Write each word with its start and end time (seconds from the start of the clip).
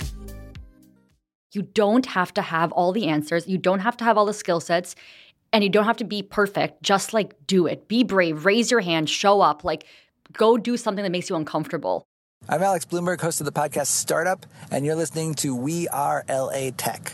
You 1.51 1.63
don't 1.63 2.05
have 2.05 2.31
to 2.33 2.41
have 2.41 2.73
all 2.73 2.91
the 2.91 3.07
answers. 3.07 3.47
You 3.47 3.57
don't 3.57 3.79
have 3.79 3.95
to 3.97 4.03
have 4.03 4.17
all 4.17 4.25
the 4.25 4.33
skill 4.33 4.59
sets 4.59 4.95
and 5.51 5.63
you 5.63 5.69
don't 5.69 5.85
have 5.85 5.97
to 5.97 6.03
be 6.03 6.21
perfect. 6.23 6.81
Just 6.83 7.13
like 7.13 7.35
do 7.47 7.67
it. 7.67 7.87
Be 7.87 8.03
brave. 8.03 8.45
Raise 8.45 8.71
your 8.71 8.81
hand. 8.81 9.09
Show 9.09 9.41
up. 9.41 9.63
Like 9.63 9.85
go 10.33 10.57
do 10.57 10.77
something 10.77 11.03
that 11.03 11.11
makes 11.11 11.29
you 11.29 11.35
uncomfortable. 11.35 12.05
I'm 12.47 12.63
Alex 12.63 12.85
Blumberg, 12.85 13.21
host 13.21 13.41
of 13.41 13.45
the 13.45 13.51
podcast 13.51 13.87
Startup, 13.87 14.45
and 14.71 14.85
you're 14.85 14.95
listening 14.95 15.33
to 15.35 15.55
We 15.55 15.87
Are 15.89 16.23
LA 16.29 16.71
Tech. 16.75 17.13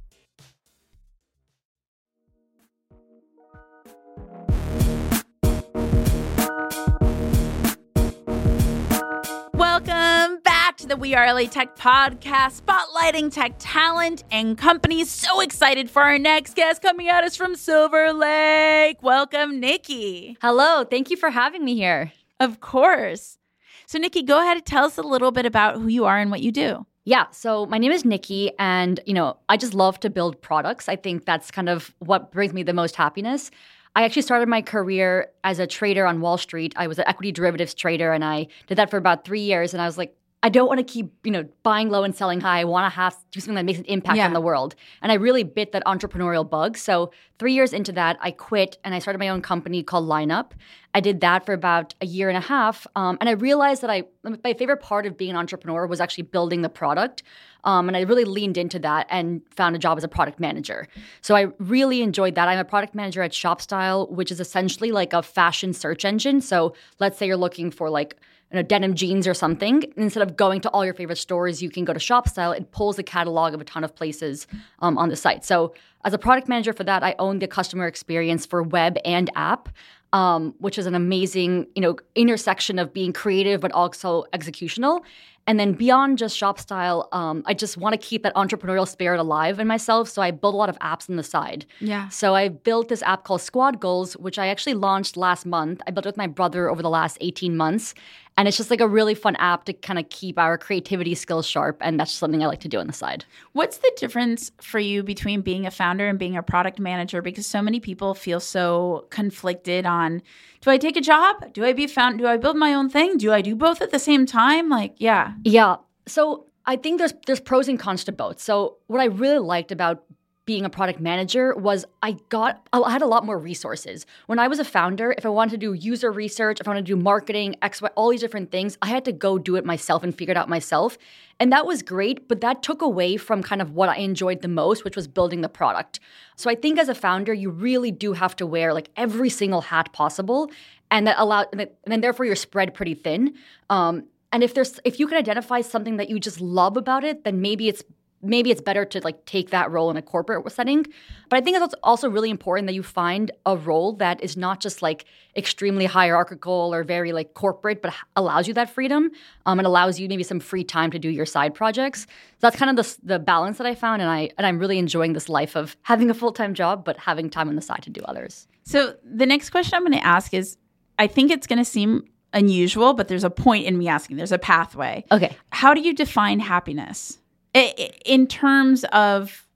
The 10.91 10.97
We 10.97 11.15
Are 11.15 11.33
LA 11.33 11.45
Tech 11.45 11.77
podcast, 11.77 12.61
spotlighting 12.63 13.31
tech 13.31 13.53
talent 13.59 14.25
and 14.29 14.57
companies. 14.57 15.09
So 15.09 15.39
excited 15.39 15.89
for 15.89 16.01
our 16.01 16.19
next 16.19 16.53
guest 16.53 16.81
coming 16.81 17.07
at 17.07 17.23
us 17.23 17.37
from 17.37 17.55
Silver 17.55 18.11
Lake. 18.11 19.01
Welcome, 19.01 19.61
Niki. 19.61 20.35
Hello. 20.41 20.83
Thank 20.83 21.09
you 21.09 21.15
for 21.15 21.29
having 21.29 21.63
me 21.63 21.75
here. 21.75 22.11
Of 22.41 22.59
course. 22.59 23.37
So, 23.85 23.99
Niki, 23.99 24.27
go 24.27 24.41
ahead 24.41 24.57
and 24.57 24.65
tell 24.65 24.83
us 24.83 24.97
a 24.97 25.01
little 25.01 25.31
bit 25.31 25.45
about 25.45 25.75
who 25.75 25.87
you 25.87 26.03
are 26.03 26.17
and 26.17 26.29
what 26.29 26.41
you 26.41 26.51
do. 26.51 26.85
Yeah, 27.05 27.27
so 27.31 27.65
my 27.67 27.77
name 27.77 27.93
is 27.93 28.03
Niki, 28.03 28.51
and 28.59 28.99
you 29.05 29.13
know, 29.13 29.37
I 29.47 29.55
just 29.55 29.73
love 29.73 29.97
to 30.01 30.09
build 30.09 30.41
products. 30.41 30.89
I 30.89 30.97
think 30.97 31.23
that's 31.23 31.51
kind 31.51 31.69
of 31.69 31.95
what 31.99 32.33
brings 32.33 32.51
me 32.51 32.63
the 32.63 32.73
most 32.73 32.97
happiness. 32.97 33.49
I 33.95 34.03
actually 34.03 34.21
started 34.21 34.47
my 34.47 34.61
career 34.61 35.29
as 35.43 35.59
a 35.59 35.67
trader 35.67 36.05
on 36.05 36.21
Wall 36.21 36.37
Street. 36.37 36.73
I 36.77 36.87
was 36.87 36.97
an 36.97 37.05
equity 37.07 37.31
derivatives 37.31 37.73
trader 37.73 38.13
and 38.13 38.23
I 38.23 38.47
did 38.67 38.77
that 38.77 38.89
for 38.89 38.97
about 38.97 39.25
three 39.25 39.41
years. 39.41 39.73
And 39.73 39.81
I 39.81 39.85
was 39.85 39.97
like, 39.97 40.15
I 40.43 40.49
don't 40.49 40.67
want 40.67 40.79
to 40.79 40.83
keep, 40.83 41.11
you 41.23 41.31
know, 41.31 41.47
buying 41.61 41.89
low 41.89 42.03
and 42.03 42.15
selling 42.15 42.41
high. 42.41 42.61
I 42.61 42.63
want 42.63 42.91
to 42.91 42.95
have 42.95 43.15
do 43.31 43.39
something 43.39 43.55
that 43.55 43.65
makes 43.65 43.77
an 43.77 43.85
impact 43.85 44.17
Yeah. 44.17 44.25
on 44.25 44.33
the 44.33 44.41
world. 44.41 44.73
And 45.01 45.11
I 45.11 45.15
really 45.15 45.43
bit 45.43 45.71
that 45.73 45.83
entrepreneurial 45.85 46.49
bug. 46.49 46.77
So 46.77 47.11
three 47.37 47.53
years 47.53 47.73
into 47.73 47.91
that, 47.91 48.17
I 48.21 48.31
quit 48.31 48.77
and 48.83 48.95
I 48.95 48.99
started 48.99 49.19
my 49.19 49.29
own 49.29 49.41
company 49.43 49.83
called 49.83 50.07
Lineup. 50.09 50.51
I 50.95 50.99
did 50.99 51.21
that 51.21 51.45
for 51.45 51.53
about 51.53 51.93
a 52.01 52.05
year 52.05 52.27
and 52.27 52.37
a 52.37 52.41
half, 52.41 52.85
um, 52.97 53.17
and 53.21 53.29
I 53.29 53.33
realized 53.33 53.81
that 53.81 53.89
I 53.89 54.03
my 54.43 54.53
favorite 54.53 54.81
part 54.81 55.05
of 55.05 55.15
being 55.15 55.29
an 55.31 55.37
entrepreneur 55.37 55.85
was 55.87 56.01
actually 56.01 56.23
building 56.23 56.63
the 56.63 56.69
product. 56.69 57.23
Um, 57.63 57.87
and 57.87 57.95
I 57.95 58.01
really 58.01 58.25
leaned 58.25 58.57
into 58.57 58.79
that 58.79 59.05
and 59.09 59.41
found 59.51 59.75
a 59.75 59.79
job 59.79 59.97
as 59.97 60.03
a 60.03 60.07
product 60.07 60.39
manager. 60.39 60.87
So 61.21 61.35
I 61.35 61.47
really 61.59 62.01
enjoyed 62.01 62.33
that. 62.35 62.47
I'm 62.47 62.57
a 62.57 62.65
product 62.65 62.95
manager 62.95 63.21
at 63.21 63.31
ShopStyle, 63.31 64.09
which 64.09 64.31
is 64.31 64.39
essentially 64.39 64.91
like 64.91 65.13
a 65.13 65.21
fashion 65.21 65.71
search 65.71 66.03
engine. 66.03 66.41
So 66.41 66.73
let's 66.99 67.17
say 67.19 67.27
you're 67.27 67.37
looking 67.37 67.69
for 67.69 67.89
like 67.89 68.17
know, 68.55 68.61
denim 68.63 68.95
jeans 68.95 69.27
or 69.27 69.33
something. 69.33 69.83
Instead 69.95 70.23
of 70.23 70.35
going 70.35 70.61
to 70.61 70.69
all 70.69 70.83
your 70.83 70.93
favorite 70.93 71.17
stores, 71.17 71.61
you 71.61 71.69
can 71.69 71.85
go 71.85 71.93
to 71.93 71.99
ShopStyle. 71.99 72.55
It 72.55 72.71
pulls 72.71 72.99
a 72.99 73.03
catalog 73.03 73.53
of 73.53 73.61
a 73.61 73.63
ton 73.63 73.83
of 73.83 73.95
places 73.95 74.47
um, 74.79 74.97
on 74.97 75.09
the 75.09 75.15
site. 75.15 75.45
So 75.45 75.73
as 76.03 76.13
a 76.13 76.17
product 76.17 76.47
manager 76.47 76.73
for 76.73 76.83
that, 76.83 77.03
I 77.03 77.15
own 77.19 77.39
the 77.39 77.47
customer 77.47 77.87
experience 77.87 78.45
for 78.45 78.63
web 78.63 78.97
and 79.05 79.29
app. 79.35 79.69
Um, 80.13 80.55
which 80.59 80.77
is 80.77 80.87
an 80.87 80.93
amazing, 80.93 81.67
you 81.73 81.81
know, 81.81 81.95
intersection 82.15 82.79
of 82.79 82.91
being 82.91 83.13
creative 83.13 83.61
but 83.61 83.71
also 83.71 84.25
executional. 84.33 85.03
And 85.47 85.59
then 85.59 85.73
beyond 85.73 86.17
just 86.17 86.39
ShopStyle, 86.39 87.07
um, 87.13 87.43
I 87.45 87.53
just 87.53 87.75
want 87.77 87.93
to 87.93 87.97
keep 87.97 88.23
that 88.23 88.33
entrepreneurial 88.35 88.87
spirit 88.87 89.19
alive 89.19 89.59
in 89.59 89.67
myself. 89.67 90.07
So 90.07 90.21
I 90.21 90.31
build 90.31 90.53
a 90.53 90.57
lot 90.57 90.69
of 90.69 90.77
apps 90.79 91.09
on 91.09 91.15
the 91.15 91.23
side. 91.23 91.65
Yeah. 91.79 92.09
So 92.09 92.35
I 92.35 92.49
built 92.49 92.89
this 92.89 93.01
app 93.03 93.23
called 93.23 93.41
Squad 93.41 93.79
Goals, 93.79 94.13
which 94.17 94.37
I 94.37 94.47
actually 94.47 94.75
launched 94.75 95.17
last 95.17 95.45
month. 95.45 95.81
I 95.87 95.91
built 95.91 96.05
it 96.05 96.09
with 96.09 96.17
my 96.17 96.27
brother 96.27 96.69
over 96.69 96.81
the 96.81 96.89
last 96.89 97.17
18 97.21 97.57
months. 97.57 97.95
And 98.37 98.47
it's 98.47 98.57
just 98.57 98.71
like 98.71 98.81
a 98.81 98.87
really 98.87 99.13
fun 99.13 99.35
app 99.35 99.65
to 99.65 99.73
kind 99.73 99.99
of 99.99 100.09
keep 100.09 100.39
our 100.39 100.57
creativity 100.57 101.15
skills 101.15 101.45
sharp. 101.45 101.77
And 101.81 101.99
that's 101.99 102.11
something 102.11 102.41
I 102.41 102.47
like 102.47 102.61
to 102.61 102.67
do 102.67 102.79
on 102.79 102.87
the 102.87 102.93
side. 102.93 103.25
What's 103.51 103.77
the 103.77 103.91
difference 103.97 104.51
for 104.61 104.79
you 104.79 105.03
between 105.03 105.41
being 105.41 105.65
a 105.65 105.71
founder 105.71 106.07
and 106.07 106.17
being 106.17 106.37
a 106.37 106.43
product 106.43 106.79
manager? 106.79 107.21
Because 107.21 107.45
so 107.45 107.61
many 107.61 107.79
people 107.79 108.13
feel 108.13 108.39
so 108.39 109.05
conflicted 109.09 109.85
on 109.85 110.21
do 110.61 110.69
I 110.69 110.77
take 110.77 110.95
a 110.95 111.01
job? 111.01 111.53
Do 111.53 111.65
I 111.65 111.73
be 111.73 111.87
found? 111.87 112.19
Do 112.19 112.27
I 112.27 112.37
build 112.37 112.55
my 112.55 112.73
own 112.73 112.89
thing? 112.89 113.17
Do 113.17 113.33
I 113.33 113.41
do 113.41 113.55
both 113.55 113.81
at 113.81 113.91
the 113.91 113.99
same 113.99 114.25
time? 114.25 114.69
Like, 114.69 114.93
yeah. 114.97 115.33
Yeah. 115.43 115.77
So 116.07 116.45
I 116.65 116.75
think 116.75 116.99
there's 116.99 117.13
there's 117.25 117.39
pros 117.39 117.67
and 117.67 117.79
cons 117.79 118.03
to 118.05 118.11
both. 118.11 118.39
So 118.39 118.77
what 118.87 119.01
I 119.01 119.05
really 119.05 119.39
liked 119.39 119.71
about 119.71 120.03
being 120.51 120.65
a 120.65 120.69
product 120.69 120.99
manager 120.99 121.55
was 121.55 121.85
I 122.03 122.17
got 122.27 122.67
I 122.73 122.91
had 122.91 123.01
a 123.01 123.07
lot 123.07 123.25
more 123.25 123.39
resources. 123.39 124.05
When 124.25 124.37
I 124.37 124.49
was 124.49 124.59
a 124.59 124.65
founder, 124.65 125.15
if 125.17 125.25
I 125.25 125.29
wanted 125.29 125.51
to 125.51 125.57
do 125.57 125.71
user 125.71 126.11
research, 126.11 126.59
if 126.59 126.67
I 126.67 126.71
wanted 126.71 126.85
to 126.87 126.91
do 126.91 126.97
marketing, 126.97 127.55
X, 127.61 127.81
Y, 127.81 127.87
all 127.95 128.09
these 128.09 128.19
different 128.19 128.51
things, 128.51 128.77
I 128.81 128.87
had 128.87 129.05
to 129.05 129.13
go 129.13 129.37
do 129.37 129.55
it 129.55 129.63
myself 129.63 130.03
and 130.03 130.13
figure 130.13 130.33
it 130.33 130.37
out 130.37 130.49
myself. 130.49 130.97
And 131.39 131.53
that 131.53 131.65
was 131.65 131.81
great, 131.81 132.27
but 132.27 132.41
that 132.41 132.63
took 132.63 132.81
away 132.81 133.15
from 133.15 133.41
kind 133.41 133.61
of 133.61 133.71
what 133.71 133.87
I 133.87 133.95
enjoyed 133.99 134.41
the 134.41 134.49
most, 134.49 134.83
which 134.83 134.97
was 134.97 135.07
building 135.07 135.39
the 135.39 135.47
product. 135.47 136.01
So 136.35 136.49
I 136.49 136.55
think 136.55 136.77
as 136.77 136.89
a 136.89 136.95
founder, 136.95 137.33
you 137.33 137.49
really 137.49 137.91
do 137.91 138.11
have 138.11 138.35
to 138.35 138.45
wear 138.45 138.73
like 138.73 138.89
every 138.97 139.29
single 139.29 139.61
hat 139.61 139.93
possible, 139.93 140.51
and 140.89 141.07
that 141.07 141.15
allow 141.17 141.45
and 141.53 141.69
then 141.85 142.01
therefore 142.01 142.25
you're 142.25 142.35
spread 142.35 142.73
pretty 142.73 142.95
thin. 142.95 143.35
Um, 143.69 144.03
and 144.33 144.43
if 144.43 144.53
there's 144.53 144.81
if 144.83 144.99
you 144.99 145.07
can 145.07 145.17
identify 145.17 145.61
something 145.61 145.95
that 145.95 146.09
you 146.09 146.19
just 146.19 146.41
love 146.41 146.75
about 146.75 147.05
it, 147.05 147.23
then 147.23 147.39
maybe 147.39 147.69
it's 147.69 147.83
maybe 148.21 148.51
it's 148.51 148.61
better 148.61 148.85
to 148.85 149.01
like 149.03 149.25
take 149.25 149.49
that 149.49 149.71
role 149.71 149.89
in 149.89 149.97
a 149.97 150.01
corporate 150.01 150.49
setting. 150.51 150.85
But 151.29 151.37
I 151.37 151.41
think 151.41 151.61
it's 151.61 151.75
also 151.83 152.09
really 152.09 152.29
important 152.29 152.67
that 152.67 152.73
you 152.73 152.83
find 152.83 153.31
a 153.45 153.55
role 153.57 153.93
that 153.93 154.21
is 154.21 154.37
not 154.37 154.59
just 154.59 154.81
like 154.81 155.05
extremely 155.35 155.85
hierarchical 155.85 156.73
or 156.73 156.83
very 156.83 157.13
like 157.13 157.33
corporate, 157.33 157.81
but 157.81 157.93
allows 158.15 158.47
you 158.47 158.53
that 158.55 158.69
freedom. 158.69 159.11
Um, 159.45 159.59
and 159.59 159.65
allows 159.65 159.99
you 159.99 160.07
maybe 160.07 160.23
some 160.23 160.39
free 160.39 160.63
time 160.63 160.91
to 160.91 160.99
do 160.99 161.09
your 161.09 161.25
side 161.25 161.53
projects. 161.53 162.01
So 162.01 162.07
that's 162.41 162.55
kind 162.55 162.77
of 162.77 162.85
the 162.85 162.97
the 163.03 163.19
balance 163.19 163.57
that 163.57 163.67
I 163.67 163.75
found, 163.75 164.01
and 164.01 164.11
I 164.11 164.29
and 164.37 164.45
I'm 164.45 164.59
really 164.59 164.77
enjoying 164.77 165.13
this 165.13 165.29
life 165.29 165.55
of 165.55 165.75
having 165.83 166.09
a 166.09 166.13
full 166.13 166.31
time 166.31 166.53
job 166.53 166.83
but 166.85 166.97
having 166.97 167.29
time 167.29 167.49
on 167.49 167.55
the 167.55 167.61
side 167.61 167.83
to 167.83 167.89
do 167.89 168.01
others. 168.01 168.47
So 168.63 168.95
the 169.03 169.25
next 169.25 169.49
question 169.49 169.75
I'm 169.75 169.81
going 169.81 169.93
to 169.93 170.05
ask 170.05 170.33
is 170.33 170.57
I 170.99 171.07
think 171.07 171.31
it's 171.31 171.47
going 171.47 171.59
to 171.59 171.65
seem 171.65 172.05
unusual, 172.33 172.93
but 172.93 173.07
there's 173.07 173.23
a 173.23 173.29
point 173.29 173.65
in 173.65 173.77
me 173.77 173.87
asking, 173.87 174.17
there's 174.17 174.31
a 174.31 174.39
pathway. 174.39 175.03
Okay. 175.11 175.35
How 175.51 175.73
do 175.73 175.81
you 175.81 175.93
define 175.93 176.39
happiness 176.39 177.19
in 177.53 178.27
terms 178.27 178.83
of 178.85 179.47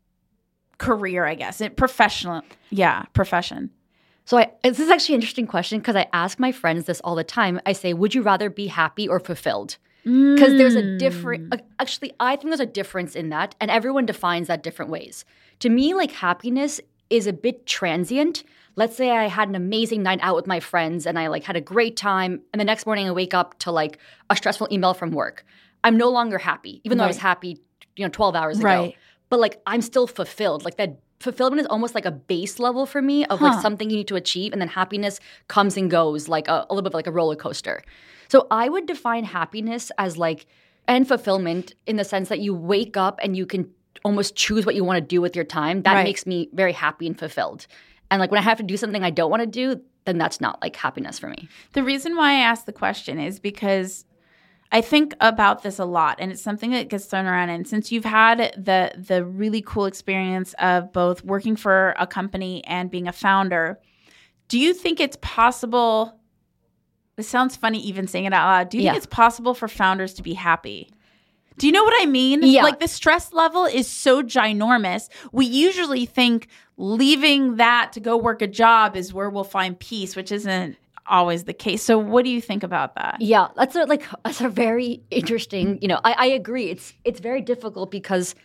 career, 0.78 1.26
I 1.26 1.36
guess, 1.36 1.62
it, 1.62 1.78
professional? 1.78 2.42
Yeah, 2.70 3.04
profession. 3.14 3.72
So 4.26 4.38
I, 4.38 4.52
this 4.64 4.80
is 4.80 4.90
actually 4.90 5.16
an 5.16 5.22
interesting 5.22 5.48
question 5.48 5.80
because 5.80 5.96
I 5.96 6.08
ask 6.12 6.40
my 6.40 6.52
friends 6.52 6.86
this 6.86 7.00
all 7.02 7.16
the 7.16 7.24
time. 7.24 7.60
I 7.66 7.74
say, 7.74 7.94
would 7.94 8.16
you 8.16 8.24
rather 8.24 8.50
be 8.50 8.68
happy 8.68 9.08
or 9.08 9.20
fulfilled? 9.20 9.78
Because 10.04 10.58
there's 10.58 10.76
a 10.76 10.98
different, 10.98 11.52
uh, 11.52 11.58
actually, 11.80 12.14
I 12.20 12.36
think 12.36 12.50
there's 12.50 12.60
a 12.60 12.66
difference 12.68 13.16
in 13.16 13.30
that, 13.30 13.56
and 13.60 13.72
everyone 13.72 14.06
defines 14.06 14.48
that 14.48 14.62
different 14.62 14.92
ways. 14.92 15.26
To 15.60 15.70
me, 15.70 15.96
like 15.96 16.12
happiness 16.12 16.80
is 17.10 17.26
a 17.26 17.34
bit 17.34 17.66
transient. 17.66 18.44
Let's 18.76 18.96
say 18.96 19.10
I 19.10 19.28
had 19.28 19.50
an 19.50 19.56
amazing 19.56 20.04
night 20.04 20.20
out 20.22 20.36
with 20.36 20.46
my 20.46 20.60
friends 20.60 21.08
and 21.08 21.18
I 21.18 21.28
like 21.28 21.44
had 21.44 21.56
a 21.56 21.62
great 21.62 21.98
time, 21.98 22.42
and 22.54 22.60
the 22.60 22.66
next 22.66 22.86
morning 22.86 23.08
I 23.08 23.12
wake 23.14 23.34
up 23.34 23.58
to 23.60 23.72
like 23.72 23.98
a 24.30 24.36
stressful 24.36 24.68
email 24.72 24.94
from 24.94 25.12
work. 25.12 25.44
I'm 25.84 25.98
no 25.98 26.10
longer 26.10 26.38
happy, 26.38 26.82
even 26.84 26.98
though 26.98 27.04
I 27.04 27.08
was 27.08 27.18
happy, 27.18 27.60
you 27.96 28.06
know, 28.06 28.10
12 28.10 28.36
hours 28.36 28.60
ago. 28.60 28.66
Right. 28.68 28.96
But 29.30 29.40
like 29.40 29.62
I'm 29.66 29.82
still 29.82 30.08
fulfilled. 30.08 30.64
Like 30.66 30.78
that 30.78 31.00
fulfillment 31.20 31.60
is 31.62 31.68
almost 31.68 31.96
like 31.96 32.06
a 32.06 32.12
base 32.12 32.60
level 32.60 32.86
for 32.86 33.02
me 33.02 33.26
of 33.26 33.40
Huh. 33.40 33.48
like 33.48 33.62
something 33.62 33.90
you 33.90 33.98
need 33.98 34.08
to 34.10 34.16
achieve, 34.16 34.52
and 34.54 34.62
then 34.62 34.68
happiness 34.70 35.20
comes 35.48 35.78
and 35.78 35.90
goes 35.90 36.28
like 36.28 36.48
a, 36.48 36.66
a 36.70 36.74
little 36.74 36.84
bit 36.90 36.94
like 36.94 37.08
a 37.08 37.12
roller 37.12 37.36
coaster. 37.36 37.82
So 38.28 38.48
I 38.52 38.70
would 38.70 38.86
define 38.86 39.24
happiness 39.24 39.92
as 39.98 40.18
like 40.18 40.46
and 40.88 41.08
fulfillment 41.08 41.74
in 41.88 41.96
the 41.96 42.04
sense 42.04 42.30
that 42.30 42.40
you 42.40 42.54
wake 42.54 42.96
up 42.98 43.20
and 43.24 43.36
you 43.36 43.46
can 43.46 43.70
almost 44.04 44.36
choose 44.36 44.66
what 44.68 44.76
you 44.76 44.84
want 44.84 44.98
to 44.98 45.02
do 45.02 45.20
with 45.22 45.36
your 45.36 45.46
time. 45.46 45.82
That 45.82 45.94
Right. 45.96 46.04
makes 46.04 46.28
me 46.28 46.50
very 46.54 46.74
happy 46.74 47.08
and 47.08 47.18
fulfilled. 47.18 47.66
And 48.12 48.20
like 48.20 48.30
when 48.30 48.38
I 48.38 48.44
have 48.44 48.58
to 48.58 48.64
do 48.64 48.78
something 48.78 49.04
I 49.04 49.10
don't 49.10 49.32
want 49.32 49.42
to 49.42 49.48
do, 49.48 49.82
then 50.06 50.20
that's 50.20 50.40
not 50.40 50.62
like 50.62 50.76
happiness 50.76 51.18
for 51.18 51.28
me. 51.28 51.50
The 51.74 51.82
reason 51.82 52.16
why 52.16 52.32
I 52.34 52.40
asked 52.42 52.68
the 52.68 52.74
question 52.74 53.20
is 53.20 53.40
because 53.40 54.06
I 54.72 54.82
think 54.82 55.14
about 55.22 55.64
this 55.64 55.80
a 55.80 55.86
lot 55.86 56.18
and 56.20 56.32
it's 56.32 56.42
something 56.42 56.72
that 56.72 56.90
gets 56.90 57.06
thrown 57.06 57.26
around 57.26 57.50
and 57.50 57.68
since 57.68 57.92
you've 57.92 58.06
had 58.06 58.54
the 58.58 58.92
the 58.98 59.24
really 59.24 59.62
cool 59.62 59.86
experience 59.86 60.54
of 60.60 60.92
both 60.92 61.24
working 61.24 61.56
for 61.56 61.96
a 62.00 62.06
company 62.08 62.64
and 62.66 62.90
being 62.92 63.08
a 63.08 63.14
founder, 63.14 63.80
do 64.48 64.60
you 64.60 64.74
think 64.74 65.00
it's 65.00 65.18
possible 65.22 66.20
this 67.16 67.30
sounds 67.30 67.56
funny 67.56 67.80
even 67.80 68.08
saying 68.08 68.26
it 68.26 68.34
out 68.34 68.46
loud. 68.46 68.70
Do 68.70 68.78
you 68.78 68.84
Yeah. 68.84 68.92
think 68.92 68.98
it's 69.04 69.16
possible 69.16 69.54
for 69.54 69.68
founders 69.70 70.14
to 70.16 70.24
be 70.24 70.34
happy? 70.34 70.90
Do 71.58 71.66
you 71.68 71.72
know 71.72 71.84
what 71.86 71.94
I 72.02 72.06
mean? 72.06 72.42
Yeah. 72.44 72.64
Like 72.64 72.80
the 72.82 72.88
stress 72.90 73.32
level 73.32 73.64
is 73.66 73.88
so 73.88 74.22
ginormous. 74.22 75.08
We 75.32 75.46
usually 75.46 76.06
think 76.06 76.50
leaving 76.76 77.56
that 77.56 77.94
to 77.94 78.02
go 78.02 78.18
work 78.18 78.42
a 78.42 78.48
job 78.48 78.98
is 78.98 79.14
where 79.14 79.30
we'll 79.30 79.46
find 79.46 79.80
peace, 79.80 80.18
which 80.18 80.34
isn't 80.34 80.76
always 81.08 81.44
the 81.46 81.54
case. 81.54 81.84
So 81.84 81.98
what 81.98 82.24
do 82.26 82.30
you 82.32 82.42
think 82.42 82.64
about 82.64 82.96
that? 82.96 83.18
Yeah, 83.20 83.48
that's 83.56 83.76
a, 83.76 83.84
like 83.86 84.04
that's 84.24 84.42
a 84.42 84.50
very 84.50 85.02
interesting. 85.12 85.80
You 85.82 85.88
know, 85.88 86.00
I, 86.04 86.14
I 86.18 86.26
agree. 86.28 86.70
It's 86.70 86.94
it's 87.04 87.20
very 87.20 87.42
difficult 87.42 87.92
because 87.92 88.36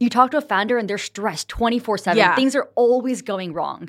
you 0.00 0.08
talk 0.08 0.30
to 0.32 0.38
a 0.38 0.40
founder 0.42 0.78
and 0.78 0.88
they're 0.88 0.98
stressed 0.98 1.48
twenty 1.48 1.78
four 1.78 1.98
seven. 1.98 2.18
Things 2.36 2.54
are 2.56 2.68
always 2.74 3.22
going 3.22 3.52
wrong. 3.52 3.88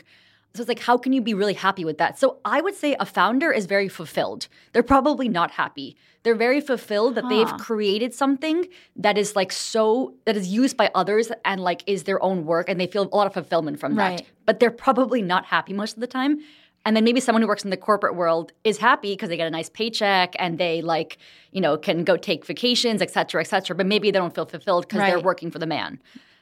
So 0.55 0.61
it's 0.61 0.67
like, 0.67 0.79
how 0.79 0.97
can 0.97 1.13
you 1.13 1.21
be 1.21 1.35
really 1.35 1.53
happy 1.53 1.85
with 1.85 1.99
that? 1.99 2.17
So 2.17 2.39
I 2.43 2.59
would 2.59 2.73
say 2.73 2.95
a 2.99 3.05
founder 3.05 3.51
is 3.51 3.67
very 3.67 3.87
fulfilled. 3.87 4.47
They're 4.73 4.81
probably 4.81 5.29
not 5.29 5.51
happy. 5.51 5.95
They're 6.23 6.33
very 6.35 6.59
fulfilled 6.59 7.13
that 7.15 7.29
they've 7.29 7.47
created 7.59 8.15
something 8.15 8.67
that 8.95 9.15
is 9.17 9.35
like 9.35 9.51
so 9.51 10.15
that 10.25 10.35
is 10.35 10.47
used 10.47 10.75
by 10.75 10.89
others 10.95 11.31
and 11.45 11.61
like 11.61 11.83
is 11.85 12.03
their 12.03 12.21
own 12.23 12.45
work, 12.45 12.67
and 12.67 12.79
they 12.81 12.87
feel 12.87 13.03
a 13.03 13.15
lot 13.15 13.27
of 13.27 13.33
fulfillment 13.33 13.79
from 13.79 13.95
Right. 13.95 14.17
that. 14.17 14.25
But 14.45 14.59
they're 14.59 14.71
probably 14.71 15.21
not 15.21 15.45
happy 15.45 15.71
most 15.71 15.93
of 15.95 16.01
the 16.01 16.07
time. 16.07 16.39
And 16.85 16.95
then 16.95 17.03
maybe 17.03 17.19
someone 17.19 17.41
who 17.41 17.47
works 17.47 17.63
in 17.63 17.69
the 17.69 17.77
corporate 17.77 18.15
world 18.15 18.51
is 18.63 18.77
happy 18.77 19.13
because 19.13 19.29
they 19.29 19.37
get 19.37 19.47
a 19.47 19.51
nice 19.51 19.69
paycheck 19.69 20.35
and 20.39 20.57
they 20.57 20.81
like, 20.81 21.17
you 21.51 21.61
know, 21.61 21.77
can 21.77 22.03
go 22.03 22.15
take 22.17 22.45
vacations, 22.45 23.01
et 23.01 23.11
cetera, 23.11 23.41
et 23.41 23.47
cetera. 23.47 23.75
But 23.75 23.85
maybe 23.85 24.11
they 24.11 24.19
don't 24.19 24.33
feel 24.33 24.45
fulfilled 24.45 24.87
because 24.87 25.01
they're 25.01 25.19
working 25.19 25.51
for 25.51 25.59
the 25.59 25.67
man. 25.67 25.99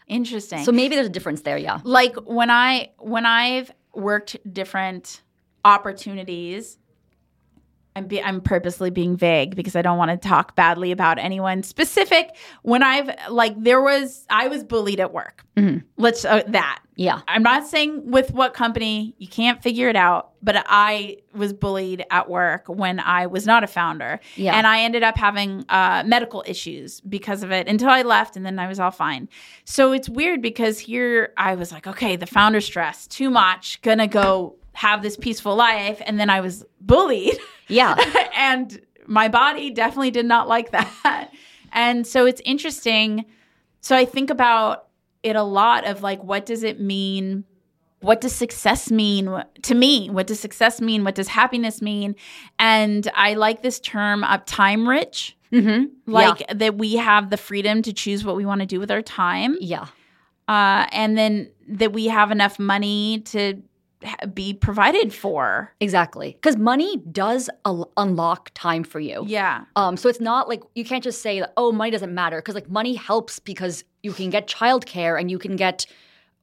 Interesting. 0.07 0.63
So 0.63 0.71
maybe 0.71 0.95
there's 0.95 1.07
a 1.07 1.11
difference 1.11 1.41
there, 1.41 1.57
yeah. 1.57 1.81
like 1.83 2.15
when 2.25 2.49
I 2.49 2.91
when 2.99 3.25
I've 3.25 3.71
worked 3.93 4.37
different 4.53 5.21
opportunities, 5.65 6.77
I'm 7.97 8.07
be, 8.07 8.21
I'm 8.21 8.41
purposely 8.41 8.89
being 8.91 9.17
vague 9.17 9.55
because 9.55 9.75
I 9.75 9.81
don't 9.81 9.97
want 9.97 10.11
to 10.11 10.17
talk 10.17 10.55
badly 10.55 10.91
about 10.91 11.17
anyone 11.17 11.63
specific. 11.63 12.35
When 12.61 12.83
I've 12.83 13.09
like 13.29 13.61
there 13.61 13.81
was 13.81 14.25
I 14.29 14.47
was 14.47 14.63
bullied 14.63 14.99
at 14.99 15.13
work. 15.13 15.43
Let's 15.97 16.23
uh, 16.23 16.43
that. 16.47 16.79
Yeah. 16.95 17.21
I'm 17.27 17.43
not 17.43 17.65
saying 17.65 18.11
with 18.11 18.31
what 18.31 18.53
company, 18.53 19.15
you 19.17 19.27
can't 19.27 19.61
figure 19.61 19.87
it 19.87 19.95
out, 19.95 20.31
but 20.41 20.63
I 20.67 21.17
was 21.33 21.53
bullied 21.53 22.03
at 22.09 22.27
work 22.29 22.65
when 22.67 22.99
I 22.99 23.27
was 23.27 23.45
not 23.45 23.63
a 23.63 23.67
founder. 23.67 24.19
Yeah. 24.35 24.55
And 24.55 24.65
I 24.65 24.81
ended 24.81 25.03
up 25.03 25.15
having 25.15 25.63
uh, 25.69 26.03
medical 26.05 26.43
issues 26.47 27.01
because 27.01 27.43
of 27.43 27.51
it 27.51 27.67
until 27.67 27.89
I 27.89 28.01
left 28.01 28.35
and 28.35 28.45
then 28.45 28.57
I 28.57 28.67
was 28.67 28.79
all 28.79 28.91
fine. 28.91 29.29
So 29.63 29.91
it's 29.91 30.09
weird 30.09 30.41
because 30.41 30.79
here 30.79 31.33
I 31.37 31.55
was 31.55 31.71
like, 31.71 31.87
okay, 31.87 32.15
the 32.15 32.27
founder 32.27 32.61
stress, 32.61 33.07
too 33.07 33.29
much, 33.29 33.81
gonna 33.81 34.07
go 34.07 34.55
have 34.77 35.01
this 35.01 35.17
peaceful 35.17 35.55
life. 35.55 35.99
And 36.05 36.19
then 36.19 36.29
I 36.29 36.39
was 36.41 36.63
bullied. 36.79 37.37
Yeah. 37.67 37.95
and 38.35 38.79
my 39.07 39.27
body 39.27 39.71
definitely 39.71 40.11
did 40.11 40.25
not 40.27 40.47
like 40.47 40.69
that. 40.71 41.33
And 41.73 42.05
so 42.05 42.25
it's 42.27 42.41
interesting. 42.45 43.25
So 43.81 43.95
I 43.95 44.05
think 44.05 44.29
about 44.29 44.87
it 45.23 45.35
a 45.35 45.41
lot 45.43 45.85
of 45.87 46.03
like, 46.03 46.23
what 46.23 46.45
does 46.45 46.61
it 46.61 46.79
mean? 46.79 47.43
What 48.01 48.21
does 48.21 48.33
success 48.35 48.91
mean 48.91 49.43
to 49.63 49.73
me? 49.73 50.11
What 50.11 50.27
does 50.27 50.39
success 50.39 50.79
mean? 50.79 51.03
What 51.03 51.15
does 51.15 51.27
happiness 51.27 51.81
mean? 51.81 52.15
And 52.59 53.09
I 53.15 53.33
like 53.33 53.63
this 53.63 53.79
term 53.79 54.23
of 54.23 54.45
time 54.45 54.87
rich, 54.87 55.33
Mm-hmm. 55.51 56.11
like 56.11 56.43
that 56.53 56.77
we 56.77 56.97
have 56.97 57.29
the 57.29 57.37
freedom 57.37 57.81
to 57.83 57.93
choose 57.93 58.23
what 58.25 58.35
we 58.35 58.45
want 58.45 58.59
to 58.61 58.67
do 58.67 58.79
with 58.79 58.91
our 58.91 59.01
time. 59.01 59.57
yeah. 59.61 59.87
Uh, 60.49 60.85
and 60.91 61.17
then 61.17 61.49
that 61.69 61.91
we 61.93 62.07
have 62.07 62.31
enough 62.31 62.59
money 62.59 63.21
to 63.25 63.61
be 64.33 64.53
provided 64.53 65.13
for. 65.13 65.73
Exactly. 65.79 66.33
Because 66.33 66.55
money 66.57 66.97
does 67.11 67.49
un- 67.65 67.85
unlock 67.97 68.51
time 68.53 68.83
for 68.83 68.99
you. 68.99 69.23
Yeah. 69.27 69.65
Um, 69.75 69.97
so 69.97 70.07
it's 70.09 70.19
not 70.21 70.47
like 70.47 70.61
you 70.75 70.85
can't 70.85 71.03
just 71.03 71.21
say, 71.21 71.39
that, 71.39 71.53
oh, 71.57 71.71
money 71.71 71.91
doesn't 71.91 72.13
matter. 72.13 72.37
Because 72.37 72.55
like 72.55 72.69
money 72.69 72.93
helps 72.95 73.39
because 73.39 73.83
you 74.03 74.13
can 74.13 74.29
get 74.29 74.47
childcare 74.47 75.19
and 75.19 75.31
you 75.31 75.39
can 75.39 75.55
get 75.55 75.85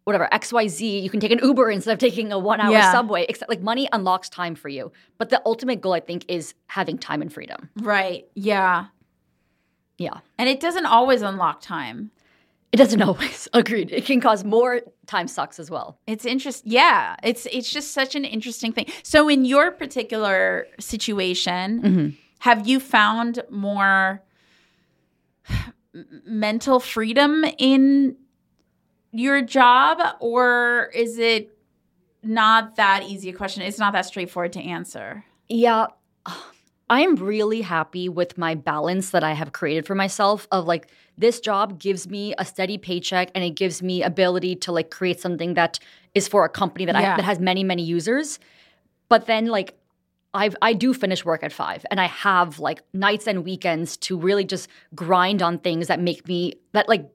whatever, 0.05 0.29
XYZ. 0.33 1.03
You 1.03 1.09
can 1.09 1.21
take 1.21 1.31
an 1.31 1.39
Uber 1.43 1.71
instead 1.71 1.93
of 1.93 1.99
taking 1.99 2.33
a 2.33 2.39
one 2.39 2.61
hour 2.61 2.73
Yeah. 2.73 2.93
subway. 2.93 3.25
Except 3.29 3.49
like 3.49 3.61
money 3.61 3.89
unlocks 3.93 4.29
time 4.29 4.55
for 4.55 4.69
you. 4.69 4.91
But 5.19 5.31
the 5.31 5.41
ultimate 5.47 5.81
goal, 5.81 5.93
I 5.95 6.01
think, 6.01 6.25
is 6.29 6.55
having 6.67 6.99
time 6.99 7.23
and 7.23 7.33
freedom. 7.33 7.71
Right. 7.81 8.27
Yeah. 8.35 8.87
Yeah. 9.97 10.19
And 10.39 10.49
it 10.49 10.61
doesn't 10.61 10.87
always 10.87 11.23
unlock 11.23 11.61
time. 11.61 12.11
It 12.75 12.79
doesn't 12.79 13.03
always. 13.09 13.49
Agreed. 13.53 13.93
It 13.93 14.05
can 14.05 14.21
cause 14.21 14.43
more 14.43 14.81
time 15.07 15.29
sucks 15.29 15.61
as 15.61 15.71
well. 15.71 16.01
It's 16.09 16.25
interesting. 16.25 16.73
Yeah, 16.73 17.15
it's 17.23 17.47
it's 17.53 17.73
just 17.73 17.93
such 17.93 18.17
an 18.17 18.25
interesting 18.25 18.73
thing. 18.73 18.87
So, 19.05 19.29
in 19.29 19.45
your 19.45 19.71
particular 19.71 20.67
situation, 20.81 21.83
mm-hmm. 21.83 22.09
have 22.41 22.67
you 22.67 22.81
found 22.81 23.45
more 23.49 24.25
mental 26.27 26.81
freedom 26.81 27.45
in 27.59 28.17
your 29.13 29.41
job, 29.41 30.17
or 30.19 30.91
is 30.97 31.17
it 31.19 31.57
not 32.25 32.75
that 32.75 33.05
easy 33.05 33.31
a 33.31 33.33
question? 33.33 33.63
It's 33.63 33.79
not 33.79 33.93
that 33.93 34.07
straightforward 34.07 34.53
to 34.55 34.61
answer. 34.61 35.25
Yeah. 35.49 35.87
I'm 36.91 37.17
really 37.17 37.63
happy 37.63 38.11
with 38.11 38.37
my 38.37 38.55
balance 38.55 39.11
that 39.11 39.25
I 39.25 39.33
have 39.33 39.53
created 39.53 39.87
for 39.87 39.95
myself 39.95 40.47
of 40.53 40.67
like 40.67 40.89
this 41.17 41.41
job 41.41 41.79
gives 41.79 42.09
me 42.09 42.35
a 42.39 42.45
steady 42.45 42.79
paycheck 42.79 43.31
and 43.35 43.45
it 43.45 43.51
gives 43.51 43.83
me 43.83 44.03
ability 44.03 44.57
to 44.57 44.73
like 44.73 44.91
create 44.91 45.21
something 45.21 45.55
that 45.55 45.79
is 46.15 46.29
for 46.29 46.45
a 46.45 46.49
company 46.49 46.85
that 46.85 46.95
Yeah. 46.95 47.15
I 47.15 47.17
that 47.17 47.25
has 47.25 47.39
many 47.39 47.65
many 47.65 47.83
users. 47.83 48.39
But 49.09 49.27
then 49.27 49.47
like 49.47 49.75
I 50.33 50.51
I 50.61 50.73
do 50.73 50.93
finish 50.95 51.25
work 51.25 51.43
at 51.45 51.53
5 51.53 51.87
and 51.91 52.01
I 52.01 52.07
have 52.07 52.59
like 52.59 52.83
nights 52.93 53.27
and 53.27 53.45
weekends 53.45 53.97
to 53.99 54.19
really 54.19 54.45
just 54.45 54.69
grind 54.95 55.43
on 55.43 55.59
things 55.59 55.87
that 55.87 56.01
make 56.01 56.27
me 56.27 56.55
that 56.73 56.89
like 56.89 57.09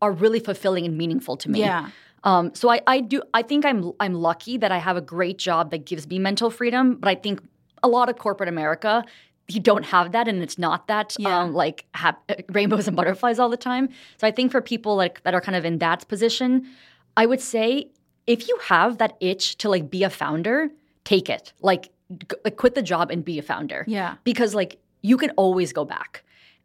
are 0.00 0.12
really 0.12 0.40
fulfilling 0.40 0.84
and 0.84 0.96
meaningful 0.96 1.36
to 1.38 1.50
me. 1.50 1.60
Yeah. 1.60 1.90
Um, 2.24 2.54
so 2.54 2.70
I, 2.70 2.80
I 2.86 3.00
do 3.00 3.22
I 3.34 3.42
think 3.42 3.64
I'm 3.64 3.92
I'm 3.98 4.14
lucky 4.14 4.56
that 4.58 4.70
I 4.70 4.78
have 4.78 4.96
a 4.96 5.00
great 5.00 5.38
job 5.38 5.70
that 5.72 5.84
gives 5.86 6.06
me 6.06 6.18
mental 6.20 6.50
freedom, 6.50 6.96
but 6.96 7.08
I 7.08 7.16
think 7.16 7.42
a 7.82 7.88
lot 7.88 8.08
of 8.08 8.16
corporate 8.16 8.48
America 8.48 9.04
you 9.48 9.60
don't 9.60 9.84
have 9.86 10.12
that 10.12 10.28
and 10.28 10.42
it's 10.42 10.58
not 10.58 10.86
that 10.86 11.16
Yeah. 11.18 11.40
um, 11.40 11.52
like 11.52 11.84
hap- 11.94 12.30
rainbows 12.50 12.86
and 12.88 12.96
butterflies 12.96 13.38
all 13.38 13.48
the 13.48 13.56
time. 13.56 13.88
So 14.18 14.26
I 14.26 14.30
think 14.30 14.50
for 14.52 14.60
people 14.60 14.96
like 14.96 15.22
that 15.24 15.34
are 15.34 15.40
kind 15.40 15.56
of 15.56 15.64
in 15.64 15.78
that 15.78 16.06
position, 16.08 16.66
I 17.16 17.26
would 17.26 17.40
say 17.40 17.90
if 18.26 18.48
you 18.48 18.56
have 18.68 18.98
that 18.98 19.16
itch 19.20 19.56
to 19.58 19.68
like 19.68 19.90
be 19.90 20.04
a 20.04 20.10
founder, 20.10 20.70
take 21.04 21.28
it. 21.28 21.52
Like, 21.60 21.90
g- 22.10 22.36
like 22.44 22.56
quit 22.56 22.74
the 22.74 22.82
job 22.82 23.10
and 23.10 23.24
be 23.24 23.38
a 23.38 23.42
founder 23.42 23.84
Yeah. 23.88 24.14
because 24.24 24.54
like 24.54 24.78
you 25.02 25.16
can 25.16 25.30
always 25.30 25.72
go 25.72 25.84
back. 25.84 26.22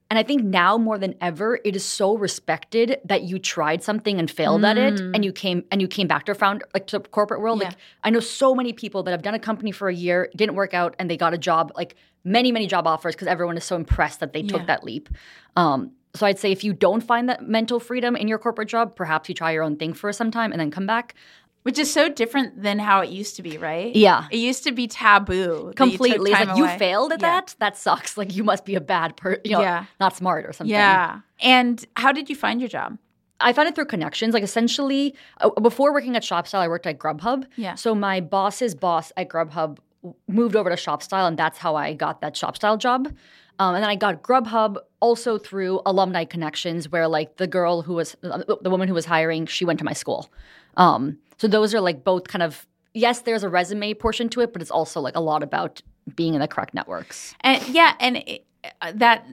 And 0.10 0.18
I 0.18 0.24
think 0.24 0.44
now 0.44 0.78
more 0.78 0.98
than 0.98 1.16
ever, 1.20 1.60
it 1.66 1.76
is 1.76 1.84
so 1.84 2.18
respected 2.18 3.00
that 3.06 3.24
you 3.24 3.40
tried 3.40 3.84
something 3.84 4.20
and 4.20 4.32
failed 4.32 4.64
at 4.64 4.78
it, 4.78 5.00
and 5.00 5.26
you 5.26 5.34
came 5.34 5.66
and 5.70 5.82
you 5.82 5.88
came 5.88 6.08
back 6.08 6.26
to 6.26 6.36
found 6.36 6.64
like 6.74 6.88
to 6.88 7.00
the 7.00 7.08
corporate 7.10 7.42
world. 7.42 7.60
Yeah. 7.62 7.70
Like 7.70 7.78
I 8.04 8.10
know 8.10 8.22
so 8.22 8.56
many 8.56 8.72
people 8.72 9.04
that 9.04 9.12
have 9.12 9.22
done 9.22 9.34
a 9.34 9.40
company 9.40 9.72
for 9.72 9.90
a 9.90 9.94
year, 9.94 10.30
didn't 10.36 10.56
work 10.56 10.74
out, 10.74 10.96
and 10.98 11.10
they 11.10 11.18
got 11.18 11.34
a 11.34 11.38
job, 11.38 11.74
like 11.76 11.96
many 12.24 12.52
many 12.52 12.68
job 12.68 12.88
offers 12.88 13.16
because 13.16 13.28
everyone 13.28 13.58
is 13.58 13.64
so 13.66 13.76
impressed 13.76 14.22
that 14.22 14.32
they 14.34 14.42
Yeah. 14.42 14.58
took 14.58 14.68
that 14.68 14.84
leap. 14.84 15.10
Um, 15.58 15.92
so 16.16 16.26
I'd 16.26 16.40
say 16.40 16.52
if 16.52 16.64
you 16.64 16.74
don't 16.74 17.02
find 17.02 17.28
that 17.30 17.48
mental 17.48 17.80
freedom 17.80 18.16
in 18.16 18.28
your 18.28 18.40
corporate 18.40 18.70
job, 18.70 18.96
perhaps 18.96 19.28
you 19.30 19.36
try 19.36 19.52
your 19.52 19.64
own 19.64 19.76
thing 19.76 19.94
for 19.94 20.12
some 20.14 20.32
time 20.32 20.52
and 20.52 20.60
then 20.60 20.72
come 20.72 20.88
back. 20.88 21.16
Which 21.68 21.78
is 21.78 21.92
so 21.92 22.08
different 22.08 22.64
than 22.64 22.80
how 22.80 23.02
it 23.02 23.10
used 23.10 23.36
to 23.36 23.42
be, 23.44 23.58
right? 23.58 23.94
Yeah. 23.94 24.26
It 24.32 24.38
used 24.38 24.64
to 24.64 24.72
be 24.72 24.88
taboo. 24.88 25.66
you 25.68 25.74
Completely, 25.76 26.32
it's 26.32 26.40
like 26.46 26.58
you 26.58 26.66
failed 26.78 27.12
at 27.12 27.20
Yeah. 27.22 27.42
that. 27.42 27.56
That 27.60 27.76
sucks. 27.76 28.18
Like 28.18 28.34
you 28.34 28.46
must 28.46 28.64
be 28.64 28.76
a 28.76 28.80
bad 28.80 29.18
person, 29.18 29.42
you 29.44 29.52
know, 29.52 29.60
Yeah. 29.60 29.84
not 30.00 30.16
smart 30.16 30.46
or 30.46 30.54
something. 30.54 30.72
Yeah. 30.74 31.20
And 31.42 31.84
how 31.98 32.14
did 32.14 32.30
you 32.30 32.38
find 32.38 32.62
your 32.62 32.70
job? 32.70 32.98
I 33.42 33.52
found 33.52 33.68
it 33.68 33.76
through 33.76 33.88
connections. 33.88 34.34
Like 34.34 34.44
essentially, 34.44 35.14
uh, 35.42 35.50
before 35.60 35.92
working 35.92 36.16
at 36.16 36.24
ShopStyle, 36.24 36.60
I 36.60 36.70
worked 36.70 36.88
at 36.88 36.98
Grubhub. 37.00 37.44
Yeah. 37.58 37.76
So 37.76 37.94
my 37.94 38.22
boss's 38.22 38.74
boss 38.74 39.12
at 39.18 39.28
Grubhub 39.28 39.80
moved 40.30 40.56
over 40.56 40.70
to 40.70 40.78
ShopStyle, 40.78 41.28
and 41.28 41.38
that's 41.38 41.58
how 41.58 41.76
I 41.76 41.94
got 41.94 42.22
that 42.22 42.34
ShopStyle 42.36 42.78
job. 42.80 43.08
Um, 43.60 43.76
and 43.76 43.84
then 43.84 43.90
I 43.90 43.98
got 43.98 44.22
Grubhub 44.24 44.78
also 45.02 45.38
through 45.38 45.82
alumni 45.86 46.24
connections, 46.24 46.90
where 46.94 47.10
like 47.10 47.36
the 47.36 47.48
girl 47.48 47.82
who 47.82 47.96
was 47.96 48.16
uh, 48.24 48.42
the 48.62 48.70
woman 48.70 48.88
who 48.88 48.94
was 48.94 49.06
hiring, 49.06 49.46
she 49.48 49.66
went 49.66 49.80
to 49.80 49.86
my 49.86 49.94
school. 49.94 50.30
Um, 50.78 51.18
so 51.38 51.48
those 51.48 51.74
are 51.74 51.82
like 51.82 52.04
both 52.04 52.28
kind 52.28 52.44
of 52.44 52.66
yes, 52.94 53.22
there's 53.22 53.44
a 53.44 53.50
resume 53.50 53.94
portion 53.94 54.28
to 54.30 54.42
it, 54.42 54.54
but 54.54 54.62
it's 54.62 54.72
also 54.72 55.00
like 55.02 55.16
a 55.16 55.20
lot 55.22 55.44
about 55.44 55.82
being 56.16 56.34
in 56.34 56.40
the 56.40 56.48
correct 56.48 56.74
networks. 56.74 57.36
And 57.42 57.66
yeah, 57.68 57.94
and 58.00 58.18
it, 58.18 58.46
uh, 58.82 58.92
that 58.96 59.26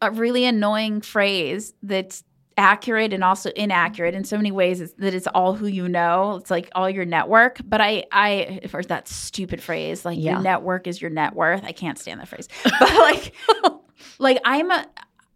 a 0.00 0.10
really 0.12 0.44
annoying 0.44 1.00
phrase 1.00 1.74
that's 1.82 2.22
accurate 2.56 3.12
and 3.12 3.22
also 3.24 3.50
inaccurate 3.50 4.14
in 4.14 4.24
so 4.24 4.36
many 4.36 4.50
ways 4.52 4.80
is 4.80 4.92
that 4.94 5.14
it's 5.14 5.26
all 5.28 5.54
who 5.54 5.66
you 5.66 5.88
know. 5.88 6.36
It's 6.36 6.50
like 6.50 6.68
all 6.74 6.88
your 6.90 7.04
network. 7.04 7.60
But 7.64 7.80
I, 7.80 8.04
I, 8.12 8.60
for 8.68 8.82
that 8.84 9.08
stupid 9.08 9.62
phrase, 9.62 10.04
like 10.04 10.18
Yeah. 10.18 10.32
your 10.34 10.40
network 10.42 10.86
is 10.86 11.00
your 11.00 11.10
net 11.10 11.34
worth. 11.34 11.64
I 11.64 11.72
can't 11.72 11.98
stand 11.98 12.20
that 12.20 12.28
phrase. 12.28 12.48
But 12.64 12.94
like, 12.94 13.34
like 14.18 14.40
I'm 14.44 14.70
a, 14.70 14.86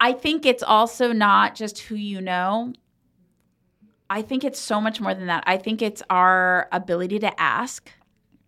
I 0.00 0.12
think 0.12 0.44
it's 0.46 0.62
also 0.64 1.12
not 1.12 1.54
just 1.54 1.78
who 1.80 1.94
you 1.94 2.20
know. 2.20 2.72
I 4.12 4.22
think 4.22 4.44
it's 4.44 4.60
so 4.60 4.80
much 4.80 5.00
more 5.00 5.14
than 5.14 5.26
that. 5.26 5.42
I 5.46 5.56
think 5.56 5.80
it's 5.80 6.02
our 6.10 6.68
ability 6.70 7.18
to 7.20 7.40
ask, 7.40 7.90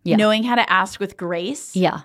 Yeah. 0.03 0.15
knowing 0.17 0.43
how 0.43 0.55
to 0.55 0.69
ask 0.71 0.99
with 0.99 1.17
grace 1.17 1.75
Yeah. 1.75 2.01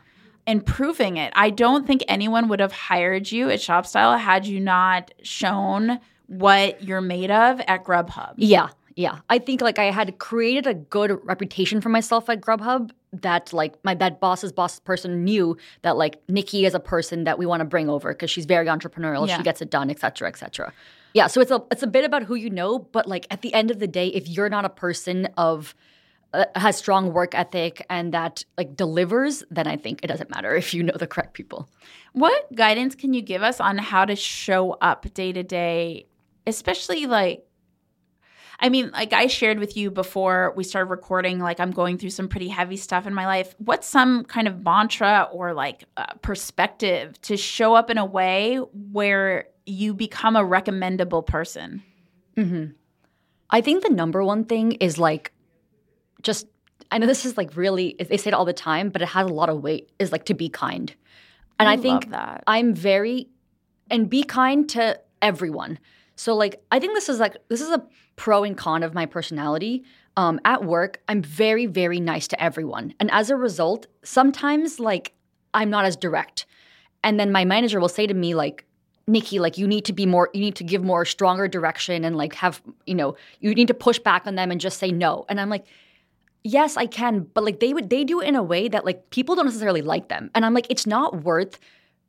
and 0.47 0.65
proving 0.65 1.19
it. 1.19 1.31
I 1.37 1.51
don't 1.51 1.87
think 1.87 2.03
anyone 2.09 2.49
would 2.49 2.61
have 2.61 2.73
hired 2.73 3.31
you 3.31 3.51
at 3.51 3.59
ShopStyle 3.59 4.19
had 4.19 4.47
you 4.47 4.61
not 4.61 5.11
shown 5.23 6.01
what 6.27 6.83
you're 6.83 7.03
made 7.03 7.31
of 7.31 7.61
at 7.69 7.85
Grubhub. 7.85 8.35
Yeah, 8.39 8.69
yeah. 9.01 9.19
I 9.31 9.39
think 9.39 9.61
like 9.63 9.79
I 9.79 9.85
had 9.91 10.19
created 10.19 10.67
a 10.67 10.75
good 10.75 11.19
reputation 11.25 11.81
for 11.81 11.89
myself 11.89 12.29
at 12.29 12.41
Grubhub 12.41 12.91
that 13.13 13.53
like 13.53 13.75
my 13.85 13.95
that 13.95 14.21
boss's 14.21 14.53
boss 14.53 14.79
person 14.79 15.25
knew 15.25 15.57
that 15.83 15.97
like 15.97 16.25
Niki 16.29 16.65
is 16.67 16.75
a 16.75 16.81
person 16.81 17.25
that 17.25 17.39
we 17.39 17.47
want 17.47 17.61
to 17.61 17.65
bring 17.65 17.89
over 17.89 18.13
because 18.13 18.31
she's 18.31 18.47
very 18.47 18.67
entrepreneurial, 18.67 19.27
Yeah. 19.27 19.39
she 19.39 19.43
gets 19.43 19.61
it 19.63 19.71
done, 19.71 19.91
et 19.91 19.99
cetera, 19.99 20.29
et 20.29 20.37
cetera. 20.37 20.73
Yeah, 21.15 21.27
so 21.27 21.41
it's 21.41 21.51
a 21.51 21.63
it's 21.73 21.83
a 21.83 21.89
bit 21.89 22.05
about 22.05 22.23
who 22.25 22.35
you 22.35 22.51
know, 22.51 22.79
but 22.79 23.09
like 23.09 23.27
at 23.31 23.41
the 23.43 23.53
end 23.55 23.71
of 23.71 23.79
the 23.81 23.89
day, 23.89 24.09
if 24.09 24.29
you're 24.29 24.51
not 24.51 24.65
a 24.65 24.69
person 24.69 25.27
of 25.37 25.75
uh, 26.33 26.45
has 26.55 26.77
strong 26.77 27.13
work 27.13 27.35
ethic 27.35 27.85
and 27.91 28.15
that 28.15 28.45
like 28.57 28.77
delivers, 28.77 29.43
then 29.51 29.67
I 29.67 29.77
think 29.77 30.05
it 30.05 30.07
doesn't 30.07 30.31
matter 30.31 30.55
if 30.55 30.73
you 30.75 30.83
know 30.85 30.93
the 30.97 31.07
correct 31.09 31.33
people. 31.35 31.69
What 32.13 32.55
guidance 32.55 32.95
can 32.95 33.15
you 33.15 33.23
give 33.23 33.43
us 33.43 33.61
on 33.61 33.79
how 33.79 34.05
to 34.05 34.15
show 34.15 34.73
up 34.81 35.13
day 35.15 35.33
to 35.33 35.43
day, 35.43 36.07
especially 36.47 37.07
like 37.07 37.45
I 38.61 38.69
mean, 38.69 38.91
like 38.91 39.13
I 39.15 39.27
shared 39.27 39.59
with 39.59 39.77
you 39.77 39.91
before 39.91 40.53
we 40.55 40.65
started 40.65 40.91
recording, 40.91 41.39
like 41.39 41.59
I'm 41.61 41.71
going 41.71 41.97
through 41.97 42.11
some 42.11 42.29
pretty 42.29 42.49
heavy 42.49 42.77
stuff 42.77 43.07
in 43.07 43.15
my 43.15 43.27
life. 43.27 43.55
What's 43.59 43.89
some 43.89 44.25
kind 44.25 44.47
of 44.47 44.63
mantra 44.63 45.29
or 45.33 45.55
like 45.55 45.85
uh, 45.97 46.13
perspective 46.21 47.21
to 47.23 47.39
show 47.39 47.75
up 47.75 47.89
in 47.89 47.97
a 47.97 48.05
way 48.05 48.57
where 48.93 49.47
you 49.65 49.95
become 49.95 50.37
a 50.37 50.45
recommendable 50.45 51.23
person? 51.23 51.83
I 53.49 53.63
think 53.63 53.83
the 53.83 53.91
number 53.91 54.23
one 54.23 54.45
thing 54.45 54.73
is 54.73 54.99
like 54.99 55.33
just 56.23 56.47
I 56.91 56.99
know 56.99 57.07
this 57.07 57.25
is 57.25 57.39
like 57.39 57.57
really 57.57 57.97
they 57.99 58.19
say 58.19 58.29
it 58.29 58.35
all 58.35 58.45
the 58.45 58.53
time, 58.53 58.91
but 58.91 59.01
it 59.01 59.09
has 59.09 59.29
a 59.29 59.33
lot 59.33 59.49
of 59.49 59.63
weight 59.63 59.91
is 59.99 60.13
like 60.13 60.27
to 60.27 60.35
be 60.35 60.51
kind. 60.51 60.95
And 61.59 61.69
I, 61.69 61.75
I 61.75 61.77
think 61.79 62.11
that. 62.11 62.45
I'm 62.47 62.75
very 62.75 63.29
and 63.91 64.09
be 64.09 64.23
kind 64.23 64.69
to 64.71 65.01
everyone. 65.23 65.79
So 66.21 66.37
like 66.37 66.63
I 66.71 66.79
think 66.79 66.93
this 66.93 67.09
is 67.09 67.19
like 67.19 67.37
this 67.49 67.63
is 67.63 67.71
a 67.71 67.83
pro 68.17 68.45
and 68.45 68.55
con 68.55 68.83
of 68.83 68.93
my 68.93 69.07
personality. 69.07 69.85
Um, 70.19 70.39
at 70.45 70.65
work, 70.65 71.01
I'm 71.09 71.23
very 71.23 71.65
very 71.65 71.99
nice 71.99 72.29
to 72.29 72.43
everyone, 72.43 72.93
and 73.01 73.11
as 73.11 73.31
a 73.31 73.37
result, 73.37 73.87
sometimes 74.05 74.79
like 74.79 75.15
I'm 75.55 75.71
not 75.71 75.87
as 75.87 75.97
direct. 75.97 76.45
And 77.03 77.19
then 77.19 77.33
my 77.33 77.47
manager 77.47 77.81
will 77.81 77.89
say 77.89 78.07
to 78.07 78.13
me 78.13 78.35
like, 78.35 78.67
Niki, 79.09 79.41
like 79.41 79.57
you 79.57 79.67
need 79.67 79.87
to 79.87 79.95
be 79.95 80.05
more, 80.05 80.29
you 80.35 80.41
need 80.41 80.57
to 80.57 80.65
give 80.65 80.85
more 80.85 81.07
stronger 81.07 81.49
direction 81.49 82.05
and 82.05 82.17
like 82.17 82.35
have, 82.35 82.61
you 82.85 82.95
know, 82.95 83.17
you 83.41 83.55
need 83.55 83.69
to 83.69 83.75
push 83.75 83.99
back 83.99 84.27
on 84.27 84.35
them 84.35 84.51
and 84.51 84.61
just 84.61 84.79
say 84.79 84.93
no. 84.93 85.25
And 85.31 85.41
I'm 85.41 85.49
like, 85.49 85.65
yes, 86.45 86.77
I 86.77 86.85
can, 86.85 87.21
but 87.33 87.45
like 87.45 87.61
they 87.61 87.73
would, 87.73 87.89
they 87.89 88.05
do 88.05 88.21
it 88.21 88.29
in 88.29 88.37
a 88.37 88.43
way 88.43 88.69
that 88.69 88.85
like 88.85 89.09
people 89.09 89.35
don't 89.35 89.47
necessarily 89.47 89.81
like 89.81 90.09
them. 90.09 90.31
And 90.35 90.45
I'm 90.45 90.53
like, 90.53 90.67
it's 90.69 90.87
not 90.87 91.25
worth 91.25 91.59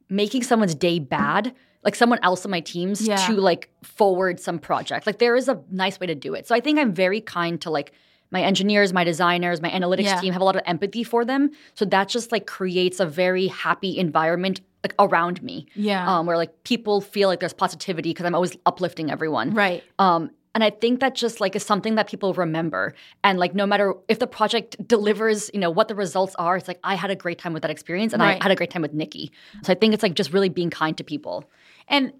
making 0.09 0.43
someone's 0.43 0.75
day 0.75 0.99
bad, 0.99 1.55
like 1.83 1.95
someone 1.95 2.19
else 2.21 2.45
on 2.45 2.51
my 2.51 2.59
teams 2.59 3.07
Yeah. 3.07 3.15
to 3.27 3.33
like 3.33 3.69
forward 3.83 4.39
some 4.39 4.59
project. 4.59 5.05
Like 5.07 5.19
there 5.19 5.35
is 5.35 5.47
a 5.49 5.59
nice 5.71 5.99
way 5.99 6.07
to 6.07 6.15
do 6.15 6.33
it. 6.33 6.47
So 6.47 6.53
I 6.55 6.59
think 6.59 6.77
I'm 6.79 6.93
very 6.93 7.21
kind 7.21 7.59
to 7.61 7.69
like 7.69 7.91
my 8.29 8.41
engineers, 8.41 8.93
my 8.93 9.03
designers, 9.03 9.61
my 9.61 9.69
analytics 9.69 10.03
Yeah. 10.05 10.21
team 10.21 10.31
have 10.33 10.41
a 10.41 10.45
lot 10.45 10.55
of 10.55 10.61
empathy 10.65 11.03
for 11.03 11.25
them. 11.25 11.51
So 11.73 11.83
that 11.85 12.07
just 12.07 12.31
like 12.31 12.45
creates 12.47 12.99
a 12.99 13.05
very 13.05 13.47
happy 13.47 13.97
environment 13.97 14.61
like 14.83 14.95
around 14.99 15.43
me 15.43 15.67
Yeah. 15.75 16.07
um, 16.19 16.25
where 16.25 16.37
like 16.37 16.63
people 16.63 17.01
feel 17.01 17.27
like 17.29 17.39
there's 17.39 17.53
positivity 17.53 18.11
because 18.11 18.25
I'm 18.25 18.33
always 18.35 18.55
uplifting 18.65 19.11
everyone. 19.11 19.53
right. 19.53 19.83
Um, 19.99 20.31
and 20.53 20.65
I 20.65 20.69
think 20.69 20.99
that 20.99 21.15
just 21.15 21.39
like 21.39 21.55
is 21.55 21.63
something 21.63 21.95
that 21.95 22.07
people 22.09 22.33
remember. 22.33 22.93
And 23.23 23.39
like 23.39 23.55
no 23.55 23.65
matter 23.65 23.93
if 24.09 24.19
the 24.19 24.27
project 24.27 24.75
delivers, 24.85 25.49
you 25.53 25.61
know, 25.61 25.69
what 25.69 25.87
the 25.87 25.95
results 25.95 26.35
are, 26.37 26.57
it's 26.57 26.67
like 26.67 26.79
I 26.83 26.95
had 26.95 27.09
a 27.09 27.15
great 27.15 27.37
time 27.39 27.53
with 27.53 27.61
that 27.61 27.71
experience 27.71 28.11
and 28.11 28.21
Right. 28.21 28.37
I 28.39 28.43
had 28.43 28.51
a 28.51 28.55
great 28.55 28.69
time 28.69 28.81
with 28.81 28.93
Niki. 28.93 29.29
So 29.63 29.71
I 29.71 29.75
think 29.75 29.93
it's 29.93 30.03
like 30.03 30.13
just 30.13 30.33
really 30.33 30.49
being 30.49 30.69
kind 30.69 30.97
to 30.97 31.05
people. 31.05 31.49
And 31.91 32.13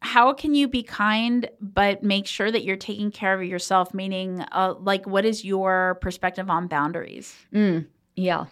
how 0.00 0.32
can 0.32 0.54
you 0.54 0.66
be 0.66 0.82
kind 0.82 1.46
but 1.60 2.02
make 2.02 2.26
sure 2.26 2.50
that 2.50 2.64
you're 2.64 2.76
taking 2.76 3.10
care 3.10 3.34
of 3.34 3.44
yourself? 3.46 3.92
Meaning, 3.92 4.40
uh, 4.52 4.74
like, 4.78 5.06
what 5.06 5.26
is 5.26 5.44
your 5.44 5.98
perspective 6.00 6.48
on 6.48 6.68
boundaries? 6.68 7.34
Yeah. 7.52 8.46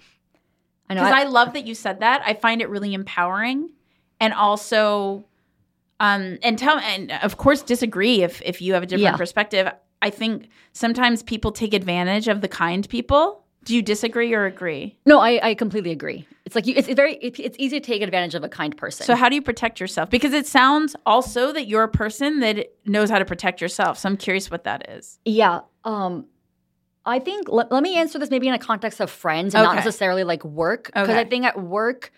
I 0.91 0.95
know. 0.95 1.00
Because 1.03 1.12
I- 1.12 1.21
I, 1.23 1.25
love 1.25 1.55
that 1.55 1.67
you 1.67 1.75
said 1.75 2.00
that. 2.00 2.23
I 2.27 2.35
find 2.35 2.61
it 2.61 2.69
really 2.69 2.93
empowering, 2.93 3.71
and 4.21 4.35
also, 4.35 5.25
um, 6.00 6.38
and 6.43 6.59
tell 6.59 6.79
and 6.79 7.12
of 7.23 7.37
course 7.38 7.62
disagree 7.62 8.23
if 8.23 8.41
if 8.43 8.61
you 8.62 8.75
have 8.75 8.83
a 8.83 8.87
different 8.87 9.03
Yeah. 9.15 9.17
perspective. 9.17 9.71
I 10.00 10.11
think 10.11 10.49
sometimes 10.73 11.23
people 11.23 11.50
take 11.50 11.75
advantage 11.75 12.29
of 12.29 12.41
the 12.41 12.49
kind 12.49 12.88
people. 12.88 13.45
Do 13.69 13.77
you 13.77 13.83
disagree 13.83 14.33
or 14.33 14.47
agree? 14.47 14.97
no, 15.05 15.21
I, 15.21 15.51
I 15.51 15.55
completely 15.55 15.91
agree. 15.91 16.27
It's 16.47 16.55
like 16.55 16.67
you, 16.67 16.73
it's 16.75 16.89
very, 16.89 17.17
it, 17.17 17.39
it's 17.39 17.57
easy 17.59 17.79
to 17.79 17.87
take 17.87 18.01
advantage 18.01 18.35
of 18.35 18.43
a 18.43 18.49
kind 18.49 18.75
person. 18.75 19.05
So 19.05 19.15
how 19.15 19.29
do 19.29 19.35
you 19.35 19.43
protect 19.43 19.79
yourself? 19.79 20.09
Because 20.09 20.33
it 20.33 20.47
sounds 20.47 20.97
also 21.05 21.53
that 21.53 21.67
you're 21.67 21.83
a 21.83 21.89
person 21.89 22.41
that 22.41 22.73
knows 22.87 23.11
how 23.11 23.19
to 23.19 23.27
protect 23.27 23.61
yourself. 23.61 23.99
So 23.99 24.09
I'm 24.09 24.17
curious 24.17 24.51
what 24.51 24.65
that 24.65 24.89
is. 24.89 25.19
Yeah. 25.27 25.61
Um, 25.85 26.25
I 27.05 27.19
think 27.19 27.51
let, 27.51 27.71
let 27.71 27.83
me 27.83 27.97
answer 27.99 28.19
this 28.19 28.31
maybe 28.31 28.49
in 28.49 28.55
a 28.55 28.59
context 28.59 29.01
of 29.01 29.11
friends 29.11 29.55
and 29.55 29.63
not 29.63 29.77
necessarily 29.77 30.25
like 30.25 30.43
work. 30.47 30.87
Because 30.87 31.11
Okay. 31.11 31.21
I 31.21 31.25
think 31.25 31.45
at 31.45 31.63
work, 31.63 32.11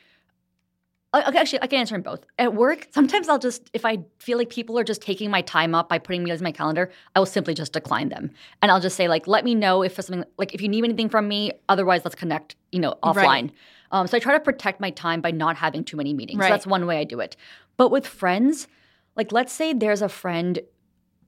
okay, 1.14 1.38
actually, 1.38 1.62
I 1.62 1.66
can 1.66 1.80
answer 1.80 1.94
in 1.94 2.02
both. 2.02 2.24
At 2.38 2.54
work, 2.54 2.86
sometimes 2.92 3.28
I'll 3.28 3.38
just, 3.38 3.68
if 3.72 3.84
I 3.84 3.98
feel 4.18 4.38
like 4.38 4.50
people 4.50 4.78
are 4.78 4.84
just 4.84 5.02
taking 5.02 5.30
my 5.30 5.42
time 5.42 5.74
up 5.74 5.88
by 5.88 5.98
putting 5.98 6.22
me 6.22 6.30
in 6.30 6.42
my 6.42 6.52
calendar, 6.52 6.90
I 7.16 7.18
will 7.18 7.26
simply 7.26 7.54
just 7.54 7.72
decline 7.72 8.10
them. 8.10 8.30
And 8.62 8.70
I'll 8.70 8.80
just 8.80 8.96
say, 8.96 9.08
like, 9.08 9.26
let 9.26 9.44
me 9.44 9.54
know 9.54 9.82
if 9.82 9.96
there's 9.96 10.06
something, 10.06 10.24
like, 10.38 10.54
if 10.54 10.60
you 10.60 10.68
need 10.68 10.84
anything 10.84 11.08
from 11.08 11.26
me. 11.26 11.52
Otherwise, 11.68 12.02
let's 12.04 12.14
connect, 12.14 12.56
you 12.70 12.78
know, 12.78 12.94
offline. 13.02 13.16
Right. 13.24 13.52
Um, 13.92 14.06
so 14.06 14.16
I 14.16 14.20
try 14.20 14.34
to 14.34 14.40
protect 14.40 14.80
my 14.80 14.90
time 14.90 15.20
by 15.20 15.32
not 15.32 15.56
having 15.56 15.82
too 15.82 15.96
many 15.96 16.14
meetings. 16.14 16.38
Right. 16.38 16.46
So 16.46 16.52
that's 16.52 16.66
one 16.66 16.86
way 16.86 16.98
I 16.98 17.04
do 17.04 17.18
it. 17.18 17.36
But 17.76 17.90
with 17.90 18.06
friends, 18.06 18.68
like, 19.16 19.32
let's 19.32 19.52
say 19.52 19.72
there's 19.72 20.02
a 20.02 20.08
friend 20.08 20.60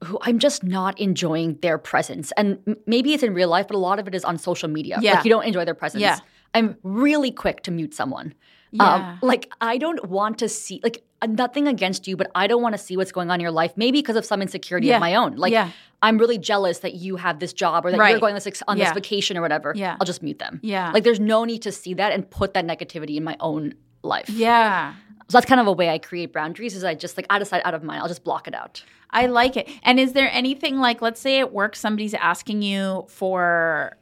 who 0.04 0.18
I'm 0.22 0.38
just 0.38 0.64
not 0.64 0.98
enjoying 1.00 1.58
their 1.62 1.78
presence. 1.78 2.32
And 2.36 2.58
m- 2.66 2.76
maybe 2.86 3.14
it's 3.14 3.22
in 3.22 3.34
real 3.34 3.48
life, 3.48 3.68
but 3.68 3.76
a 3.76 3.78
lot 3.78 3.98
of 3.98 4.06
it 4.06 4.14
is 4.14 4.24
on 4.24 4.38
social 4.38 4.68
media. 4.68 4.98
Yeah. 5.00 5.14
Like 5.14 5.24
you 5.24 5.30
don't 5.30 5.44
enjoy 5.44 5.64
their 5.64 5.74
presence. 5.74 6.02
Yeah. 6.02 6.18
I'm 6.54 6.76
really 6.82 7.30
quick 7.30 7.62
to 7.64 7.70
mute 7.70 7.94
someone. 7.94 8.34
Yeah. 8.73 8.95
Um, 8.95 9.19
like 9.23 9.52
I 9.61 9.79
don't 9.79 10.09
want 10.09 10.38
to 10.38 10.49
see 10.49 10.81
like 10.83 11.05
uh, 11.21 11.26
nothing 11.26 11.69
against 11.69 12.09
you, 12.09 12.17
but 12.17 12.31
I 12.35 12.47
don't 12.47 12.62
want 12.62 12.75
to 12.75 12.79
see 12.79 12.97
what's 12.97 13.12
going 13.12 13.31
on 13.31 13.35
in 13.37 13.41
your 13.41 13.50
life. 13.50 13.73
Maybe 13.76 13.99
because 14.00 14.17
of 14.17 14.25
some 14.25 14.41
insecurity 14.43 14.87
Yeah. 14.88 14.97
of 14.97 15.00
my 15.00 15.14
own. 15.14 15.37
Like 15.37 15.52
Yeah. 15.52 15.71
I'm 16.02 16.19
really 16.19 16.38
jealous 16.38 16.79
that 16.81 16.95
you 16.95 17.17
have 17.17 17.38
this 17.38 17.52
job 17.52 17.85
or 17.87 17.91
that 17.93 17.99
Right. 18.00 18.11
you're 18.11 18.19
going 18.21 18.35
this 18.35 18.62
on 18.67 18.79
this 18.79 18.91
vacation 18.93 19.37
or 19.37 19.43
whatever. 19.43 19.73
Yeah. 19.76 19.97
I'll 20.00 20.07
just 20.07 20.23
mute 20.23 20.38
them. 20.38 20.59
Yeah. 20.62 20.91
Like 20.91 21.05
there's 21.05 21.21
no 21.21 21.45
need 21.45 21.62
to 21.62 21.71
see 21.73 21.95
that 21.95 22.12
and 22.12 22.29
put 22.29 22.55
that 22.55 22.67
negativity 22.67 23.17
in 23.17 23.25
my 23.25 23.37
own 23.41 23.75
life. 24.02 24.29
Yeah. 24.31 24.95
So 25.29 25.38
that's 25.38 25.47
kind 25.47 25.61
of 25.61 25.67
a 25.67 25.73
way 25.73 25.88
I 25.91 25.99
create 25.99 26.33
boundaries 26.33 26.75
is 26.75 26.83
I 26.83 26.95
just 26.95 27.17
like 27.17 27.26
out 27.31 27.41
of 27.43 27.49
sight, 27.49 27.62
out 27.64 27.75
of 27.75 27.83
mind. 27.85 28.00
I'll 28.02 28.09
just 28.09 28.25
block 28.25 28.49
it 28.49 28.55
out. 28.55 28.83
I 29.11 29.26
like 29.26 29.57
it. 29.57 29.69
And 29.83 30.00
is 30.00 30.12
there 30.14 30.31
anything 30.33 30.79
like, 30.79 31.00
let's 31.02 31.21
say 31.21 31.38
at 31.41 31.52
work, 31.52 31.76
somebody's 31.76 32.14
asking 32.14 32.62
you 32.62 33.05
for 33.09 33.97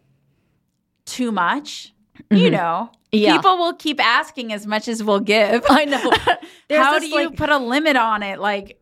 too 1.05 1.33
much? 1.33 1.93
You 2.31 2.51
know, 2.51 2.91
Mm-hmm. 3.13 3.25
Yeah. 3.25 3.37
people 3.37 3.59
will 3.59 3.73
keep 3.75 3.99
asking 3.99 4.53
as 4.53 4.67
much 4.69 4.87
as 4.87 5.03
we'll 5.03 5.19
give. 5.21 5.65
I 5.69 5.85
know. 5.85 5.99
How 6.79 6.93
this, 6.99 7.03
do 7.03 7.09
you 7.09 7.27
like- 7.29 7.37
put 7.37 7.49
a 7.49 7.59
limit 7.59 7.97
on 7.97 8.23
it? 8.23 8.39
Like, 8.39 8.81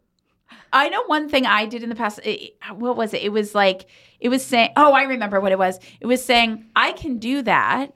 I 0.71 0.91
know 0.91 1.03
one 1.07 1.31
thing 1.31 1.47
I 1.47 1.65
did 1.65 1.83
in 1.83 1.89
the 1.89 1.95
past. 1.95 2.21
It, 2.25 2.53
what 2.75 2.95
was 2.97 3.15
it? 3.15 3.23
It 3.23 3.31
was 3.31 3.55
like, 3.55 3.87
it 4.21 4.29
was 4.29 4.45
saying, 4.45 4.71
oh, 4.77 4.93
I 4.93 5.05
remember 5.05 5.41
what 5.41 5.51
it 5.53 5.59
was. 5.59 5.79
It 6.01 6.07
was 6.07 6.23
saying, 6.23 6.67
I 6.77 6.93
can 6.93 7.19
do 7.19 7.41
that. 7.43 7.95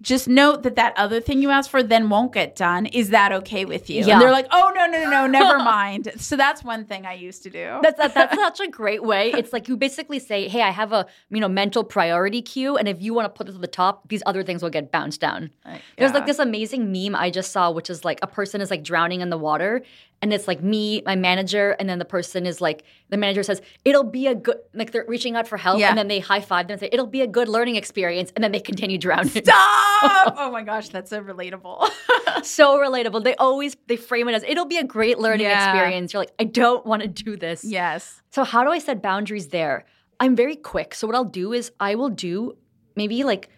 Just 0.00 0.28
note 0.28 0.62
that 0.62 0.76
that 0.76 0.94
other 0.96 1.20
thing 1.20 1.42
you 1.42 1.50
asked 1.50 1.70
for 1.70 1.82
then 1.82 2.08
won't 2.08 2.32
get 2.32 2.54
done. 2.54 2.86
Is 2.86 3.10
that 3.10 3.32
okay 3.32 3.64
with 3.64 3.88
you? 3.90 4.04
Yeah. 4.04 4.14
And 4.14 4.22
they're 4.22 4.30
like, 4.30 4.46
oh, 4.50 4.72
no, 4.74 4.86
no, 4.86 5.04
no, 5.04 5.10
no, 5.10 5.26
never 5.26 5.58
mind. 5.64 6.12
So 6.16 6.36
that's 6.36 6.62
one 6.62 6.84
thing 6.84 7.06
I 7.06 7.14
used 7.14 7.42
to 7.44 7.50
do. 7.50 7.78
That's 7.82 7.96
that, 7.98 8.14
that's 8.14 8.34
such 8.58 8.60
a 8.60 8.68
great 8.68 9.02
way. 9.02 9.32
It's 9.32 9.52
like 9.52 9.68
you 9.68 9.76
basically 9.76 10.18
say, 10.18 10.48
"Hey, 10.48 10.62
I 10.62 10.70
have 10.70 10.92
a 10.92 11.06
you 11.30 11.40
know 11.40 11.48
mental 11.48 11.84
priority 11.84 12.42
queue, 12.42 12.76
and 12.76 12.88
if 12.88 13.00
you 13.00 13.14
want 13.14 13.26
to 13.26 13.36
put 13.36 13.46
this 13.46 13.56
at 13.56 13.60
the 13.60 13.66
top, 13.66 14.08
these 14.08 14.22
other 14.26 14.42
things 14.42 14.62
will 14.62 14.70
get 14.70 14.92
bounced 14.92 15.20
down." 15.20 15.50
There's 15.64 15.80
yeah. 15.98 16.10
like 16.10 16.26
this 16.26 16.38
amazing 16.38 16.92
meme 16.92 17.14
I 17.14 17.30
just 17.30 17.52
saw, 17.52 17.70
which 17.70 17.90
is 17.90 18.04
like 18.04 18.18
a 18.22 18.26
person 18.26 18.60
is 18.60 18.70
like 18.70 18.82
drowning 18.82 19.20
in 19.20 19.30
the 19.30 19.38
water, 19.38 19.82
and 20.22 20.32
it's 20.32 20.48
like 20.48 20.62
me, 20.62 21.02
my 21.04 21.14
manager, 21.14 21.76
and 21.78 21.88
then 21.88 21.98
the 21.98 22.04
person 22.04 22.46
is 22.46 22.60
like 22.60 22.84
the 23.10 23.16
manager 23.16 23.42
says 23.42 23.60
it'll 23.84 24.02
be 24.04 24.26
a 24.26 24.34
good 24.34 24.56
like 24.72 24.90
they're 24.92 25.04
reaching 25.06 25.36
out 25.36 25.46
for 25.46 25.56
help, 25.56 25.78
Yeah. 25.78 25.90
and 25.90 25.98
then 25.98 26.08
they 26.08 26.20
high 26.20 26.40
five 26.40 26.66
them 26.66 26.72
and 26.74 26.80
say 26.80 26.88
it'll 26.92 27.06
be 27.06 27.20
a 27.20 27.26
good 27.26 27.48
learning 27.48 27.76
experience, 27.76 28.32
and 28.34 28.42
then 28.42 28.50
they 28.52 28.60
continue 28.60 28.98
drowning. 28.98 29.28
Stop! 29.44 30.34
oh 30.38 30.50
my 30.50 30.62
gosh, 30.62 30.88
that's 30.88 31.10
so 31.10 31.22
relatable. 31.22 31.88
so 32.42 32.78
relatable. 32.78 33.24
They 33.24 33.34
always 33.36 33.76
they 33.86 33.96
frame 33.96 34.28
it 34.28 34.34
as 34.34 34.42
it'll 34.44 34.64
be 34.66 34.78
a 34.78 34.84
great 34.84 35.18
learning 35.18 35.46
Yeah. 35.46 35.70
experience. 35.70 36.12
You're 36.12 36.22
like, 36.22 36.32
I 36.38 36.44
don't 36.44 36.84
want 36.86 37.02
to 37.02 37.08
do 37.08 37.36
this. 37.36 37.62
yes. 37.64 38.22
So 38.30 38.44
how 38.44 38.64
do 38.64 38.70
I 38.70 38.78
set 38.78 39.02
boundaries 39.02 39.48
there? 39.48 39.84
I'm 40.18 40.34
very 40.34 40.56
quick. 40.56 40.94
So 40.94 41.06
what 41.06 41.14
I'll 41.16 41.24
do 41.24 41.52
is 41.52 41.72
I 41.78 41.94
will 41.94 42.08
do 42.10 42.56
maybe 42.96 43.22
like 43.22 43.50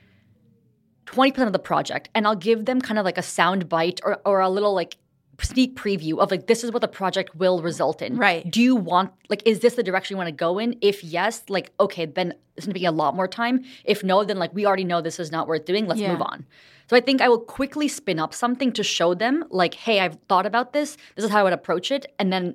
20% 1.06 1.46
of 1.46 1.52
the 1.52 1.58
project 1.58 2.08
and 2.14 2.26
I'll 2.26 2.36
give 2.36 2.64
them 2.64 2.80
kind 2.80 2.98
of 2.98 3.04
like 3.04 3.16
a 3.18 3.22
sound 3.22 3.68
bite 3.68 4.00
or, 4.04 4.20
or 4.24 4.40
a 4.40 4.48
little 4.48 4.74
like 4.74 4.96
sneak 5.40 5.76
preview 5.76 6.18
of 6.18 6.30
like 6.30 6.46
this 6.46 6.64
is 6.64 6.72
what 6.72 6.80
the 6.80 6.88
project 6.88 7.34
will 7.36 7.62
result 7.62 8.02
in. 8.02 8.16
Right. 8.16 8.48
Do 8.50 8.60
you 8.62 8.74
want 8.76 9.12
like 9.28 9.42
is 9.46 9.60
this 9.60 9.74
the 9.74 9.82
direction 9.82 10.14
you 10.14 10.18
want 10.18 10.28
to 10.28 10.32
go 10.32 10.58
in? 10.58 10.76
If 10.80 11.04
yes, 11.04 11.42
like 11.48 11.72
okay, 11.78 12.06
then 12.06 12.34
it's 12.56 12.66
gonna 12.66 12.74
be 12.74 12.84
a 12.84 12.92
lot 12.92 13.14
more 13.14 13.28
time. 13.28 13.64
If 13.84 14.02
no, 14.02 14.24
then 14.24 14.38
like 14.38 14.52
we 14.54 14.66
already 14.66 14.84
know 14.84 15.00
this 15.00 15.20
is 15.20 15.30
not 15.30 15.46
worth 15.46 15.64
doing. 15.64 15.86
Let's 15.86 16.00
Yeah. 16.00 16.12
move 16.12 16.22
on. 16.22 16.44
So 16.90 16.96
I 16.96 17.00
think 17.00 17.20
I 17.20 17.28
will 17.28 17.40
quickly 17.40 17.86
spin 17.86 18.18
up 18.18 18.32
something 18.34 18.72
to 18.72 18.82
show 18.82 19.14
them 19.14 19.44
like, 19.50 19.74
hey, 19.74 20.00
I've 20.00 20.18
thought 20.28 20.46
about 20.46 20.72
this. 20.72 20.96
This 21.16 21.24
is 21.26 21.30
how 21.30 21.40
I 21.40 21.42
would 21.42 21.52
approach 21.52 21.90
it. 21.90 22.06
And 22.18 22.32
then 22.32 22.54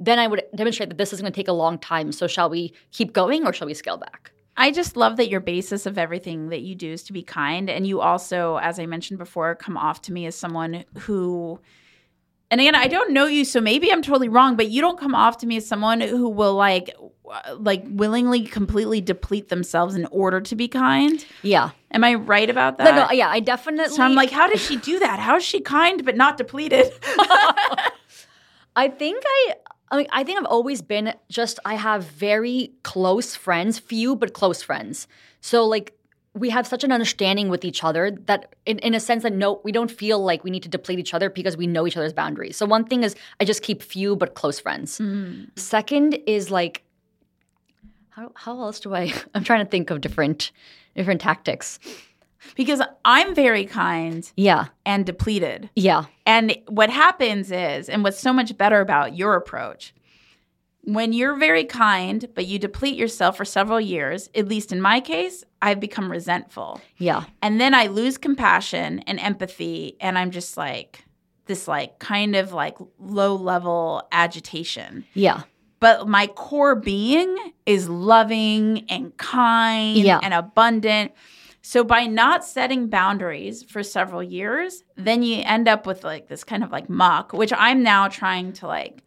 then 0.00 0.18
I 0.18 0.26
would 0.28 0.42
demonstrate 0.54 0.88
that 0.90 0.98
this 0.98 1.12
is 1.12 1.20
going 1.20 1.32
to 1.32 1.36
take 1.36 1.48
a 1.48 1.52
long 1.52 1.76
time. 1.76 2.12
So 2.12 2.28
shall 2.28 2.48
we 2.48 2.72
keep 2.92 3.12
going 3.12 3.44
or 3.44 3.52
shall 3.52 3.66
we 3.66 3.74
scale 3.74 3.96
back? 3.96 4.30
I 4.56 4.70
just 4.70 4.96
love 4.96 5.16
that 5.16 5.28
your 5.28 5.40
basis 5.40 5.86
of 5.86 5.98
everything 5.98 6.50
that 6.50 6.60
you 6.62 6.74
do 6.76 6.92
is 6.92 7.02
to 7.04 7.12
be 7.12 7.22
kind. 7.22 7.68
And 7.68 7.84
you 7.86 8.00
also, 8.00 8.58
as 8.58 8.78
I 8.78 8.86
mentioned 8.86 9.18
before, 9.18 9.54
come 9.56 9.76
off 9.76 10.00
to 10.02 10.12
me 10.12 10.26
as 10.26 10.36
someone 10.36 10.84
who, 10.98 11.58
and 12.50 12.60
again, 12.60 12.74
I 12.74 12.88
don't 12.88 13.12
know 13.12 13.26
you, 13.26 13.44
so 13.44 13.60
maybe 13.60 13.92
I'm 13.92 14.02
totally 14.02 14.28
wrong, 14.28 14.56
but 14.56 14.70
you 14.70 14.80
don't 14.80 14.98
come 14.98 15.14
off 15.14 15.38
to 15.38 15.46
me 15.46 15.58
as 15.58 15.66
someone 15.66 16.00
who 16.00 16.28
will 16.28 16.54
like, 16.54 16.94
like 17.58 17.84
willingly 17.86 18.44
completely 18.44 19.00
deplete 19.00 19.48
themselves 19.48 19.94
in 19.94 20.06
order 20.06 20.40
to 20.40 20.56
be 20.56 20.66
kind. 20.66 21.24
Yeah. 21.42 21.70
Am 21.90 22.04
I 22.04 22.14
right 22.14 22.48
about 22.48 22.78
that? 22.78 22.84
No, 22.84 23.06
no, 23.06 23.10
yeah, 23.12 23.28
I 23.28 23.40
definitely. 23.40 23.94
So 23.94 24.02
I'm 24.02 24.14
like, 24.14 24.30
how 24.30 24.48
does 24.48 24.60
she 24.60 24.76
do 24.76 24.98
that? 24.98 25.18
How 25.18 25.36
is 25.36 25.44
she 25.44 25.60
kind 25.60 26.04
but 26.04 26.16
not 26.16 26.36
depleted? 26.36 26.90
I 28.76 28.88
think 28.88 29.22
I. 29.26 29.54
I 29.90 29.96
mean, 29.96 30.06
I 30.12 30.22
think 30.22 30.38
I've 30.38 30.44
always 30.46 30.82
been 30.82 31.14
just. 31.30 31.58
I 31.64 31.74
have 31.74 32.04
very 32.04 32.72
close 32.82 33.34
friends, 33.34 33.78
few 33.78 34.16
but 34.16 34.34
close 34.34 34.62
friends. 34.62 35.08
So 35.40 35.66
like, 35.66 35.97
we 36.38 36.50
have 36.50 36.66
such 36.66 36.84
an 36.84 36.92
understanding 36.92 37.48
with 37.48 37.64
each 37.64 37.82
other 37.84 38.10
that, 38.26 38.54
in, 38.66 38.78
in 38.80 38.94
a 38.94 39.00
sense, 39.00 39.22
that 39.22 39.32
no, 39.32 39.60
we 39.64 39.72
don't 39.72 39.90
feel 39.90 40.22
like 40.24 40.44
we 40.44 40.50
need 40.50 40.62
to 40.62 40.68
deplete 40.68 40.98
each 40.98 41.12
other 41.14 41.28
because 41.30 41.56
we 41.56 41.66
know 41.66 41.86
each 41.86 41.96
other's 41.96 42.12
boundaries. 42.12 42.56
So 42.56 42.66
one 42.66 42.84
thing 42.84 43.02
is, 43.04 43.14
I 43.40 43.44
just 43.44 43.62
keep 43.62 43.82
few 43.82 44.16
but 44.16 44.34
close 44.34 44.58
friends. 44.60 44.98
Hmm. 44.98 45.44
Second 45.56 46.18
is 46.26 46.50
like, 46.50 46.82
how 48.10 48.32
how 48.34 48.60
else 48.60 48.80
do 48.80 48.94
I? 48.94 49.12
I'm 49.34 49.44
trying 49.44 49.64
to 49.64 49.70
think 49.70 49.90
of 49.90 50.00
different 50.00 50.50
different 50.96 51.20
tactics. 51.20 51.78
because 52.56 52.80
I'm 53.04 53.34
very 53.34 53.64
kind 53.64 54.30
Yeah, 54.36 54.66
and 54.86 55.04
depleted. 55.04 55.70
yeah, 55.74 56.04
And 56.24 56.56
what 56.68 56.88
happens 56.90 57.50
is, 57.50 57.88
and 57.88 58.02
what's 58.04 58.18
so 58.20 58.32
much 58.32 58.56
better 58.56 58.80
about 58.80 59.16
your 59.16 59.34
approach, 59.34 59.92
when 60.94 61.12
you're 61.12 61.36
very 61.36 61.64
kind, 61.64 62.28
but 62.34 62.46
you 62.46 62.58
deplete 62.58 62.96
yourself 62.96 63.36
for 63.36 63.44
several 63.44 63.80
years, 63.80 64.28
at 64.34 64.48
least 64.48 64.72
in 64.72 64.80
my 64.80 65.00
case, 65.00 65.44
I've 65.60 65.80
become 65.80 66.10
resentful. 66.10 66.80
yeah, 66.96 67.24
And 67.42 67.60
then 67.60 67.74
I 67.74 67.86
lose 67.88 68.16
compassion 68.18 69.00
and 69.00 69.18
empathy, 69.20 69.96
and 70.00 70.16
I'm 70.18 70.30
just 70.30 70.56
like, 70.56 71.04
this 71.46 71.66
like 71.68 71.98
kind 71.98 72.36
of 72.36 72.52
like 72.52 72.76
low 72.98 73.34
level 73.36 74.02
agitation. 74.12 75.04
yeah. 75.14 75.42
But 75.80 76.08
my 76.08 76.26
core 76.26 76.74
being 76.74 77.36
is 77.64 77.88
loving 77.88 78.84
and 78.90 79.16
kind 79.16 79.96
Yeah. 79.96 80.18
and 80.22 80.34
abundant. 80.34 81.12
So 81.62 81.84
by 81.84 82.04
not 82.06 82.44
setting 82.44 82.88
boundaries 82.88 83.62
for 83.62 83.82
several 83.84 84.22
years, 84.22 84.82
then 84.96 85.22
you 85.22 85.40
end 85.44 85.68
up 85.68 85.86
with 85.86 86.02
like 86.02 86.26
this 86.28 86.42
kind 86.44 86.64
of 86.64 86.72
like 86.72 86.88
muck, 86.90 87.32
which 87.32 87.52
I'm 87.56 87.82
now 87.84 88.08
trying 88.08 88.52
to 88.54 88.66
like 88.66 89.04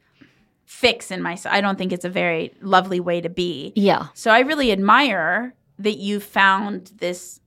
fix 0.72 1.12
in 1.12 1.22
myself. 1.22 1.54
I 1.54 1.60
don't 1.60 1.78
think 1.78 1.92
it's 1.92 2.06
a 2.06 2.10
very 2.10 2.54
lovely 2.62 3.02
way 3.02 3.20
to 3.20 3.30
be. 3.30 3.74
Yeah. 3.76 4.08
So 4.14 4.32
I 4.32 4.40
really 4.40 4.72
admire 4.72 5.54
that 5.80 5.98
you 5.98 6.20
found 6.22 6.92
this 6.96 7.42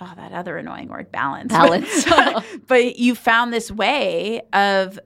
oh 0.00 0.10
that 0.16 0.32
other 0.32 0.56
annoying 0.56 0.88
word 0.88 1.12
balance. 1.12 1.52
Balance. 1.52 2.06
but, 2.66 2.96
you 2.98 3.14
found 3.14 3.52
this 3.52 3.70
way 3.70 4.40
of 4.54 4.98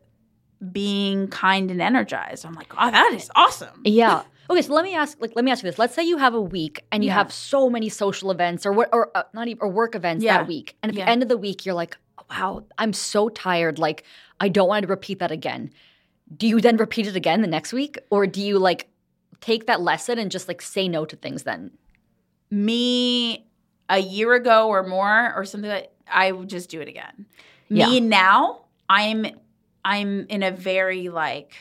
being 0.70 1.26
kind 1.28 1.70
and 1.72 1.82
energized. 1.82 2.46
I'm 2.46 2.54
like, 2.54 2.72
"Oh, 2.78 2.90
that 2.90 3.12
is 3.12 3.28
awesome." 3.34 3.80
Yeah. 3.84 4.22
Okay, 4.50 4.60
so 4.60 4.74
let 4.74 4.84
me 4.84 4.94
ask 4.94 5.16
like 5.22 5.32
let 5.34 5.42
me 5.42 5.50
ask 5.50 5.64
you 5.64 5.70
this. 5.70 5.78
Let's 5.78 5.94
say 5.94 6.02
you 6.04 6.18
have 6.18 6.34
a 6.34 6.40
week 6.40 6.84
and 6.92 7.02
you 7.02 7.08
Yeah. 7.08 7.14
have 7.14 7.32
so 7.32 7.70
many 7.70 7.88
social 7.88 8.30
events 8.30 8.66
or 8.66 8.72
what 8.72 8.90
or 8.92 9.10
uh, 9.16 9.22
not 9.32 9.48
even 9.48 9.58
or 9.62 9.70
work 9.70 9.94
events 9.94 10.22
Yeah. 10.22 10.36
that 10.36 10.46
week. 10.46 10.76
And 10.82 10.92
at 10.92 10.98
Yeah. 10.98 11.06
the 11.06 11.10
end 11.10 11.22
of 11.22 11.30
the 11.30 11.38
week 11.38 11.64
you're 11.64 11.74
like, 11.74 11.96
"Wow, 12.30 12.64
I'm 12.76 12.92
so 12.92 13.30
tired. 13.30 13.78
Like 13.78 14.04
I 14.40 14.50
don't 14.50 14.68
want 14.68 14.82
to 14.82 14.88
repeat 14.88 15.18
that 15.20 15.30
again." 15.32 15.70
Do 16.36 16.46
you 16.46 16.60
then 16.60 16.76
repeat 16.76 17.06
it 17.06 17.16
again 17.16 17.42
the 17.42 17.48
next 17.48 17.72
week 17.72 17.98
or 18.10 18.26
do 18.26 18.40
you 18.40 18.58
like 18.58 18.88
take 19.40 19.66
that 19.66 19.80
lesson 19.80 20.18
and 20.18 20.30
just 20.30 20.48
like 20.48 20.62
say 20.62 20.88
no 20.88 21.04
to 21.04 21.16
things 21.16 21.42
then? 21.42 21.70
me 22.54 23.46
a 23.88 23.98
year 23.98 24.32
ago 24.34 24.68
or 24.68 24.82
more 24.82 25.34
or 25.36 25.44
something 25.44 25.70
like 25.70 25.90
I 26.10 26.32
would 26.32 26.48
just 26.48 26.70
do 26.70 26.80
it 26.80 26.88
again. 26.88 27.26
Yeah. 27.68 27.88
Me 27.88 28.00
now, 28.00 28.64
I'm 28.88 29.26
I'm 29.84 30.26
in 30.28 30.42
a 30.42 30.50
very 30.50 31.08
like 31.08 31.54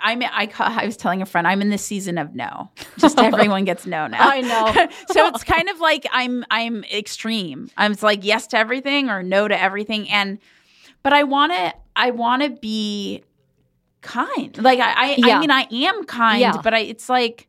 I'm 0.00 0.22
I 0.22 0.50
I 0.58 0.86
was 0.86 0.96
telling 0.96 1.22
a 1.22 1.26
friend 1.26 1.46
I'm 1.46 1.62
in 1.62 1.70
the 1.70 1.78
season 1.78 2.18
of 2.18 2.34
no. 2.34 2.70
Just 2.98 3.18
everyone 3.22 3.64
gets 3.64 3.86
no 3.86 4.06
now. 4.06 4.28
I 4.28 4.40
know. 4.40 4.88
so 5.12 5.28
it's 5.28 5.44
kind 5.44 5.68
of 5.68 5.78
like 5.78 6.06
I'm 6.10 6.44
I'm 6.50 6.84
extreme. 6.84 7.70
I'm 7.76 7.94
like 8.02 8.24
yes 8.24 8.48
to 8.48 8.58
everything 8.58 9.08
or 9.10 9.22
no 9.22 9.48
to 9.48 9.60
everything 9.60 10.08
and 10.10 10.38
but 11.02 11.12
I 11.12 11.22
want 11.22 11.52
to 11.52 11.72
I 11.98 12.10
want 12.12 12.42
to 12.42 12.50
be 12.50 13.22
kind. 14.00 14.56
Like 14.62 14.80
I 14.80 14.92
I, 14.96 15.14
Yeah. 15.18 15.36
I 15.36 15.40
mean 15.40 15.50
I 15.50 15.66
am 15.70 16.04
kind, 16.04 16.40
Yeah. 16.40 16.60
but 16.62 16.72
I 16.72 16.80
it's 16.80 17.08
like 17.08 17.48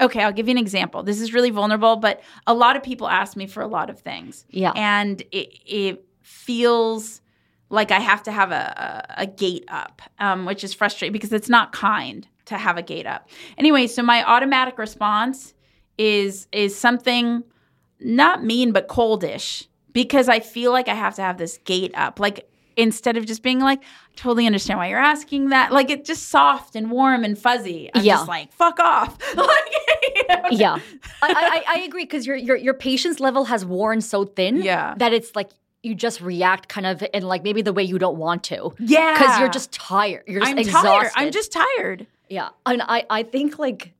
okay, 0.00 0.22
I'll 0.22 0.32
give 0.32 0.46
you 0.46 0.52
an 0.52 0.58
example. 0.58 1.02
This 1.02 1.20
is 1.20 1.34
really 1.34 1.50
vulnerable, 1.50 1.96
but 1.96 2.22
a 2.46 2.54
lot 2.54 2.76
of 2.76 2.84
people 2.84 3.08
ask 3.08 3.36
me 3.36 3.48
for 3.48 3.62
a 3.62 3.66
lot 3.66 3.90
of 3.90 3.98
things. 4.00 4.46
Yeah. 4.50 4.72
And 4.76 5.20
it 5.32 5.48
it 5.66 6.04
feels 6.22 7.20
like 7.70 7.90
I 7.90 7.98
have 8.00 8.22
to 8.22 8.32
have 8.32 8.50
a, 8.50 9.04
a, 9.18 9.22
a 9.22 9.26
gate 9.26 9.64
up, 9.68 10.00
um, 10.18 10.46
which 10.46 10.64
is 10.64 10.72
frustrating 10.72 11.12
because 11.12 11.32
it's 11.32 11.48
not 11.50 11.72
kind 11.72 12.26
to 12.46 12.56
have 12.56 12.78
a 12.78 12.82
gate 12.82 13.06
up. 13.06 13.28
Anyway, 13.58 13.86
so 13.86 14.02
my 14.02 14.24
automatic 14.24 14.78
response 14.78 15.52
is 15.98 16.46
is 16.52 16.76
something 16.76 17.42
not 18.00 18.44
mean 18.44 18.72
but 18.72 18.88
coldish 18.88 19.66
because 19.92 20.28
I 20.28 20.40
feel 20.40 20.70
like 20.72 20.88
I 20.88 20.94
have 20.94 21.16
to 21.16 21.22
have 21.22 21.38
this 21.38 21.58
gate 21.64 21.92
up. 21.94 22.20
Like 22.20 22.47
instead 22.78 23.16
of 23.16 23.26
just 23.26 23.42
being 23.42 23.58
like, 23.60 23.80
I 23.80 23.84
totally 24.16 24.46
understand 24.46 24.78
why 24.78 24.88
you're 24.88 24.98
asking 24.98 25.50
that. 25.50 25.72
Like 25.72 25.90
it's 25.90 26.06
just 26.06 26.28
soft 26.28 26.76
and 26.76 26.90
warm 26.90 27.24
and 27.24 27.38
fuzzy. 27.38 27.90
I'm 27.94 28.04
Yeah. 28.04 28.14
just 28.16 28.28
like, 28.28 28.52
fuck 28.52 28.78
off. 28.80 29.18
like, 29.36 29.48
you 30.16 30.24
know? 30.28 30.48
yeah. 30.50 30.78
I, 31.22 31.62
I, 31.68 31.76
I 31.76 31.80
agree 31.80 32.04
because 32.04 32.26
your, 32.26 32.36
your 32.36 32.56
your 32.56 32.74
patience 32.74 33.20
level 33.20 33.44
has 33.44 33.64
worn 33.64 34.00
so 34.00 34.24
thin 34.24 34.62
Yeah. 34.62 34.94
that 34.98 35.12
it's 35.12 35.34
like 35.36 35.50
you 35.82 35.94
just 35.94 36.20
react 36.20 36.68
kind 36.68 36.86
of 36.86 37.04
in 37.12 37.22
like 37.24 37.42
maybe 37.44 37.62
the 37.62 37.72
way 37.72 37.82
you 37.82 37.98
don't 37.98 38.16
want 38.16 38.42
to. 38.44 38.74
Yeah. 38.78 39.14
Because 39.14 39.38
you're 39.38 39.48
just 39.48 39.72
tired. 39.72 40.24
You're 40.26 40.40
just 40.40 40.50
I'm 40.52 40.58
exhausted. 40.58 40.88
tired. 40.88 41.12
I'm 41.16 41.30
just 41.32 41.52
tired. 41.52 42.06
Yeah. 42.28 42.48
And 42.66 42.82
I, 42.82 43.04
I 43.10 43.22
think 43.22 43.58
like 43.58 43.92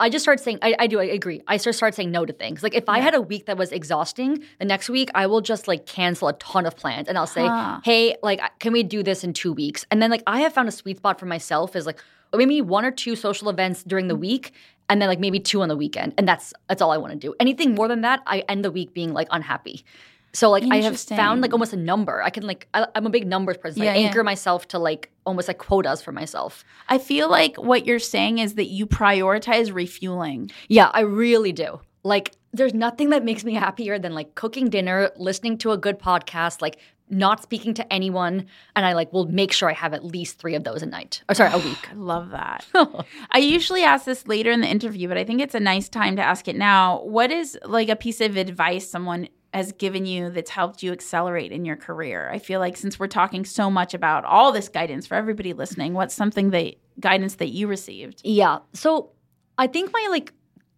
I 0.00 0.08
just 0.08 0.24
started 0.24 0.42
saying 0.42 0.58
I, 0.62 0.74
I 0.78 0.86
do 0.86 0.98
I 0.98 1.04
agree. 1.04 1.42
I 1.46 1.58
just 1.58 1.78
started 1.78 1.94
saying 1.94 2.10
no 2.10 2.24
to 2.26 2.32
things. 2.32 2.62
Like 2.62 2.74
if 2.74 2.88
I 2.88 2.98
had 2.98 3.14
a 3.14 3.20
week 3.20 3.46
that 3.46 3.56
was 3.56 3.70
exhausting, 3.70 4.42
the 4.58 4.64
next 4.64 4.88
week 4.88 5.10
I 5.14 5.26
will 5.26 5.40
just 5.40 5.68
like 5.68 5.86
cancel 5.86 6.28
a 6.28 6.32
ton 6.34 6.66
of 6.66 6.76
plans 6.76 7.08
and 7.08 7.16
I'll 7.16 7.26
say, 7.26 7.46
Huh. 7.46 7.80
hey, 7.84 8.16
like 8.22 8.40
can 8.58 8.72
we 8.72 8.82
do 8.82 9.02
this 9.02 9.22
in 9.22 9.32
two 9.32 9.52
weeks? 9.52 9.86
And 9.90 10.02
then 10.02 10.10
like 10.10 10.22
I 10.26 10.40
have 10.40 10.52
found 10.52 10.68
a 10.68 10.72
sweet 10.72 10.96
spot 10.96 11.20
for 11.20 11.26
myself 11.26 11.76
is 11.76 11.86
like 11.86 12.00
maybe 12.34 12.60
one 12.60 12.84
or 12.84 12.90
two 12.90 13.14
social 13.16 13.48
events 13.48 13.82
during 13.82 14.08
the 14.08 14.16
mm. 14.16 14.20
week 14.20 14.52
and 14.88 15.00
then 15.00 15.08
like 15.08 15.20
maybe 15.20 15.38
two 15.38 15.62
on 15.62 15.68
the 15.68 15.76
weekend. 15.76 16.14
And 16.18 16.26
that's 16.26 16.52
that's 16.68 16.82
all 16.82 16.90
I 16.90 16.96
want 16.96 17.12
to 17.12 17.18
do. 17.18 17.34
Anything 17.38 17.74
more 17.74 17.88
than 17.88 18.00
that, 18.00 18.20
I 18.26 18.40
end 18.48 18.64
the 18.64 18.70
week 18.70 18.92
being 18.94 19.12
like 19.12 19.28
unhappy. 19.30 19.84
So 20.32 20.50
like 20.50 20.64
I 20.70 20.76
have 20.82 20.98
found 21.00 21.40
like 21.40 21.52
almost 21.52 21.72
a 21.72 21.76
number. 21.76 22.22
I 22.22 22.30
can 22.30 22.44
like 22.44 22.68
I, 22.74 22.86
I'm 22.94 23.06
a 23.06 23.10
big 23.10 23.26
numbers 23.26 23.56
person. 23.56 23.82
Yeah, 23.82 23.92
I 23.92 23.96
yeah. 23.96 24.06
anchor 24.08 24.22
myself 24.22 24.68
to 24.68 24.78
like 24.78 25.10
almost 25.26 25.48
like 25.48 25.58
quotas 25.58 26.02
for 26.02 26.12
myself. 26.12 26.64
I 26.88 26.98
feel 26.98 27.28
like 27.28 27.56
what 27.56 27.86
you're 27.86 27.98
saying 27.98 28.38
is 28.38 28.54
that 28.54 28.66
you 28.66 28.86
prioritize 28.86 29.72
refueling. 29.72 30.50
Yeah, 30.68 30.90
I 30.92 31.00
really 31.00 31.52
do. 31.52 31.80
Like, 32.02 32.32
there's 32.52 32.72
nothing 32.72 33.10
that 33.10 33.24
makes 33.24 33.44
me 33.44 33.54
happier 33.54 33.98
than 33.98 34.14
like 34.14 34.34
cooking 34.34 34.70
dinner, 34.70 35.10
listening 35.16 35.58
to 35.58 35.72
a 35.72 35.78
good 35.78 35.98
podcast, 35.98 36.62
like 36.62 36.78
not 37.10 37.42
speaking 37.42 37.74
to 37.74 37.92
anyone, 37.92 38.46
and 38.74 38.86
I 38.86 38.94
like 38.94 39.12
will 39.12 39.26
make 39.26 39.52
sure 39.52 39.68
I 39.68 39.74
have 39.74 39.92
at 39.92 40.04
least 40.04 40.38
three 40.38 40.54
of 40.54 40.64
those 40.64 40.82
a 40.82 40.86
night. 40.86 41.22
Or 41.28 41.34
sorry, 41.34 41.52
a 41.52 41.58
week. 41.64 41.90
I 41.90 41.94
love 41.94 42.30
that. 42.30 42.64
I 43.30 43.38
usually 43.38 43.82
ask 43.82 44.04
this 44.04 44.26
later 44.26 44.50
in 44.50 44.60
the 44.60 44.68
interview, 44.68 45.08
but 45.08 45.18
I 45.18 45.24
think 45.24 45.40
it's 45.40 45.54
a 45.54 45.60
nice 45.60 45.88
time 45.88 46.16
to 46.16 46.22
ask 46.22 46.48
it 46.48 46.56
now. 46.56 47.02
What 47.02 47.30
is 47.30 47.58
like 47.64 47.88
a 47.88 47.96
piece 47.96 48.20
of 48.20 48.36
advice 48.36 48.88
someone 48.88 49.28
has 49.52 49.72
given 49.72 50.06
you 50.06 50.30
that's 50.30 50.50
helped 50.50 50.82
you 50.82 50.92
accelerate 50.92 51.52
in 51.52 51.64
your 51.64 51.76
career? 51.76 52.30
I 52.32 52.38
feel 52.38 52.60
like 52.60 52.76
since 52.76 52.98
we're 52.98 53.08
talking 53.08 53.44
so 53.44 53.70
much 53.70 53.94
about 53.94 54.24
all 54.24 54.52
this 54.52 54.68
guidance 54.68 55.06
for 55.06 55.14
everybody 55.14 55.52
listening, 55.52 55.94
what's 55.94 56.14
something 56.14 56.50
that 56.50 56.74
guidance 57.00 57.36
that 57.36 57.48
you 57.48 57.66
received? 57.66 58.20
Yeah. 58.24 58.58
So 58.72 59.10
I 59.58 59.66
think 59.66 59.92
my 59.92 60.06
like 60.10 60.32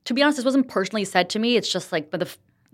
to 0.04 0.14
be 0.14 0.22
honest, 0.22 0.36
this 0.36 0.44
wasn't 0.44 0.68
personally 0.68 1.04
said 1.04 1.30
to 1.30 1.38
me. 1.38 1.56
It's 1.56 1.70
just 1.70 1.92
like 1.92 2.10
the 2.10 2.28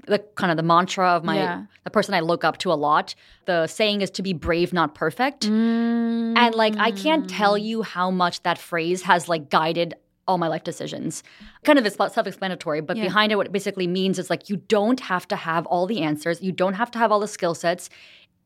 the 0.06 0.18
kind 0.36 0.50
of 0.50 0.56
the 0.56 0.62
mantra 0.62 1.08
of 1.10 1.24
my 1.24 1.36
Yeah. 1.36 1.64
the 1.84 1.90
person 1.90 2.14
I 2.14 2.20
look 2.20 2.44
up 2.44 2.58
to 2.58 2.72
a 2.72 2.74
lot. 2.74 3.14
The 3.44 3.66
saying 3.66 4.00
is 4.00 4.10
to 4.12 4.22
be 4.22 4.32
brave, 4.32 4.72
not 4.72 4.94
perfect. 4.94 5.44
And 5.44 6.54
like 6.54 6.76
I 6.78 6.92
can't 6.92 7.28
tell 7.28 7.54
mm. 7.54 7.62
you 7.62 7.82
how 7.82 8.10
much 8.10 8.42
that 8.44 8.58
phrase 8.58 9.02
has 9.02 9.28
like 9.28 9.50
guided 9.50 9.94
all 10.28 10.38
my 10.38 10.46
life 10.46 10.62
decisions. 10.62 11.24
Kind 11.64 11.78
of 11.78 11.86
it's 11.86 11.96
self-explanatory, 11.96 12.82
but 12.82 12.96
Yeah. 12.96 13.04
behind 13.04 13.32
it 13.32 13.36
what 13.36 13.46
it 13.46 13.52
basically 13.52 13.86
means 13.86 14.18
is 14.18 14.30
like 14.30 14.48
you 14.48 14.56
don't 14.68 15.00
have 15.00 15.26
to 15.28 15.36
have 15.36 15.66
all 15.66 15.86
the 15.86 16.00
answers. 16.02 16.40
You 16.42 16.52
don't 16.52 16.74
have 16.74 16.90
to 16.92 16.98
have 16.98 17.10
all 17.10 17.18
the 17.18 17.26
skill 17.26 17.54
sets 17.54 17.88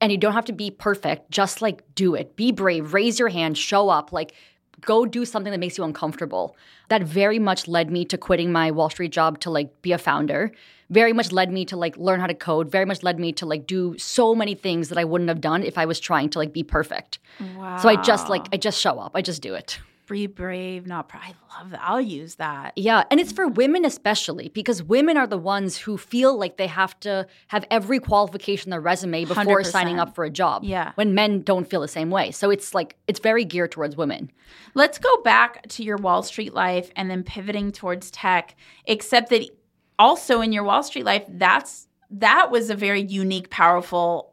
and 0.00 0.10
you 0.10 0.18
don't 0.18 0.32
have 0.32 0.44
to 0.46 0.52
be 0.52 0.70
perfect. 0.70 1.30
Just 1.30 1.60
like 1.60 1.82
do 1.94 2.14
it. 2.14 2.36
Be 2.36 2.52
brave, 2.52 2.94
raise 2.94 3.18
your 3.18 3.28
hand, 3.28 3.58
show 3.58 3.88
up, 3.88 4.12
like 4.12 4.32
go 4.80 5.04
do 5.04 5.24
something 5.24 5.50
that 5.52 5.60
makes 5.60 5.76
you 5.76 5.84
uncomfortable. 5.84 6.56
That 6.88 7.02
very 7.02 7.38
much 7.38 7.68
led 7.68 7.90
me 7.90 8.04
to 8.06 8.16
quitting 8.16 8.50
my 8.52 8.70
Wall 8.70 8.90
Street 8.90 9.12
job 9.12 9.38
to 9.40 9.50
like 9.50 9.82
be 9.82 9.92
a 9.92 9.98
founder. 9.98 10.52
Very 10.90 11.12
much 11.12 11.32
led 11.32 11.50
me 11.52 11.64
to 11.66 11.76
like 11.76 11.96
learn 11.96 12.20
how 12.20 12.26
to 12.26 12.34
code. 12.34 12.70
Very 12.70 12.84
much 12.84 13.02
led 13.02 13.18
me 13.18 13.32
to 13.34 13.46
like 13.46 13.66
do 13.66 13.96
so 13.98 14.34
many 14.34 14.54
things 14.54 14.88
that 14.88 14.98
I 14.98 15.04
wouldn't 15.04 15.28
have 15.28 15.40
done 15.40 15.62
if 15.62 15.78
I 15.78 15.86
was 15.86 15.98
trying 16.00 16.28
to 16.30 16.38
like 16.38 16.52
be 16.52 16.62
perfect. 16.62 17.18
Wow. 17.56 17.78
So 17.78 17.88
I 17.88 17.96
just 17.96 18.28
like 18.28 18.46
I 18.52 18.56
just 18.56 18.78
show 18.78 18.98
up. 18.98 19.12
I 19.14 19.22
just 19.22 19.40
do 19.42 19.54
it. 19.54 19.78
Be 20.06 20.26
brave, 20.26 20.86
not 20.86 21.08
proud. 21.08 21.22
I 21.24 21.58
love 21.58 21.70
that. 21.70 21.80
I'll 21.82 22.00
use 22.00 22.36
that. 22.36 22.72
Yeah, 22.76 23.04
and 23.10 23.18
it's 23.20 23.32
for 23.32 23.48
women 23.48 23.84
especially 23.84 24.48
because 24.48 24.82
women 24.82 25.16
are 25.16 25.26
the 25.26 25.38
ones 25.38 25.76
who 25.78 25.96
feel 25.96 26.36
like 26.38 26.56
they 26.56 26.66
have 26.66 26.98
to 27.00 27.26
have 27.48 27.64
every 27.70 27.98
qualification 27.98 28.72
on 28.72 28.76
their 28.76 28.80
resume 28.80 29.24
before 29.24 29.60
100%. 29.62 29.66
signing 29.66 29.98
up 29.98 30.14
for 30.14 30.24
a 30.24 30.30
job. 30.30 30.64
Yeah. 30.64 30.92
When 30.94 31.14
men 31.14 31.42
don't 31.42 31.68
feel 31.68 31.80
the 31.80 31.88
same 31.88 32.10
way. 32.10 32.30
So 32.30 32.50
it's 32.50 32.74
like 32.74 32.96
it's 33.06 33.20
very 33.20 33.44
geared 33.44 33.72
towards 33.72 33.96
women. 33.96 34.30
Let's 34.74 34.98
go 34.98 35.22
back 35.22 35.66
to 35.68 35.82
your 35.82 35.96
Wall 35.96 36.22
Street 36.22 36.54
life 36.54 36.90
and 36.96 37.10
then 37.10 37.22
pivoting 37.22 37.72
towards 37.72 38.10
tech, 38.10 38.56
except 38.86 39.30
that 39.30 39.48
also 39.98 40.40
in 40.40 40.52
your 40.52 40.64
Wall 40.64 40.82
Street 40.82 41.04
life, 41.04 41.24
that's 41.28 41.88
that 42.10 42.50
was 42.50 42.68
a 42.68 42.74
very 42.74 43.00
unique, 43.00 43.48
powerful 43.48 44.31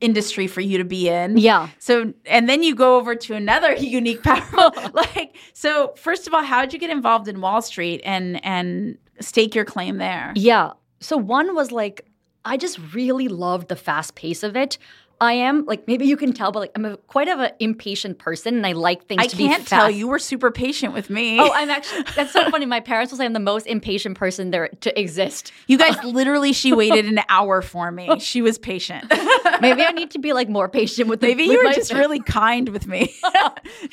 industry 0.00 0.46
for 0.46 0.60
you 0.60 0.78
to 0.78 0.84
be 0.84 1.08
in. 1.08 1.36
Yeah. 1.36 1.68
So 1.78 2.12
and 2.26 2.48
then 2.48 2.62
you 2.62 2.74
go 2.74 2.96
over 2.96 3.14
to 3.14 3.34
another 3.34 3.74
unique 3.76 4.22
powerful 4.22 4.72
like 4.92 5.36
so 5.52 5.94
first 5.96 6.26
of 6.26 6.34
all, 6.34 6.42
how 6.42 6.60
did 6.62 6.72
you 6.72 6.78
get 6.78 6.90
involved 6.90 7.28
in 7.28 7.40
Wall 7.40 7.62
Street 7.62 8.00
and 8.04 8.44
and 8.44 8.98
stake 9.20 9.54
your 9.54 9.64
claim 9.64 9.98
there? 9.98 10.32
Yeah. 10.34 10.72
So 11.00 11.16
one 11.16 11.54
was 11.54 11.72
like 11.72 12.06
I 12.44 12.56
just 12.56 12.78
really 12.94 13.28
loved 13.28 13.68
the 13.68 13.76
fast 13.76 14.14
pace 14.14 14.42
of 14.42 14.56
it. 14.56 14.78
I 15.20 15.32
am 15.32 15.64
like 15.64 15.86
maybe 15.86 16.04
you 16.06 16.16
can 16.16 16.32
tell, 16.32 16.52
but 16.52 16.60
like 16.60 16.72
I'm 16.76 16.84
a, 16.84 16.96
quite 16.98 17.28
of 17.28 17.38
an 17.40 17.52
impatient 17.58 18.18
person, 18.18 18.54
and 18.56 18.66
I 18.66 18.72
like 18.72 19.06
things 19.06 19.22
I 19.22 19.26
to 19.28 19.36
be 19.36 19.46
can't 19.46 19.60
fast. 19.62 19.70
tell 19.70 19.90
you 19.90 20.08
were 20.08 20.18
super 20.18 20.50
patient 20.50 20.92
with 20.92 21.08
me. 21.08 21.40
Oh, 21.40 21.50
I'm 21.52 21.70
actually 21.70 22.02
that's 22.14 22.32
so 22.32 22.50
funny. 22.50 22.66
My 22.66 22.80
parents 22.80 23.12
will 23.12 23.18
say 23.18 23.24
I'm 23.24 23.32
the 23.32 23.40
most 23.40 23.66
impatient 23.66 24.18
person 24.18 24.50
there 24.50 24.68
to 24.68 25.00
exist. 25.00 25.52
you 25.68 25.78
guys 25.78 25.96
literally 26.04 26.52
she 26.52 26.72
waited 26.74 27.06
an 27.06 27.20
hour 27.28 27.62
for 27.62 27.90
me. 27.90 28.10
She 28.26 28.42
was 28.42 28.58
patient. 28.58 29.04
Maybe 29.60 29.82
I 29.82 29.92
need 29.92 30.10
to 30.10 30.18
be 30.18 30.32
like 30.32 30.48
more 30.48 30.68
patient 30.68 31.08
with 31.08 31.20
the, 31.20 31.28
Maybe 31.28 31.44
with 31.48 31.52
you 31.58 31.64
were 31.64 31.72
just 31.72 31.92
really 31.92 32.20
kind 32.20 32.68
with 32.70 32.86
me. 32.86 33.14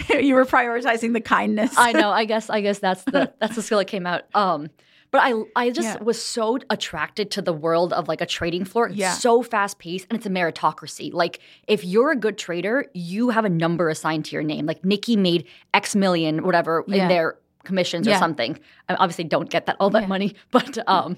you 0.09 0.33
were 0.36 0.45
prioritizing 0.45 1.13
the 1.13 1.21
kindness. 1.21 1.73
I 1.77 1.91
know. 1.93 2.09
I 2.09 2.25
guess. 2.25 2.49
I 2.49 2.62
guess 2.62 2.79
that's 2.79 3.03
the 3.03 3.31
that's 3.39 3.55
the 3.55 3.62
skill 3.62 3.77
that 3.77 3.86
came 3.86 4.05
out. 4.07 4.23
Um, 4.33 4.69
but 5.13 5.21
I 5.23 5.32
I 5.56 5.69
just 5.69 5.88
Yeah. 5.99 6.04
was 6.04 6.21
so 6.21 6.58
attracted 6.69 7.32
to 7.32 7.41
the 7.41 7.54
world 7.54 7.93
of 7.93 8.08
like 8.10 8.19
a 8.19 8.26
trading 8.26 8.65
floor. 8.65 8.88
It's 8.88 8.97
Yeah. 8.97 9.13
so 9.13 9.41
fast 9.43 9.80
paced 9.80 10.08
and 10.10 10.17
it's 10.17 10.26
a 10.26 10.30
meritocracy. 10.30 11.13
Like 11.13 11.39
if 11.67 11.86
you're 11.86 12.12
a 12.12 12.15
good 12.26 12.38
trader, 12.38 12.88
you 12.93 13.30
have 13.30 13.45
a 13.45 13.49
number 13.49 13.88
assigned 13.89 14.26
to 14.26 14.32
your 14.36 14.43
name. 14.43 14.65
Like 14.65 14.82
Niki 14.82 15.15
made 15.17 15.45
X 15.73 15.95
million, 15.95 16.43
whatever, 16.43 16.84
Yeah. 16.88 17.04
in 17.04 17.08
their 17.10 17.38
commissions 17.63 18.08
or 18.10 18.15
something. 18.15 18.60
I 18.89 18.95
obviously 18.95 19.23
don't 19.23 19.49
get 19.49 19.67
that 19.67 19.78
all 19.80 19.89
that 19.91 20.10
money, 20.10 20.36
but 20.52 20.78
um. 20.89 21.15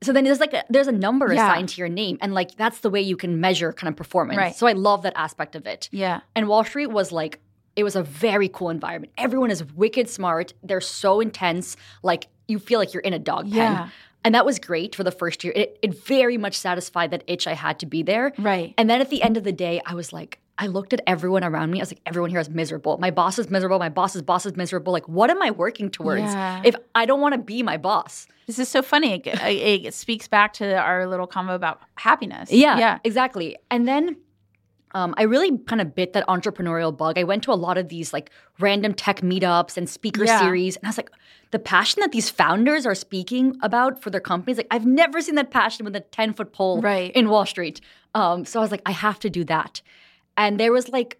So 0.00 0.12
then 0.12 0.22
there's 0.24 0.38
like 0.40 0.54
a, 0.54 0.62
there's 0.70 0.86
a 0.86 0.92
number 0.92 1.26
Yeah. 1.32 1.44
assigned 1.52 1.68
to 1.70 1.78
your 1.80 1.88
name, 1.88 2.18
and 2.20 2.32
like 2.32 2.50
that's 2.56 2.80
the 2.80 2.90
way 2.90 3.00
you 3.00 3.16
can 3.16 3.40
measure 3.40 3.72
kind 3.72 3.88
of 3.90 3.96
performance. 3.96 4.38
Right. 4.38 4.54
So 4.56 4.66
I 4.66 4.72
love 4.72 5.02
that 5.02 5.12
aspect 5.16 5.54
of 5.56 5.66
it. 5.66 5.88
yeah. 5.92 6.20
And 6.36 6.48
Wall 6.48 6.64
Street 6.64 6.86
was 7.00 7.10
like, 7.12 7.40
it 7.74 7.82
was 7.84 7.94
a 7.96 8.02
very 8.02 8.48
cool 8.48 8.70
environment. 8.70 9.12
Everyone 9.18 9.50
is 9.50 9.62
wicked 9.74 10.08
smart. 10.08 10.52
They're 10.62 10.80
so 10.80 11.20
intense. 11.20 11.76
Like, 12.02 12.28
you 12.48 12.58
feel 12.58 12.78
like 12.78 12.92
you're 12.92 13.02
in 13.02 13.12
a 13.12 13.18
dog 13.18 13.44
pen. 13.44 13.54
Yeah. 13.56 13.88
And 14.24 14.34
that 14.34 14.44
was 14.44 14.58
great 14.58 14.96
for 14.96 15.04
the 15.04 15.12
first 15.12 15.44
year. 15.44 15.52
It, 15.54 15.78
it 15.80 16.04
very 16.04 16.36
much 16.36 16.56
satisfied 16.56 17.12
that 17.12 17.22
itch 17.28 17.46
I 17.46 17.52
had 17.52 17.78
to 17.78 17.86
be 17.86 18.02
there. 18.02 18.32
Right. 18.36 18.74
And 18.76 18.90
then 18.90 19.00
at 19.00 19.10
the 19.10 19.22
end 19.22 19.36
of 19.36 19.44
the 19.44 19.52
day, 19.52 19.80
I 19.86 19.94
was 19.94 20.12
like, 20.12 20.40
I 20.58 20.66
looked 20.66 20.92
at 20.92 21.00
everyone 21.06 21.44
around 21.44 21.70
me. 21.70 21.78
I 21.78 21.82
was 21.82 21.92
like, 21.92 22.00
everyone 22.04 22.30
here 22.30 22.40
is 22.40 22.50
miserable. 22.50 22.98
My 22.98 23.12
boss 23.12 23.38
is 23.38 23.48
miserable. 23.48 23.78
My 23.78 23.88
boss's 23.88 24.22
boss 24.22 24.44
is 24.44 24.56
miserable. 24.56 24.92
Like, 24.92 25.08
what 25.08 25.30
am 25.30 25.40
I 25.40 25.52
working 25.52 25.88
towards 25.88 26.22
Yeah. 26.22 26.62
if 26.64 26.74
I 26.96 27.06
don't 27.06 27.20
want 27.20 27.34
to 27.34 27.38
be 27.38 27.62
my 27.62 27.76
boss? 27.76 28.26
This 28.48 28.58
is 28.58 28.68
so 28.68 28.82
funny. 28.82 29.22
It, 29.24 29.26
it, 29.26 29.94
speaks 29.94 30.26
back 30.26 30.52
to 30.54 30.76
our 30.76 31.06
little 31.06 31.28
convo 31.28 31.54
about 31.54 31.80
happiness. 31.94 32.50
Yeah, 32.50 32.76
Yeah. 32.78 32.98
exactly. 33.04 33.56
And 33.70 33.86
then 33.86 34.16
um, 34.94 35.14
I 35.16 35.22
really 35.24 35.56
kind 35.58 35.80
of 35.80 35.94
bit 35.94 36.12
that 36.14 36.26
entrepreneurial 36.26 36.96
bug. 36.96 37.18
I 37.18 37.24
went 37.24 37.42
to 37.44 37.52
a 37.52 37.54
lot 37.54 37.78
of 37.78 37.88
these 37.88 38.12
like 38.12 38.30
random 38.58 38.94
tech 38.94 39.20
meetups 39.20 39.76
and 39.76 39.88
speaker 39.88 40.24
Yeah. 40.24 40.40
series, 40.40 40.76
and 40.76 40.86
I 40.86 40.88
was 40.88 40.96
like, 40.96 41.10
the 41.50 41.58
passion 41.58 42.00
that 42.00 42.12
these 42.12 42.28
founders 42.30 42.84
are 42.86 42.94
speaking 42.94 43.56
about 43.62 44.02
for 44.02 44.10
their 44.10 44.20
companies, 44.20 44.56
like 44.58 44.66
I've 44.70 44.86
never 44.86 45.20
seen 45.20 45.34
that 45.36 45.50
passion 45.50 45.84
with 45.84 45.96
a 45.96 46.00
ten 46.00 46.32
foot 46.34 46.52
pole 46.52 46.80
Right. 46.80 47.10
in 47.12 47.28
Wall 47.28 47.46
Street. 47.46 47.80
Um, 48.14 48.44
so 48.44 48.60
I 48.60 48.62
was 48.62 48.70
like, 48.70 48.82
I 48.86 48.92
have 48.92 49.18
to 49.20 49.30
do 49.30 49.44
that. 49.44 49.80
And 50.36 50.58
there 50.60 50.72
was 50.72 50.88
like, 50.88 51.18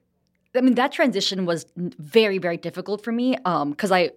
I 0.57 0.61
mean, 0.61 0.75
that 0.77 0.93
transition 0.93 1.45
was 1.47 1.67
very, 1.77 2.39
very 2.39 2.57
difficult 2.57 3.03
for 3.05 3.13
me 3.13 3.37
because 3.37 3.93
I 3.93 4.11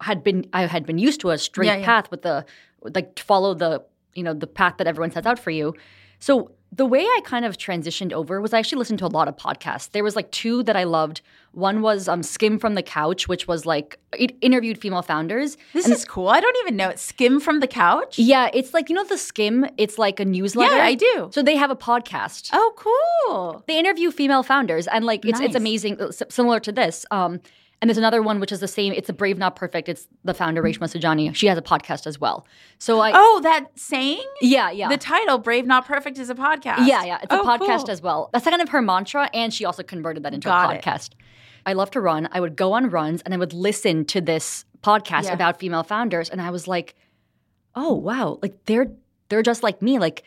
had 0.00 0.22
been 0.24 0.46
I 0.52 0.66
had 0.66 0.84
been 0.84 0.98
used 0.98 1.20
to 1.20 1.30
a 1.30 1.38
straight 1.38 1.66
Yeah, 1.66 1.76
yeah. 1.76 1.84
path 1.86 2.10
with 2.10 2.22
the 2.22 2.44
like 2.82 3.14
to 3.14 3.22
follow 3.22 3.54
the 3.54 3.82
you 4.14 4.22
know 4.22 4.34
the 4.34 4.46
path 4.46 4.74
that 4.78 4.86
everyone 4.86 5.10
sets 5.12 5.26
out 5.26 5.38
for 5.38 5.50
you. 5.50 5.74
So 6.18 6.50
the 6.74 6.86
way 6.86 7.02
I 7.02 7.20
kind 7.24 7.44
of 7.44 7.58
transitioned 7.58 8.12
over 8.12 8.40
was 8.40 8.54
I 8.54 8.58
actually 8.58 8.78
listened 8.78 8.98
to 9.00 9.06
a 9.06 9.08
lot 9.08 9.28
of 9.28 9.36
podcasts. 9.36 9.90
There 9.90 10.02
was 10.02 10.16
like 10.16 10.30
two 10.30 10.62
that 10.62 10.74
I 10.74 10.84
loved. 10.84 11.20
One 11.52 11.82
was 11.82 12.08
um, 12.08 12.22
Skim 12.22 12.58
from 12.58 12.74
the 12.76 12.82
Couch, 12.82 13.28
which 13.28 13.46
was 13.46 13.66
like 13.66 13.98
it 14.18 14.34
interviewed 14.40 14.78
female 14.78 15.02
founders. 15.02 15.58
This 15.74 15.86
is 15.86 16.06
cool. 16.06 16.28
I 16.28 16.40
don't 16.40 16.56
even 16.62 16.76
know 16.76 16.88
it. 16.88 16.98
Skim 16.98 17.40
from 17.40 17.60
the 17.60 17.66
couch? 17.66 18.18
Yeah, 18.18 18.48
it's 18.54 18.72
like 18.72 18.88
you 18.88 18.96
know 18.96 19.04
the 19.04 19.16
Skimm. 19.16 19.70
It's 19.76 19.98
like 19.98 20.18
a 20.18 20.24
newsletter. 20.24 20.76
Yeah, 20.76 20.84
I 20.84 20.94
do. 20.94 21.28
So 21.30 21.42
they 21.42 21.56
have 21.56 21.70
a 21.70 21.76
podcast. 21.76 22.48
Oh, 22.54 22.72
cool. 22.76 23.62
They 23.66 23.78
interview 23.78 24.10
female 24.10 24.42
founders, 24.42 24.86
and 24.86 25.04
like 25.04 25.26
it's 25.26 25.40
it's 25.40 25.54
amazing, 25.54 26.00
uh, 26.00 26.10
similar 26.30 26.58
to 26.60 26.72
this. 26.72 27.04
Um, 27.10 27.40
and 27.82 27.90
there's 27.90 27.98
another 27.98 28.22
one 28.22 28.40
which 28.40 28.52
is 28.52 28.60
the 28.60 28.68
same. 28.68 28.92
It's 28.94 29.10
a 29.10 29.12
Brave 29.12 29.36
Not 29.36 29.56
Perfect. 29.56 29.88
It's 29.90 30.08
the 30.24 30.32
founder 30.32 30.62
mm. 30.62 30.66
Reshma 30.74 30.88
Saujani. 30.88 31.34
She 31.34 31.48
has 31.48 31.58
a 31.58 31.62
podcast 31.62 32.06
as 32.06 32.18
well. 32.18 32.46
So 32.78 33.00
I 33.00 33.10
Oh, 33.14 33.40
that 33.42 33.66
saying? 33.78 34.22
yeah 34.40 34.70
yeah 34.70 34.88
The 34.88 34.96
title, 34.96 35.36
Brave 35.38 35.66
Not 35.66 35.84
Perfect, 35.84 36.18
is 36.18 36.30
a 36.30 36.34
podcast. 36.34 36.86
yeah 36.86 37.04
yeah 37.04 37.18
it's 37.22 37.34
a 37.34 37.40
Oh, 37.40 37.44
podcast 37.44 37.80
cool. 37.80 37.90
as 37.90 38.00
well. 38.00 38.30
That's 38.32 38.44
kind 38.46 38.62
of 38.62 38.70
her 38.70 38.80
mantra, 38.80 39.28
and 39.34 39.52
she 39.52 39.64
also 39.66 39.82
converted 39.82 40.22
that 40.22 40.32
into 40.32 40.46
Got 40.46 40.70
a 40.72 40.78
it. 40.78 40.82
podcast. 40.82 41.10
I 41.66 41.74
love 41.74 41.90
to 41.92 42.00
run. 42.00 42.28
I 42.32 42.40
would 42.40 42.56
go 42.56 42.72
on 42.72 42.88
runs 42.88 43.20
and 43.22 43.34
I 43.34 43.36
would 43.36 43.52
listen 43.52 44.04
to 44.06 44.20
this 44.20 44.64
podcast 44.82 45.24
Yeah. 45.24 45.34
about 45.34 45.58
female 45.60 45.82
founders, 45.82 46.30
and 46.30 46.40
I 46.40 46.50
was 46.50 46.66
like, 46.66 46.94
oh 47.74 47.92
wow, 47.94 48.38
like 48.42 48.64
they're 48.66 48.92
they're 49.28 49.42
just 49.42 49.62
like 49.62 49.82
me. 49.82 49.98
Like 49.98 50.22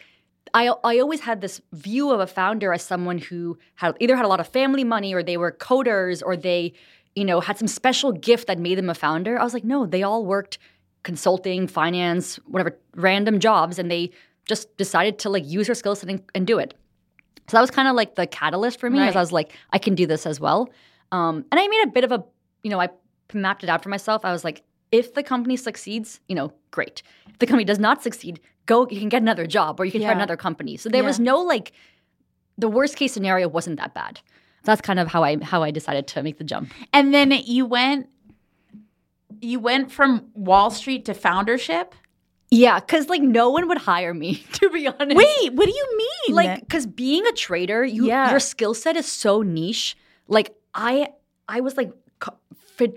I 0.54 0.68
I 0.84 1.00
always 1.00 1.22
had 1.22 1.41
this 1.41 1.62
view 1.74 2.12
of 2.12 2.20
a 2.20 2.28
founder 2.28 2.74
as 2.74 2.82
someone 2.84 3.18
who 3.18 3.58
had 3.76 3.96
either 4.00 4.15
had 4.15 4.26
a 4.26 4.28
lot 4.30 4.39
of 4.39 4.48
family 4.48 4.84
money 4.84 5.13
or 5.13 5.24
they 5.24 5.38
were 5.38 5.52
coders 5.52 6.22
or 6.26 6.36
they 6.38 6.74
you 7.15 7.25
know 7.25 7.39
had 7.39 7.58
some 7.58 7.67
special 7.67 8.12
gift 8.12 8.47
that 8.47 8.60
made 8.60 8.78
them 8.78 8.89
a 8.89 8.93
founder. 8.93 9.39
I 9.39 9.43
was 9.43 9.54
like, 9.54 9.63
no, 9.63 9.86
they 9.86 10.04
all 10.04 10.25
worked 10.25 10.58
consulting, 11.04 11.67
finance, 11.67 12.38
whatever 12.47 12.78
random 12.95 13.39
jobs, 13.39 13.80
and 13.80 13.89
they 13.89 14.12
just 14.45 14.75
decided 14.78 15.19
to 15.19 15.30
like 15.30 15.45
use 15.45 15.67
their 15.67 15.75
skill 15.75 15.95
set 15.95 16.10
and, 16.10 16.21
and 16.34 16.45
do 16.45 16.60
it. 16.60 16.73
So 17.47 17.58
that 17.58 17.62
was 17.62 17.71
kind 17.71 17.88
of 17.88 17.95
like 17.95 18.15
the 18.15 18.25
catalyst 18.25 18.80
for 18.80 18.89
me, 18.89 18.99
as 19.08 19.15
I 19.15 19.19
was 19.19 19.32
like, 19.32 19.54
I 19.71 19.78
can 19.78 19.93
do 19.93 20.08
this 20.08 20.25
as 20.25 20.39
well. 20.39 20.69
Um, 21.12 21.45
and 21.51 21.60
I 21.60 21.67
made 21.67 21.84
a 21.84 21.91
bit 21.91 22.04
of 22.04 22.12
a, 22.12 22.23
you 22.63 22.71
know, 22.71 22.82
I 22.82 22.89
mapped 23.34 23.63
it 23.63 23.69
out 23.69 23.84
for 23.84 23.89
myself. 23.89 24.25
I 24.25 24.32
was 24.32 24.43
like, 24.43 24.63
if 24.91 25.13
the 25.13 25.21
company 25.21 25.56
succeeds, 25.56 26.19
you 26.28 26.36
know, 26.36 26.51
great. 26.71 27.04
If 27.30 27.38
the 27.38 27.45
company 27.45 27.63
does 27.63 27.78
not 27.78 28.01
succeed, 28.01 28.39
go. 28.65 28.88
You 28.89 28.99
can 28.99 29.10
get 29.10 29.21
another 29.21 29.45
job, 29.45 29.80
or 29.80 29.86
you 29.86 29.91
can 29.91 30.01
try 30.01 30.12
another 30.12 30.38
company. 30.38 30.75
So 30.75 30.89
there 30.89 31.04
was 31.04 31.19
no 31.19 31.39
like, 31.39 31.71
the 32.58 32.67
worst 32.67 32.95
case 32.95 33.13
scenario 33.13 33.47
wasn't 33.47 33.78
that 33.78 33.93
bad. 33.93 34.21
That's 34.65 34.82
kind 34.82 34.99
of 34.99 35.08
how 35.08 35.23
I 35.23 35.38
how 35.43 35.63
I 35.63 35.71
decided 35.71 36.08
to 36.08 36.23
make 36.23 36.38
the 36.38 36.43
jump. 36.43 36.71
And 36.93 37.13
then 37.13 37.32
you 37.32 37.65
went 37.65 38.10
you 39.41 39.60
went 39.60 39.91
from 39.91 40.25
Wall 40.34 40.71
Street 40.71 41.06
to 41.06 41.13
foundership? 41.13 41.93
Yeah, 42.51 42.80
because 42.80 43.10
like 43.10 43.21
no 43.21 43.49
one 43.49 43.67
would 43.67 43.80
hire 43.80 44.13
me, 44.13 44.36
to 44.54 44.69
be 44.69 44.88
honest. 44.88 45.15
Wait, 45.15 45.54
what 45.54 45.65
do 45.65 45.71
you 45.71 45.97
mean? 45.97 46.36
like 46.36 46.60
because 46.62 46.86
being 46.88 47.25
a 47.28 47.32
trader 47.34 47.86
you 47.86 48.08
Yeah. 48.08 48.32
your 48.32 48.39
skill 48.39 48.73
set 48.73 48.95
is 48.95 49.06
so 49.06 49.43
niche 49.43 49.95
like 50.28 50.56
i 50.73 51.10
i 51.47 51.60
was 51.60 51.78
like 51.78 51.91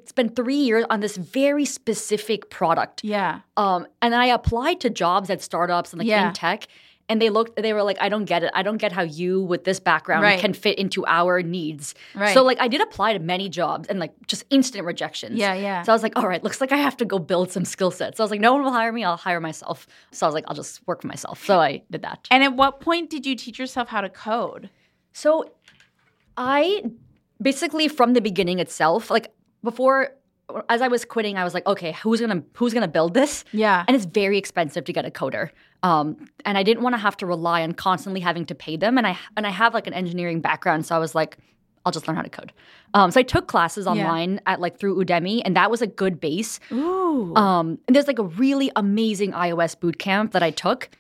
spent 0.07 0.35
three 0.35 0.57
years 0.57 0.85
on 0.91 1.01
this 1.01 1.17
very 1.19 1.65
specific 1.67 2.49
product 2.51 3.05
yeah. 3.05 3.41
um 3.59 3.87
and 4.03 4.15
i 4.15 4.25
applied 4.27 4.81
to 4.81 4.89
jobs 4.91 5.29
at 5.31 5.43
startups 5.43 5.93
and 5.93 5.99
like 6.01 6.09
Yeah. 6.09 6.29
in 6.29 6.35
tech 6.35 6.67
and 7.09 7.21
they 7.23 7.31
looked 7.31 7.57
they 7.61 7.73
were 7.73 7.83
like 7.83 7.97
i 8.01 8.09
don't 8.09 8.25
get 8.27 8.43
it 8.43 8.51
i 8.55 8.63
don't 8.63 8.77
get 8.79 8.93
how 8.93 9.03
you 9.03 9.41
with 9.43 9.65
this 9.65 9.81
background 9.81 10.23
Right. 10.23 10.39
can 10.41 10.53
fit 10.53 10.79
into 10.79 11.05
our 11.07 11.43
needs 11.43 11.95
Right. 12.15 12.35
so 12.35 12.43
like 12.43 12.61
i 12.61 12.69
did 12.69 12.81
apply 12.81 13.13
to 13.15 13.19
many 13.19 13.49
jobs 13.49 13.89
and 13.89 13.99
like 13.99 14.13
just 14.27 14.45
instant 14.51 14.85
rejections 14.85 15.39
Yeah, 15.39 15.55
yeah. 15.55 15.83
so 15.83 15.93
i 15.93 15.95
was 15.95 16.03
like 16.03 16.13
all 16.17 16.29
right 16.29 16.43
looks 16.45 16.61
like 16.61 16.73
i 16.73 16.77
have 16.77 16.97
to 16.99 17.05
go 17.05 17.19
build 17.19 17.51
some 17.51 17.65
skill 17.65 17.91
sets 17.91 18.17
so 18.19 18.23
i 18.23 18.25
was 18.25 18.31
like 18.31 18.41
no 18.41 18.53
one 18.53 18.63
will 18.63 18.73
hire 18.73 18.93
me 18.93 19.05
i'll 19.05 19.17
hire 19.17 19.41
myself 19.41 19.87
so 20.13 20.27
i 20.27 20.29
was 20.29 20.35
like 20.35 20.45
i'll 20.49 20.55
just 20.57 20.87
work 20.87 21.01
for 21.03 21.09
myself 21.09 21.45
so 21.45 21.59
i 21.61 21.83
did 21.91 22.03
that 22.03 22.27
And 22.31 22.43
at 22.45 22.55
what 22.57 22.81
point 22.81 23.11
did 23.11 23.25
you 23.27 23.35
teach 23.37 23.59
yourself 23.59 23.89
how 23.89 24.01
to 24.03 24.09
code? 24.11 24.71
so 25.13 25.53
I 26.37 26.85
basically 27.41 27.89
from 27.89 28.13
the 28.15 28.21
beginning 28.21 28.59
itself, 28.59 29.11
like 29.11 29.33
before 29.65 30.11
as 30.69 30.81
I 30.81 30.89
was 30.89 31.05
quitting, 31.05 31.37
I 31.37 31.45
was 31.45 31.53
like, 31.53 31.67
okay, 31.67 31.93
who's 32.03 32.21
gonna 32.21 32.43
who's 32.55 32.73
gonna 32.73 32.89
build 32.89 33.15
this? 33.15 33.45
Yeah. 33.53 33.85
And 33.87 33.95
it's 33.97 34.07
very 34.07 34.39
expensive 34.39 34.85
to 34.85 34.93
get 34.93 35.05
a 35.05 35.11
coder. 35.11 35.51
Um, 35.83 36.29
and 36.45 36.59
I 36.59 36.63
didn't 36.63 36.83
want 36.83 36.95
to 36.95 36.99
have 36.99 37.17
to 37.19 37.27
rely 37.27 37.63
on 37.63 37.73
constantly 37.73 38.21
having 38.21 38.45
to 38.47 38.55
pay 38.55 38.77
them. 38.77 38.99
And 38.99 39.07
I 39.07 39.19
and 39.37 39.47
I 39.47 39.51
have 39.51 39.75
like 39.75 39.87
an 39.87 39.95
engineering 39.95 40.41
background, 40.41 40.87
so 40.87 40.97
I 40.97 40.99
was 40.99 41.15
like, 41.15 41.39
I'll 41.87 41.93
just 41.93 42.07
learn 42.09 42.17
how 42.17 42.23
to 42.23 42.29
code. 42.29 42.53
Um, 42.95 43.11
so 43.11 43.21
I 43.21 43.23
took 43.23 43.47
classes 43.47 43.87
online 43.87 44.41
at 44.47 44.61
like 44.61 44.79
through 44.79 45.03
Udemy, 45.03 45.41
and 45.45 45.55
that 45.57 45.71
was 45.71 45.81
a 45.81 45.87
good 45.87 46.21
base. 46.21 46.59
Ooh. 46.73 47.35
Um, 47.37 47.79
and 47.87 47.95
there's 47.95 48.07
like 48.09 48.19
a 48.19 48.25
really 48.25 48.71
amazing 48.77 49.33
iOS 49.33 49.79
boot 49.79 49.99
camp 49.99 50.33
that 50.33 50.43
I 50.43 50.51
took. 50.51 50.91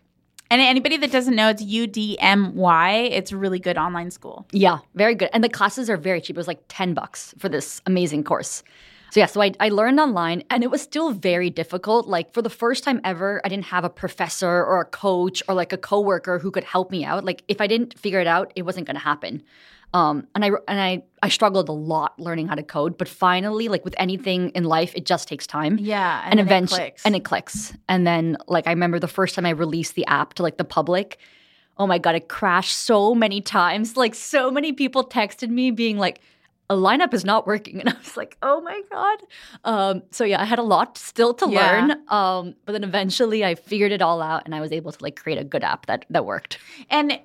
and 0.51 0.61
anybody 0.62 0.97
that 0.99 1.11
doesn't 1.12 1.35
know, 1.35 1.49
it's 1.49 1.62
Udemy. 1.62 3.11
It's 3.11 3.33
a 3.33 3.37
really 3.37 3.59
good 3.59 3.77
online 3.77 4.11
school. 4.11 4.47
Yeah, 4.53 4.79
very 4.95 5.14
good. 5.14 5.29
And 5.33 5.43
the 5.45 5.49
classes 5.49 5.91
are 5.91 5.97
very 5.97 6.21
cheap. 6.21 6.37
It 6.37 6.41
was 6.41 6.49
like 6.49 6.61
10 6.69 6.95
bucks 6.95 7.35
for 7.38 7.49
this 7.49 7.83
amazing 7.85 8.25
course. 8.25 8.62
So 9.11 9.21
yeah, 9.21 9.27
so 9.27 9.40
I, 9.40 9.53
I 9.61 9.68
learned 9.71 9.99
online 10.01 10.42
and 10.51 10.62
it 10.62 10.71
was 10.71 10.83
still 10.83 11.12
very 11.12 11.51
difficult. 11.51 12.07
Like 12.07 12.33
for 12.33 12.42
the 12.42 12.51
first 12.51 12.85
time 12.85 13.01
ever, 13.05 13.40
I 13.44 13.49
didn't 13.49 13.66
have 13.66 13.85
a 13.85 13.90
professor 13.90 14.49
or 14.49 14.81
a 14.81 14.85
coach 14.85 15.42
or 15.49 15.55
like 15.55 15.73
a 15.73 15.79
coworker 15.79 16.38
who 16.38 16.51
could 16.51 16.64
help 16.64 16.90
me 16.90 17.05
out. 17.05 17.25
Like 17.25 17.42
if 17.49 17.61
I 17.61 17.66
didn't 17.66 17.99
figure 17.99 18.21
it 18.21 18.27
out, 18.27 18.53
it 18.55 18.62
wasn't 18.62 18.87
going 18.87 18.97
to 18.97 19.03
happen. 19.03 19.42
Um, 19.94 20.27
and 20.35 20.44
I 20.44 20.49
and 20.68 20.81
I 20.81 21.03
I 21.23 21.31
struggled 21.31 21.68
a 21.68 21.73
lot 21.73 22.18
learning 22.21 22.49
how 22.49 22.55
to 22.55 22.62
code, 22.62 22.99
but 22.99 23.09
finally, 23.09 23.68
like 23.68 23.85
with 23.85 23.94
anything 23.97 24.51
in 24.51 24.64
life, 24.64 24.92
it 24.94 25.07
just 25.07 25.29
takes 25.29 25.47
time. 25.47 25.79
Yeah. 25.81 26.23
and, 26.27 26.38
it 26.38 26.42
eventually 26.42 26.92
and 27.07 27.16
it 27.16 27.25
clicks. 27.25 27.73
And 27.88 28.07
then 28.07 28.37
like 28.49 28.66
I 28.66 28.71
remember 28.71 28.99
the 28.99 29.09
first 29.09 29.35
time 29.35 29.47
I 29.47 29.51
released 29.51 29.94
the 29.94 30.05
app 30.07 30.35
to 30.35 30.42
like 30.42 30.59
the 30.59 30.64
public, 30.64 31.18
oh 31.79 31.87
my 31.87 31.97
god, 31.97 32.16
it 32.16 32.29
crashed 32.29 32.77
so 32.77 33.14
many 33.14 33.40
times. 33.40 33.97
Like 33.97 34.14
so 34.14 34.51
many 34.51 34.75
people 34.75 35.05
texted 35.05 35.49
me 35.49 35.71
being 35.71 35.97
like, 35.97 36.21
a 36.70 36.74
lineup 36.74 37.14
is 37.14 37.24
not 37.24 37.46
working. 37.46 37.81
And 37.81 37.88
I 37.88 37.94
was 37.98 38.16
like, 38.16 38.37
oh 38.42 38.61
my 38.61 38.81
God. 38.90 39.18
Um, 39.64 40.02
so 40.11 40.24
yeah, 40.24 40.40
I 40.40 40.44
had 40.44 40.59
a 40.59 40.62
lot 40.62 40.98
still 40.98 41.35
to 41.35 41.48
Yeah. 41.48 41.61
learn. 41.61 41.90
Um, 42.09 42.54
but 42.64 42.72
then 42.72 42.85
eventually 42.85 43.44
I 43.44 43.54
figured 43.54 43.92
it 43.92 44.02
all 44.02 44.20
out 44.22 44.42
and 44.44 44.54
I 44.54 44.61
was 44.61 44.72
able 44.72 44.92
to 44.92 45.02
like 45.02 45.16
create 45.16 45.38
a 45.38 45.44
good 45.44 45.64
app 45.64 45.87
that 45.87 46.04
that 46.11 46.24
worked. 46.26 46.59
And 46.90 47.20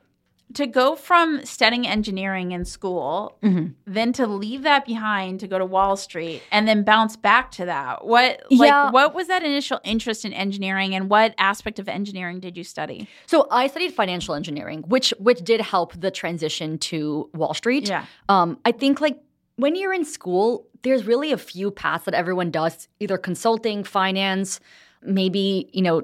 to 0.53 0.67
go 0.67 0.95
from 0.95 1.43
studying 1.45 1.88
engineering 1.88 2.51
in 2.51 2.63
school, 2.63 3.39
Mm-hmm. 3.41 3.67
then 3.88 4.13
to 4.13 4.27
leave 4.27 4.62
that 4.63 4.86
behind 4.86 5.39
to 5.39 5.47
go 5.47 5.58
to 5.58 5.65
Wall 5.65 5.95
Street 5.97 6.43
and 6.51 6.67
then 6.67 6.84
bounce 6.84 7.15
back 7.17 7.49
to 7.51 7.65
that. 7.65 8.06
What 8.06 8.43
like 8.51 8.69
Yeah. 8.69 8.91
what 8.91 9.15
was 9.15 9.27
that 9.29 9.41
initial 9.43 9.79
interest 9.84 10.25
in 10.25 10.32
engineering 10.34 10.93
and 10.93 11.10
what 11.10 11.34
aspect 11.38 11.79
of 11.79 11.88
engineering 11.89 12.39
did 12.39 12.56
you 12.56 12.63
study? 12.63 13.08
So 13.25 13.47
I 13.49 13.65
studied 13.67 13.93
financial 13.93 14.36
engineering, 14.36 14.84
which 14.88 15.12
which 15.17 15.39
did 15.43 15.60
help 15.62 15.93
the 15.99 16.12
transition 16.12 16.77
to 16.89 17.29
Wall 17.34 17.53
Street. 17.56 17.88
Yeah. 17.89 18.06
Um, 18.29 18.60
I 18.63 18.73
think 18.73 19.01
like 19.01 19.19
when 19.56 19.76
you're 19.76 19.94
in 19.94 20.06
school, 20.06 20.68
there's 20.84 21.06
really 21.06 21.32
a 21.32 21.38
few 21.38 21.72
paths 21.72 22.06
that 22.06 22.13
everyone 22.13 22.52
does, 22.52 22.88
either 23.00 23.18
consulting, 23.18 23.84
finance, 23.84 24.60
maybe, 25.02 25.70
you 25.74 25.82
know, 25.82 26.04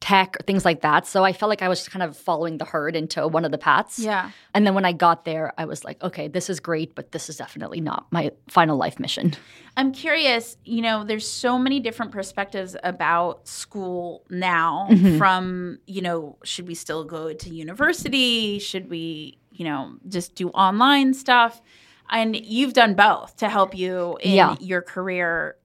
tech 0.00 0.34
or 0.40 0.42
things 0.44 0.64
like 0.64 0.80
that. 0.80 1.06
So 1.06 1.24
I 1.24 1.34
felt 1.34 1.50
like 1.50 1.60
I 1.60 1.68
was 1.68 1.86
kind 1.86 2.02
of 2.02 2.16
following 2.16 2.56
the 2.56 2.64
herd 2.64 2.96
into 2.96 3.28
one 3.28 3.44
of 3.44 3.50
the 3.50 3.58
paths. 3.58 3.98
Yeah. 3.98 4.30
And 4.54 4.66
then 4.66 4.72
when 4.74 4.86
I 4.86 4.92
got 4.92 5.26
there, 5.26 5.52
I 5.58 5.66
was 5.66 5.84
like, 5.84 6.02
okay, 6.02 6.26
this 6.26 6.48
is 6.48 6.58
great, 6.58 6.94
but 6.94 7.12
this 7.12 7.28
is 7.28 7.36
definitely 7.36 7.82
not 7.82 8.06
my 8.10 8.30
final 8.48 8.78
life 8.78 8.98
mission. 8.98 9.34
I'm 9.76 9.92
curious, 9.92 10.56
you 10.64 10.80
know, 10.80 11.04
there's 11.04 11.28
so 11.28 11.58
many 11.58 11.80
different 11.80 12.12
perspectives 12.12 12.76
about 12.82 13.46
school 13.46 14.24
now 14.30 14.88
Mm-hmm. 14.90 15.18
from, 15.18 15.78
you 15.86 16.00
know, 16.00 16.38
should 16.44 16.66
we 16.66 16.74
still 16.74 17.04
go 17.04 17.34
to 17.34 17.50
university? 17.50 18.58
Should 18.58 18.88
we, 18.88 19.38
you 19.50 19.66
know, 19.66 19.96
just 20.08 20.34
do 20.34 20.48
online 20.50 21.12
stuff? 21.12 21.60
And 22.10 22.36
you've 22.36 22.72
done 22.72 22.94
both 22.94 23.36
to 23.36 23.48
help 23.48 23.74
you 23.76 24.18
in 24.20 24.32
Yeah. 24.32 24.56
your 24.60 24.82
career. 24.82 25.56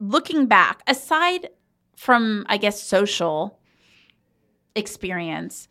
Looking 0.00 0.46
back, 0.46 0.82
aside 0.86 1.48
from, 1.96 2.44
I 2.48 2.56
guess, 2.58 2.82
social 2.82 3.58
experience, 4.74 5.68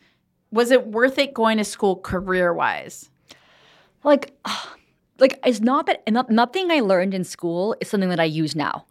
was 0.51 0.71
it 0.71 0.87
worth 0.87 1.17
it 1.17 1.33
going 1.33 1.57
to 1.57 1.63
school 1.63 1.95
career 1.97 2.53
wise? 2.53 3.09
like 4.03 4.37
like 5.19 5.39
it's 5.45 5.61
not 5.61 5.85
that 5.87 6.03
not, 6.11 6.29
nothing 6.29 6.69
i 6.71 6.79
learned 6.79 7.13
in 7.13 7.23
school 7.23 7.75
is 7.81 7.87
something 7.89 8.09
that 8.09 8.19
i 8.19 8.23
use 8.25 8.55
now 8.55 8.85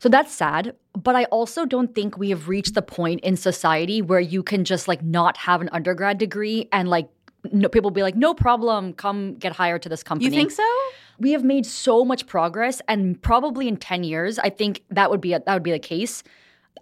so 0.00 0.08
that's 0.08 0.32
sad 0.32 0.74
but 0.94 1.14
i 1.14 1.24
also 1.26 1.64
don't 1.64 1.94
think 1.94 2.16
we 2.18 2.30
have 2.30 2.48
reached 2.48 2.74
the 2.74 2.82
point 2.82 3.20
in 3.20 3.36
society 3.36 4.02
where 4.02 4.18
you 4.18 4.42
can 4.42 4.64
just 4.64 4.88
like 4.88 5.02
not 5.04 5.36
have 5.36 5.60
an 5.60 5.68
undergrad 5.70 6.18
degree 6.18 6.66
and 6.72 6.88
like 6.88 7.08
no, 7.52 7.68
people 7.68 7.90
be 7.90 8.02
like 8.02 8.16
no 8.16 8.34
problem 8.34 8.92
come 8.92 9.34
get 9.34 9.52
hired 9.52 9.82
to 9.82 9.88
this 9.88 10.02
company 10.02 10.26
You 10.26 10.30
think 10.30 10.50
so? 10.50 10.66
we 11.20 11.32
have 11.32 11.44
made 11.44 11.66
so 11.66 12.04
much 12.04 12.26
progress 12.26 12.80
and 12.88 13.20
probably 13.22 13.68
in 13.68 13.76
10 13.76 14.04
years 14.04 14.38
i 14.38 14.50
think 14.50 14.82
that 14.90 15.10
would 15.10 15.20
be 15.20 15.32
a, 15.32 15.40
that 15.40 15.54
would 15.54 15.62
be 15.62 15.70
the 15.72 15.78
case 15.78 16.22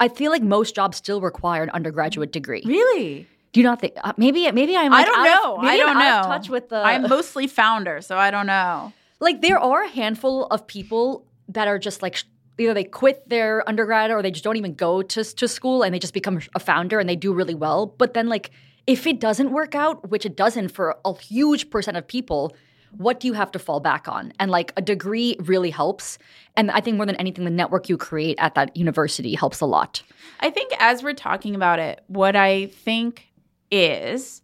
i 0.01 0.09
feel 0.09 0.31
like 0.31 0.43
most 0.43 0.75
jobs 0.75 0.97
still 0.97 1.21
require 1.21 1.63
an 1.63 1.71
undergraduate 1.71 2.33
degree 2.33 2.63
Really? 2.65 3.27
do 3.53 3.61
you 3.61 3.65
not 3.65 3.81
think 3.81 3.95
uh, 4.03 4.13
maybe 4.17 4.51
maybe 4.53 4.77
i'm 4.77 4.93
I 4.93 5.05
don't 5.05 5.19
out 5.19 5.27
of- 5.27 5.33
know. 5.45 5.57
maybe 5.59 5.69
I 5.75 5.77
don't 5.77 5.97
I'm 5.97 6.23
know. 6.23 6.29
touch 6.29 6.49
with 6.49 6.69
the 6.71 6.77
I'm 6.77 7.03
mostly 7.03 7.47
founder, 7.47 8.01
so 8.01 8.17
I 8.17 8.31
don't 8.31 8.47
know. 8.47 8.93
like 9.21 9.41
there 9.43 9.59
are 9.59 9.85
a 9.85 9.89
handful 9.89 10.47
of 10.47 10.67
people 10.67 11.25
that 11.49 11.69
are 11.69 11.79
just 11.79 12.03
like 12.03 12.23
either 12.59 12.73
they 12.75 12.85
quit 12.85 13.29
their 13.29 13.67
undergrad 13.69 14.11
or 14.11 14.23
they 14.23 14.31
just 14.31 14.43
don't 14.45 14.57
even 14.57 14.75
go 14.75 15.03
to, 15.03 15.23
to 15.23 15.47
school 15.47 15.83
and 15.83 15.95
they 15.95 15.99
just 15.99 16.15
become 16.15 16.41
a 16.55 16.59
founder 16.59 16.99
and 16.99 17.07
they 17.09 17.15
do 17.17 17.33
really 17.33 17.55
well 17.55 17.87
but 17.87 18.15
then 18.15 18.27
like 18.29 18.51
if 18.87 19.07
it 19.07 19.21
doesn't 19.21 19.51
work 19.51 19.75
out 19.75 20.11
which 20.11 20.25
it 20.27 20.37
doesn't 20.37 20.69
for 20.69 20.97
a 21.05 21.19
huge 21.19 21.71
percent 21.71 21.97
of 21.97 22.07
people 22.07 22.55
what 22.97 23.21
do 23.21 23.27
you 23.27 23.35
have 23.35 23.51
to 23.51 23.59
fall 23.59 23.81
back 23.81 24.09
on 24.09 24.33
and 24.39 24.51
like 24.51 24.73
a 24.77 24.83
degree 24.83 25.37
really 25.41 25.71
helps 25.71 26.19
and 26.57 26.71
i 26.71 26.81
think 26.81 26.97
more 26.97 27.07
than 27.07 27.17
anything 27.17 27.45
the 27.45 27.51
network 27.51 27.89
you 27.89 27.97
create 27.97 28.37
at 28.39 28.55
that 28.55 28.77
university 28.77 29.35
helps 29.35 29.61
a 29.61 29.67
lot 29.67 30.03
I 30.41 30.51
think 30.51 30.73
as 30.79 31.03
we're 31.03 31.15
talking 31.15 31.55
about 31.55 31.79
it, 31.79 32.03
what 32.09 32.37
I 32.37 32.67
think 32.67 33.33
is 33.71 34.43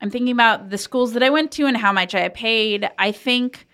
I'm 0.00 0.10
thinking 0.10 0.32
about 0.32 0.68
the 0.68 0.76
schools 0.76 1.14
that 1.14 1.22
I 1.22 1.30
went 1.30 1.50
to 1.52 1.66
and 1.66 1.76
how 1.76 1.92
much 1.92 2.14
I 2.14 2.28
paid. 2.28 2.88
I 2.98 3.10
think 3.12 3.66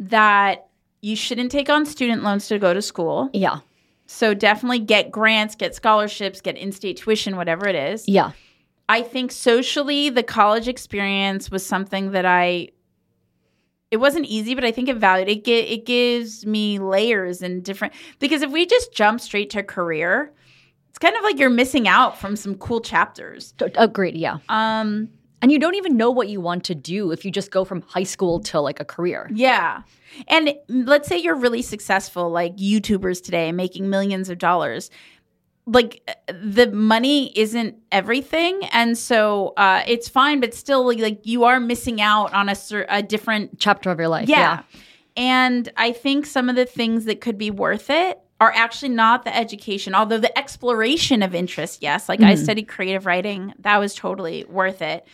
that 0.00 0.66
you 1.00 1.14
shouldn't 1.14 1.52
take 1.52 1.68
on 1.70 1.86
student 1.86 2.22
loans 2.24 2.48
to 2.48 2.58
go 2.58 2.74
to 2.74 2.82
school. 2.82 3.30
yeah 3.32 3.60
So 4.06 4.34
definitely 4.34 4.80
get 4.80 5.12
grants, 5.12 5.54
get 5.54 5.74
scholarships, 5.74 6.40
get 6.40 6.56
in-state 6.56 6.96
tuition, 6.96 7.36
whatever 7.36 7.68
it 7.68 7.76
is. 7.76 8.08
yeah 8.08 8.32
I 8.90 9.02
think 9.02 9.30
socially, 9.30 10.10
the 10.10 10.24
college 10.24 10.66
experience 10.66 11.48
was 11.48 11.64
something 11.64 12.10
that 12.10 12.26
I. 12.26 12.70
It 13.92 13.98
wasn't 13.98 14.26
easy, 14.26 14.54
but 14.56 14.64
I 14.64 14.72
think 14.72 14.88
it 14.88 14.96
valued 14.96 15.28
it. 15.28 15.44
Gi- 15.44 15.52
it 15.74 15.86
gives 15.86 16.44
me 16.44 16.78
layers 16.80 17.40
and 17.40 17.62
different 17.62 17.94
because 18.18 18.42
if 18.42 18.50
we 18.50 18.66
just 18.66 18.92
jump 18.92 19.20
straight 19.20 19.50
to 19.50 19.62
career, 19.62 20.32
it's 20.88 20.98
kind 20.98 21.16
of 21.16 21.22
like 21.22 21.38
you're 21.38 21.50
missing 21.50 21.86
out 21.86 22.18
from 22.18 22.34
some 22.34 22.56
cool 22.56 22.80
chapters. 22.80 23.54
Agreed 23.76 24.16
yeah 24.16 24.38
Um, 24.48 25.08
and 25.42 25.50
you 25.52 25.58
don't 25.58 25.74
even 25.76 25.96
know 25.96 26.10
what 26.10 26.28
you 26.28 26.40
want 26.40 26.64
to 26.64 26.74
do 26.74 27.12
if 27.12 27.24
you 27.24 27.30
just 27.30 27.50
go 27.50 27.64
from 27.64 27.82
high 27.82 28.04
school 28.04 28.40
to 28.40 28.60
like 28.60 28.80
a 28.80 28.84
career 28.84 29.28
yeah, 29.32 29.82
and 30.28 30.54
let's 30.68 31.08
say 31.08 31.16
you're 31.16 31.36
really 31.36 31.62
successful, 31.62 32.30
like 32.30 32.56
YouTubers 32.56 33.22
today, 33.22 33.52
making 33.52 33.88
millions 33.88 34.28
of 34.28 34.38
dollars. 34.38 34.90
Like 35.72 36.08
the 36.26 36.70
money 36.72 37.38
isn't 37.38 37.76
everything, 37.92 38.64
and 38.72 38.98
so 38.98 39.54
uh, 39.56 39.82
it's 39.86 40.08
fine, 40.08 40.40
but 40.40 40.52
still, 40.54 40.84
like, 40.86 40.98
like 40.98 41.20
you 41.24 41.44
are 41.44 41.60
missing 41.60 42.00
out 42.00 42.32
on 42.32 42.48
a, 42.48 42.56
a 42.88 43.02
different 43.02 43.58
chapter 43.58 43.90
of 43.90 43.98
your 43.98 44.08
life 44.08 44.28
Yeah. 44.38 44.62
And 45.16 45.70
I 45.76 45.92
think 45.92 46.26
some 46.26 46.48
of 46.48 46.56
the 46.56 46.66
things 46.66 47.04
that 47.04 47.20
could 47.20 47.36
be 47.36 47.50
worth 47.50 47.90
it 47.90 48.20
are 48.40 48.52
actually 48.54 48.88
not 48.88 49.24
the 49.24 49.36
education, 49.36 49.94
although 49.94 50.18
the 50.18 50.36
exploration 50.36 51.22
of 51.22 51.34
interest, 51.34 51.82
yes. 51.82 52.08
Like 52.08 52.22
I 52.22 52.34
studied 52.36 52.68
creative 52.68 53.04
writing, 53.04 53.52
that 53.58 53.76
was 53.78 53.94
totally 53.94 54.44
worth 54.44 54.80
it. 54.80 55.06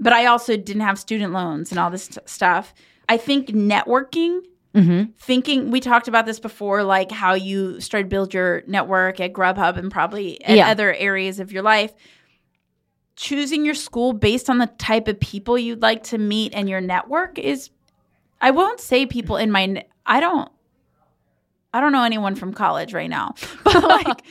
But 0.00 0.14
I 0.14 0.26
also 0.26 0.56
didn't 0.56 0.82
have 0.82 0.98
student 0.98 1.32
loans 1.32 1.70
and 1.70 1.78
all 1.78 1.90
this 1.90 2.04
st- 2.04 2.28
stuff. 2.28 2.72
I 3.08 3.18
think 3.18 3.48
networking, 3.48 4.40
Mm-hmm. 4.74 5.10
thinking, 5.18 5.70
we 5.70 5.80
talked 5.80 6.08
about 6.08 6.24
this 6.24 6.40
before, 6.40 6.82
like 6.82 7.10
how 7.10 7.34
you 7.34 7.78
started 7.80 8.08
build 8.08 8.32
your 8.32 8.62
network 8.66 9.20
at 9.20 9.32
Grubhub 9.34 9.76
and 9.76 9.90
probably 9.90 10.42
at 10.44 10.56
Yeah. 10.56 10.70
other 10.70 10.94
areas 10.94 11.40
of 11.40 11.52
your 11.52 11.62
life 11.62 11.92
choosing 13.16 13.64
your 13.66 13.74
school 13.74 14.14
based 14.14 14.48
on 14.48 14.56
the 14.58 14.66
type 14.78 15.06
of 15.08 15.20
people 15.20 15.58
you'd 15.58 15.82
like 15.82 16.02
to 16.04 16.16
meet 16.18 16.54
and 16.54 16.68
your 16.68 16.80
network 16.80 17.38
is 17.38 17.68
I 18.40 18.50
won't 18.50 18.80
say 18.80 19.04
people 19.04 19.36
in 19.36 19.50
my 19.50 19.84
I 20.06 20.18
don't 20.20 20.50
I 21.74 21.80
don't 21.80 21.92
know 21.92 22.04
anyone 22.04 22.34
from 22.34 22.54
college 22.54 22.94
right 22.94 23.10
now. 23.10 23.34
But 23.64 23.82
like 23.84 24.22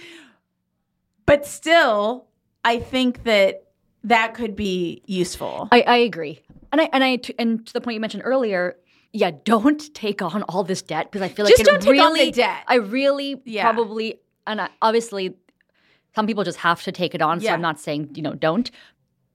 but 1.27 1.45
still 1.45 2.25
I 2.65 2.80
think 2.80 3.23
that 3.23 3.63
that 4.04 4.34
could 4.34 4.56
be 4.56 5.04
useful. 5.06 5.67
I, 5.71 5.82
I 5.82 5.97
agree, 5.97 6.41
and 6.71 6.82
I 6.82 6.89
and 6.91 7.04
I 7.04 7.19
and 7.38 7.65
to 7.67 7.73
the 7.73 7.82
point 7.82 7.93
you 7.93 7.99
mentioned 8.01 8.23
earlier, 8.25 8.75
yeah, 9.13 9.32
don't 9.45 9.93
take 9.93 10.21
on 10.21 10.43
all 10.43 10.63
this 10.63 10.82
debt 10.82 11.12
because 11.12 11.21
I 11.21 11.30
feel 11.30 11.45
like 11.45 11.52
Just 11.52 11.62
it 11.62 11.65
don't 11.65 11.82
take 11.82 11.89
on 12.02 12.13
really, 12.13 12.26
the 12.26 12.32
debt. 12.32 12.63
I 12.67 12.76
really 12.76 13.41
Yeah. 13.45 13.63
probably, 13.71 14.19
and 14.47 14.62
I, 14.62 14.69
obviously, 14.82 15.36
some 16.15 16.28
people 16.28 16.43
just 16.43 16.60
have 16.60 16.82
to 16.84 16.91
take 16.91 17.15
it 17.15 17.21
on. 17.21 17.39
So 17.39 17.45
Yeah. 17.45 17.54
I'm 17.54 17.62
not 17.62 17.80
saying 17.80 18.12
you 18.15 18.21
know 18.21 18.34
don't. 18.34 18.69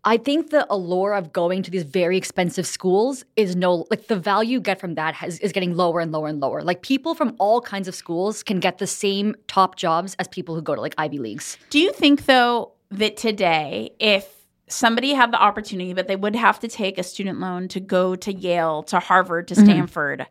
I 0.08 0.18
think 0.18 0.50
the 0.50 0.72
allure 0.72 1.14
of 1.14 1.32
going 1.32 1.64
to 1.64 1.70
these 1.70 1.82
very 1.82 2.16
expensive 2.16 2.64
schools 2.64 3.24
is 3.34 3.56
no 3.56 3.86
like 3.90 4.06
the 4.06 4.14
value 4.14 4.52
you 4.52 4.60
get 4.60 4.78
from 4.78 4.94
that 4.94 5.14
has, 5.14 5.40
is 5.40 5.50
getting 5.50 5.74
lower 5.76 5.98
and 5.98 6.12
lower 6.12 6.28
and 6.28 6.38
lower. 6.40 6.62
Like 6.62 6.82
people 6.82 7.16
from 7.16 7.34
all 7.40 7.60
kinds 7.60 7.88
of 7.88 7.94
schools 7.96 8.44
can 8.44 8.60
get 8.60 8.78
the 8.78 8.86
same 8.86 9.34
top 9.48 9.74
jobs 9.74 10.14
as 10.20 10.28
people 10.28 10.54
who 10.54 10.62
go 10.62 10.76
to 10.76 10.80
like 10.80 10.94
Ivy 10.96 11.18
leagues. 11.18 11.58
Do 11.70 11.80
you 11.80 11.92
think 11.92 12.26
though 12.26 12.72
that 12.92 13.16
today, 13.16 13.90
if 13.98 14.35
somebody 14.68 15.14
had 15.14 15.32
the 15.32 15.40
opportunity, 15.40 15.92
but 15.92 16.08
they 16.08 16.16
would 16.16 16.36
have 16.36 16.58
to 16.60 16.68
take 16.68 16.98
a 16.98 17.02
student 17.02 17.40
loan 17.40 17.68
to 17.68 17.80
go 17.80 18.16
to 18.16 18.32
Yale, 18.32 18.82
to 18.84 18.98
Harvard, 18.98 19.48
to 19.48 19.54
mm-hmm. 19.54 19.64
Stanford, 19.64 20.26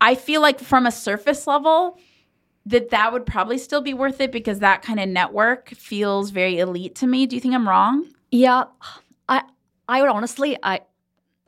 I 0.00 0.14
feel 0.14 0.40
like 0.40 0.60
from 0.60 0.86
a 0.86 0.92
surface 0.92 1.46
level, 1.46 1.98
that 2.66 2.90
that 2.90 3.12
would 3.12 3.26
probably 3.26 3.58
still 3.58 3.80
be 3.80 3.94
worth 3.94 4.20
it 4.20 4.32
because 4.32 4.60
that 4.60 4.82
kind 4.82 5.00
of 5.00 5.08
network 5.08 5.70
feels 5.70 6.30
very 6.30 6.58
elite 6.58 6.94
to 6.96 7.06
me. 7.06 7.26
Do 7.26 7.36
you 7.36 7.40
think 7.40 7.54
I'm 7.54 7.68
wrong? 7.68 8.06
Yeah, 8.30 8.64
I 9.28 9.42
I 9.88 10.02
would 10.02 10.10
honestly 10.10 10.56
I 10.62 10.80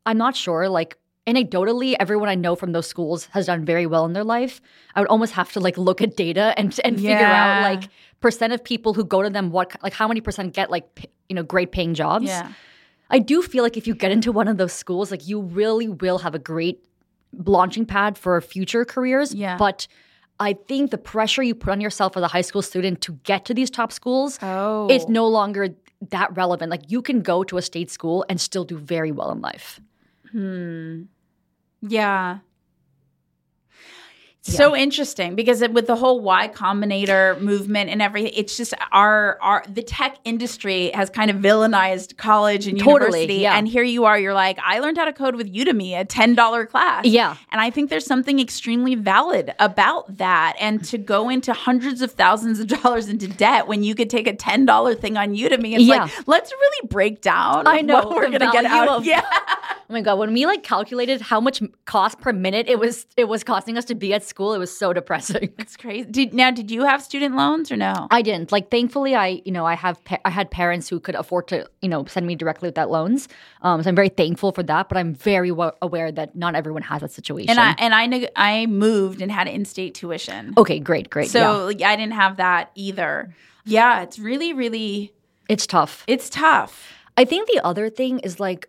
I'm 0.07 0.19
not 0.19 0.37
sure. 0.37 0.69
Like 0.69 0.99
anecdotally, 1.27 1.95
everyone 2.01 2.29
I 2.29 2.35
know 2.35 2.55
from 2.57 2.73
those 2.73 2.87
schools 2.87 3.27
has 3.33 3.47
done 3.47 3.65
very 3.65 3.87
well 3.87 4.05
in 4.05 4.13
their 4.13 4.25
life. 4.25 4.61
I 4.95 5.01
would 5.01 5.09
almost 5.09 5.33
have 5.35 5.53
to 5.53 5.61
like 5.61 5.77
look 5.79 6.01
at 6.03 6.17
data 6.17 6.55
and 6.57 6.79
and 6.85 6.97
figure 6.97 7.17
out 7.27 7.63
like 7.63 7.89
percent 8.21 8.53
of 8.53 8.63
people 8.65 8.95
who 8.95 9.05
go 9.05 9.23
to 9.23 9.31
them 9.31 9.51
what 9.51 9.77
like 9.83 9.93
how 9.93 10.09
many 10.09 10.21
percent 10.21 10.55
get 10.55 10.71
like 10.71 11.11
you 11.29 11.35
know 11.37 11.43
great 11.43 11.73
paying 11.73 11.95
jobs. 11.95 12.27
yeah. 12.27 12.53
I 13.11 13.19
do 13.19 13.43
feel 13.43 13.63
like 13.63 13.77
if 13.77 13.87
you 13.87 13.95
get 13.95 14.11
into 14.11 14.33
one 14.33 14.49
of 14.49 14.57
those 14.57 14.73
schools, 14.73 15.11
like 15.11 15.29
you 15.29 15.41
really 15.43 15.87
will 15.87 16.19
have 16.19 16.35
a 16.35 16.39
great 16.39 16.83
launching 17.47 17.85
pad 17.85 18.17
for 18.17 18.41
future 18.41 18.85
careers. 18.87 19.35
Yeah. 19.35 19.59
But 19.59 19.87
I 20.41 20.55
think 20.55 20.91
the 20.91 20.99
pressure 20.99 21.43
you 21.43 21.55
put 21.55 21.71
on 21.71 21.81
yourself 21.81 22.17
as 22.17 22.23
a 22.23 22.29
high 22.29 22.41
school 22.41 22.63
student 22.63 23.03
to 23.03 23.13
get 23.25 23.45
to 23.45 23.55
these 23.55 23.71
top 23.71 23.93
schools 23.93 24.39
Oh. 24.43 24.89
it's 24.91 25.09
no 25.09 25.27
longer 25.29 25.69
that 26.11 26.35
relevant. 26.37 26.71
Like 26.71 26.91
you 26.91 27.03
can 27.03 27.21
go 27.21 27.45
to 27.45 27.59
a 27.59 27.63
state 27.63 27.91
school 27.91 28.25
and 28.31 28.41
still 28.41 28.65
do 28.65 28.79
very 28.79 29.13
well 29.13 29.31
in 29.31 29.41
life. 29.43 29.79
Mm-hmm. 30.35 31.05
Yeah. 31.83 32.41
So 34.45 34.75
interesting 34.75 35.37
because 35.37 35.63
it, 35.63 35.73
with 35.73 35.87
the 35.87 35.95
whole 35.95 36.21
Y 36.21 36.49
Combinator 36.49 37.41
movement 37.41 37.91
and 37.91 38.03
everything, 38.03 38.33
it's 38.35 38.57
just 38.57 38.75
our 38.91 39.39
our 39.41 39.63
the 39.73 39.83
tech 39.85 40.17
industry 40.25 40.91
has 40.95 41.09
kind 41.11 41.31
of 41.31 41.37
villainized 41.37 42.17
college 42.17 42.67
and 42.67 42.77
Totally, 42.77 43.21
university. 43.21 43.35
yeah. 43.43 43.57
And 43.57 43.69
here 43.69 43.85
you 43.85 44.05
are, 44.05 44.19
you're 44.19 44.35
like, 44.35 44.59
I 44.65 44.81
learned 44.81 44.99
how 44.99 45.05
to 45.05 45.13
code 45.13 45.37
with 45.37 45.55
Udemy, 45.55 45.97
a 45.99 46.05
ten 46.05 46.35
dollar 46.35 46.67
class. 46.67 47.05
Yeah. 47.05 47.37
and 47.53 47.61
I 47.61 47.71
think 47.71 47.89
there's 47.89 48.05
something 48.05 48.41
extremely 48.41 48.97
valid 48.97 49.55
about 49.61 50.17
that. 50.19 50.57
And 50.59 50.83
to 50.87 50.99
go 50.99 51.29
into 51.29 51.53
hundreds 51.53 52.03
of 52.03 52.11
thousands 52.11 52.59
of 52.59 52.67
dollars 52.83 53.09
into 53.09 53.29
debt 53.29 53.69
when 53.69 53.85
you 53.85 53.95
could 53.95 54.11
take 54.11 54.27
a 54.27 54.35
ten 54.35 54.67
dollar 54.67 54.97
thing 54.97 55.17
on 55.17 55.37
Udemy, 55.37 55.75
it's 55.75 55.85
Yeah. 55.85 56.03
like 56.05 56.27
let's 56.27 56.51
really 56.51 56.89
break 56.89 57.21
down. 57.21 57.69
I 57.69 57.81
know, 57.83 57.99
what 58.09 58.17
we're 58.17 58.31
gonna 58.31 58.51
get 58.51 58.65
out 58.65 58.89
of- 58.89 59.05
Yeah. 59.13 59.23
Oh 59.25 59.95
my 59.95 60.01
god, 60.01 60.19
when 60.19 60.33
we 60.33 60.47
like 60.47 60.63
calculated 60.65 61.21
how 61.21 61.39
much 61.39 61.63
cost 61.85 62.19
per 62.19 62.33
minute 62.33 62.67
it 62.69 62.79
was 62.81 63.07
it 63.17 63.29
was 63.29 63.45
costing 63.45 63.77
us 63.79 63.85
to 63.85 63.95
be 63.95 64.13
at 64.15 64.23
school, 64.33 64.51
it 64.57 64.61
was 64.67 64.73
so 64.83 64.93
depressing. 65.01 65.49
It's 65.63 65.77
crazy. 65.85 66.09
Did, 66.19 66.29
now, 66.43 66.51
did 66.61 66.69
you 66.75 66.83
have 66.91 67.01
student 67.11 67.33
loans 67.43 67.67
or 67.73 67.77
no? 67.89 67.95
I 68.19 68.21
didn't. 68.29 68.49
Like 68.57 68.67
thankfully 68.77 69.13
I, 69.27 69.29
you 69.47 69.53
know, 69.57 69.65
I 69.75 69.77
have 69.85 69.97
pa- 70.09 70.23
I 70.29 70.31
had 70.39 70.47
parents 70.63 70.89
who 70.91 70.99
could 71.07 71.17
afford 71.23 71.45
to, 71.53 71.57
you 71.85 71.89
know, 71.93 72.01
send 72.15 72.25
me 72.31 72.35
directly 72.43 72.69
without 72.73 72.91
loans. 72.99 73.21
Um 73.67 73.77
so 73.83 73.89
I'm 73.91 73.99
very 74.03 74.13
thankful 74.23 74.51
for 74.57 74.65
that, 74.73 74.89
but 74.91 74.97
I'm 75.01 75.13
very 75.33 75.53
wa- 75.61 75.77
aware 75.89 76.11
that 76.19 76.29
not 76.45 76.53
everyone 76.61 76.83
has 76.91 77.01
that 77.05 77.13
situation. 77.21 77.51
and 77.53 77.61
I 77.69 77.71
and 77.85 77.93
I 78.01 78.05
neg- 78.15 78.33
I 78.53 78.67
moved 78.67 79.19
and 79.23 79.31
had 79.39 79.47
in-state 79.57 79.93
tuition. 80.01 80.43
okay, 80.63 80.79
great, 80.91 81.07
great. 81.15 81.31
so 81.37 81.69
yeah. 81.81 81.91
I 81.93 81.95
didn't 82.01 82.17
have 82.25 82.35
that 82.47 82.63
either. 82.87 83.13
Yeah, 83.77 84.03
it's 84.05 84.19
really 84.29 84.51
really 84.63 85.13
It's 85.55 85.67
tough. 85.77 85.95
it's 86.15 86.29
tough. 86.31 86.75
I 87.21 87.25
think 87.31 87.43
the 87.55 87.61
other 87.71 87.87
thing 88.01 88.15
is 88.29 88.35
like 88.49 88.63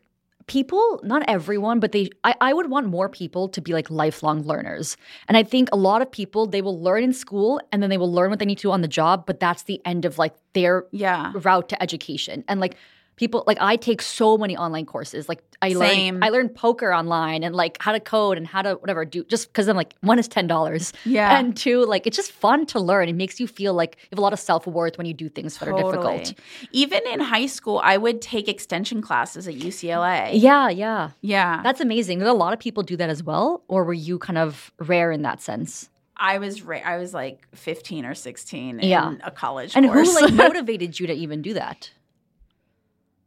people, 0.47 0.99
not 1.03 1.23
everyone, 1.27 1.79
but 1.79 1.91
they 1.91 2.09
I, 2.23 2.35
I 2.41 2.53
would 2.53 2.69
want 2.69 2.87
more 2.87 3.09
people 3.09 3.47
to 3.49 3.61
be 3.61 3.73
like 3.73 3.89
lifelong 3.89 4.43
learners. 4.43 4.97
And 5.27 5.37
I 5.37 5.43
think 5.43 5.69
a 5.71 5.77
lot 5.77 6.01
of 6.01 6.11
people 6.11 6.45
they 6.47 6.61
will 6.61 6.79
learn 6.81 7.03
in 7.03 7.13
school 7.13 7.59
and 7.71 7.81
then 7.81 7.89
they 7.89 7.97
will 7.97 8.11
learn 8.11 8.29
what 8.29 8.39
they 8.39 8.45
need 8.45 8.59
to 8.59 8.71
on 8.71 8.81
the 8.81 8.87
job, 8.87 9.25
but 9.25 9.39
that's 9.39 9.63
the 9.63 9.81
end 9.85 10.05
of 10.05 10.17
like 10.17 10.33
their 10.53 10.85
Yeah. 10.91 11.31
route 11.35 11.69
to 11.69 11.81
education. 11.81 12.43
And 12.47 12.59
like 12.59 12.75
people 13.23 13.43
like 13.47 13.57
I 13.61 13.75
take 13.77 14.01
so 14.01 14.37
many 14.37 14.55
online 14.65 14.85
courses. 14.85 15.27
Like 15.31 15.41
I 15.61 15.69
Same. 15.73 16.15
learned 16.15 16.25
I 16.25 16.29
learned 16.35 16.51
poker 16.55 16.93
online 17.01 17.41
and 17.45 17.55
like 17.63 17.77
how 17.85 17.91
to 17.97 17.99
code 17.99 18.37
and 18.39 18.45
how 18.53 18.61
to 18.67 18.71
whatever 18.75 19.05
do 19.05 19.23
just 19.33 19.47
because 19.47 19.67
I'm 19.69 19.77
like 19.83 19.93
one 20.01 20.19
is 20.19 20.27
ten 20.27 20.45
dollars. 20.47 20.91
Yeah. 21.05 21.37
And 21.37 21.55
two, 21.55 21.85
like 21.93 22.05
it's 22.07 22.17
just 22.17 22.31
fun 22.45 22.65
to 22.73 22.79
learn. 22.79 23.07
It 23.09 23.15
makes 23.23 23.39
you 23.39 23.47
feel 23.47 23.73
like 23.81 23.91
you 24.01 24.07
have 24.11 24.19
a 24.19 24.21
lot 24.27 24.33
of 24.33 24.39
self-worth 24.39 24.97
when 24.97 25.07
you 25.07 25.13
do 25.13 25.29
things 25.29 25.57
that 25.57 25.67
are 25.69 25.77
difficult. 25.83 26.33
Even 26.71 27.01
in 27.13 27.19
high 27.21 27.45
school, 27.57 27.79
I 27.83 27.95
would 27.97 28.21
take 28.21 28.47
extension 28.49 29.01
classes 29.01 29.47
at 29.47 29.55
UCLA. 29.55 30.31
Yeah, 30.33 30.69
yeah. 30.69 31.11
Yeah. 31.21 31.61
That's 31.63 31.81
amazing. 31.81 32.19
Did 32.19 32.27
a 32.27 32.33
lot 32.33 32.53
of 32.53 32.59
people 32.59 32.83
do 32.83 32.97
that 32.97 33.09
as 33.09 33.23
well, 33.23 33.63
or 33.67 33.83
were 33.85 33.93
you 34.09 34.19
kind 34.19 34.37
of 34.37 34.71
rare 34.79 35.11
in 35.11 35.21
that 35.23 35.41
sense? 35.41 35.89
I 36.17 36.37
was 36.37 36.61
ra- 36.61 36.81
I 36.85 36.97
was 36.97 37.13
like 37.13 37.47
15 37.55 38.05
or 38.05 38.13
16 38.15 38.79
Yeah. 38.83 39.09
in 39.13 39.21
a 39.23 39.31
college 39.31 39.75
And 39.75 39.85
course. 39.87 40.07
who 40.17 40.25
like 40.25 40.33
motivated 40.47 40.99
you 40.99 41.07
to 41.07 41.13
even 41.13 41.41
do 41.41 41.53
that? 41.55 41.89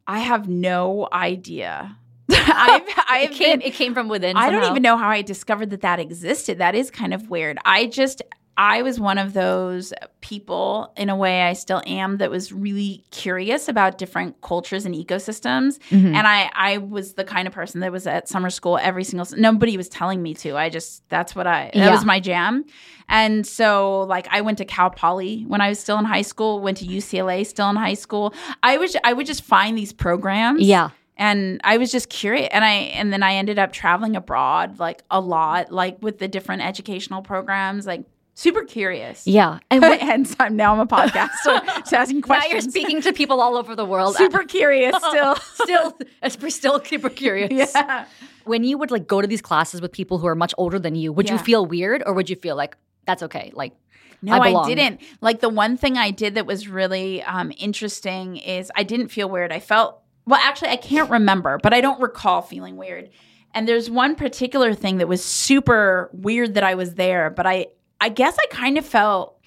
I 0.07 0.19
have 0.19 0.47
no 0.47 1.07
idea. 1.11 1.97
I've 2.29 2.81
I've 3.09 3.31
It 3.31 3.35
came. 3.35 3.59
been 3.59 3.67
It 3.67 3.73
came 3.73 3.93
from 3.93 4.07
within. 4.07 4.37
I 4.37 4.49
don't 4.49 4.69
even 4.69 4.83
know 4.83 4.97
how 4.97 5.09
I 5.09 5.21
discovered 5.21 5.69
that 5.71 5.81
that 5.81 5.99
existed. 5.99 6.57
That 6.59 6.75
is 6.75 6.89
kind 6.91 7.13
of 7.13 7.29
weird. 7.29 7.57
I 7.65 7.87
just 7.87 8.21
I 8.59 8.81
was 8.81 8.99
one 8.99 9.17
of 9.19 9.33
those 9.33 9.93
people 10.21 10.91
in 10.97 11.09
a 11.09 11.15
way 11.15 11.43
I 11.43 11.53
still 11.53 11.81
am 11.85 12.17
that 12.17 12.31
was 12.31 12.51
really 12.51 13.03
curious 13.11 13.67
about 13.69 13.97
different 13.99 14.41
cultures 14.41 14.85
and 14.85 14.95
ecosystems. 14.95 15.77
Mm-hmm. 15.89 16.15
And 16.15 16.27
I 16.27 16.49
I 16.53 16.77
was 16.79 17.13
the 17.13 17.23
kind 17.23 17.47
of 17.47 17.53
person 17.53 17.81
that 17.81 17.91
was 17.91 18.07
at 18.07 18.27
summer 18.27 18.49
school 18.49 18.77
every 18.81 19.03
single 19.03 19.27
nobody 19.37 19.77
was 19.77 19.89
telling 19.89 20.21
me 20.23 20.33
to. 20.35 20.57
I 20.57 20.69
just 20.69 21.07
that's 21.09 21.35
what 21.35 21.45
I 21.47 21.65
that 21.73 21.75
Yeah. 21.75 21.91
was 21.91 22.03
my 22.03 22.19
jam. 22.19 22.65
And 23.09 23.45
so 23.45 24.01
like 24.01 24.27
I 24.31 24.41
went 24.41 24.57
to 24.57 24.65
Cal 24.65 24.89
Poly 24.89 25.43
when 25.47 25.61
I 25.61 25.69
was 25.69 25.79
still 25.79 25.97
in 25.99 26.05
high 26.05 26.23
school, 26.23 26.59
went 26.59 26.77
to 26.77 26.85
UCLA 26.85 27.45
still 27.45 27.69
in 27.69 27.75
high 27.75 27.93
school. 27.93 28.33
I 28.63 28.77
was 28.77 28.97
I 29.03 29.13
would 29.13 29.27
just 29.27 29.43
find 29.43 29.77
these 29.77 29.93
programs 29.93 30.61
Yeah. 30.61 30.89
and 31.17 31.59
i 31.63 31.77
was 31.77 31.91
just 31.91 32.09
curious 32.09 32.47
and 32.51 32.63
i 32.65 32.73
and 32.99 33.11
then 33.13 33.23
i 33.23 33.33
ended 33.35 33.57
up 33.57 33.71
traveling 33.71 34.15
abroad 34.15 34.77
like 34.79 35.03
a 35.09 35.19
lot 35.19 35.71
like 35.71 35.97
with 36.01 36.19
the 36.19 36.27
different 36.27 36.61
educational 36.61 37.21
programs 37.21 37.85
like 37.87 38.03
super 38.37 38.63
curious 38.63 39.25
Yeah. 39.25 39.59
And 39.71 39.81
what, 39.87 39.99
hence 39.99 40.35
i'm 40.39 40.55
now 40.55 40.73
i'm 40.73 40.79
a 40.79 40.85
podcaster 40.85 41.65
just 41.77 41.93
asking 41.93 42.21
questions. 42.21 42.47
now 42.47 42.53
you're 42.53 42.61
speaking 42.61 43.01
to 43.01 43.11
people 43.11 43.41
all 43.41 43.57
over 43.57 43.75
the 43.75 43.83
world. 43.85 44.15
super 44.23 44.43
curious 44.43 44.95
still 44.95 45.35
still, 45.35 45.97
we're 46.39 46.49
still 46.49 46.79
super 46.83 47.09
curious. 47.09 47.71
yeah 47.73 48.05
When 48.45 48.63
you 48.63 48.77
would 48.77 48.91
like 48.91 49.07
go 49.07 49.21
to 49.21 49.27
these 49.27 49.41
classes 49.41 49.81
with 49.81 49.91
people 49.91 50.19
who 50.19 50.27
are 50.27 50.35
much 50.35 50.53
older 50.57 50.79
than 50.79 50.95
you, 50.95 51.11
would 51.11 51.29
you 51.29 51.37
feel 51.37 51.65
weird, 51.65 52.01
or 52.05 52.13
would 52.13 52.29
you 52.29 52.35
feel 52.35 52.55
like 52.55 52.77
that's 53.05 53.23
okay? 53.23 53.51
Like, 53.53 53.73
no 54.21 54.33
I 54.33 54.53
I, 54.53 54.67
didn't 54.67 55.01
like 55.21 55.41
the 55.41 55.49
one 55.49 55.77
thing 55.77 55.97
i 55.97 56.11
did 56.11 56.35
that 56.35 56.45
was 56.45 56.67
really 56.67 57.21
um, 57.23 57.51
interesting 57.57 58.37
is 58.37 58.71
i 58.75 58.83
didn't 58.83 59.09
feel 59.09 59.29
weird 59.29 59.51
i 59.51 59.59
felt 59.59 59.99
well 60.25 60.39
actually 60.43 60.69
i 60.69 60.75
can't 60.75 61.09
remember 61.11 61.59
but 61.61 61.73
i 61.73 61.81
don't 61.81 62.01
recall 62.01 62.41
feeling 62.41 62.77
weird 62.77 63.09
and 63.53 63.67
there's 63.67 63.89
one 63.89 64.15
particular 64.15 64.73
thing 64.73 64.97
that 64.97 65.07
was 65.07 65.23
super 65.23 66.09
weird 66.13 66.55
that 66.55 66.63
i 66.63 66.73
was 66.73 66.95
there 66.95 67.29
but 67.29 67.45
i 67.45 67.67
i 68.01 68.09
guess 68.09 68.37
i 68.39 68.45
kind 68.51 68.77
of 68.77 68.85
felt 68.85 69.39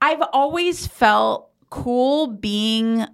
i've 0.00 0.22
always 0.32 0.86
felt 0.86 1.50
cool 1.70 2.26
being 2.28 3.04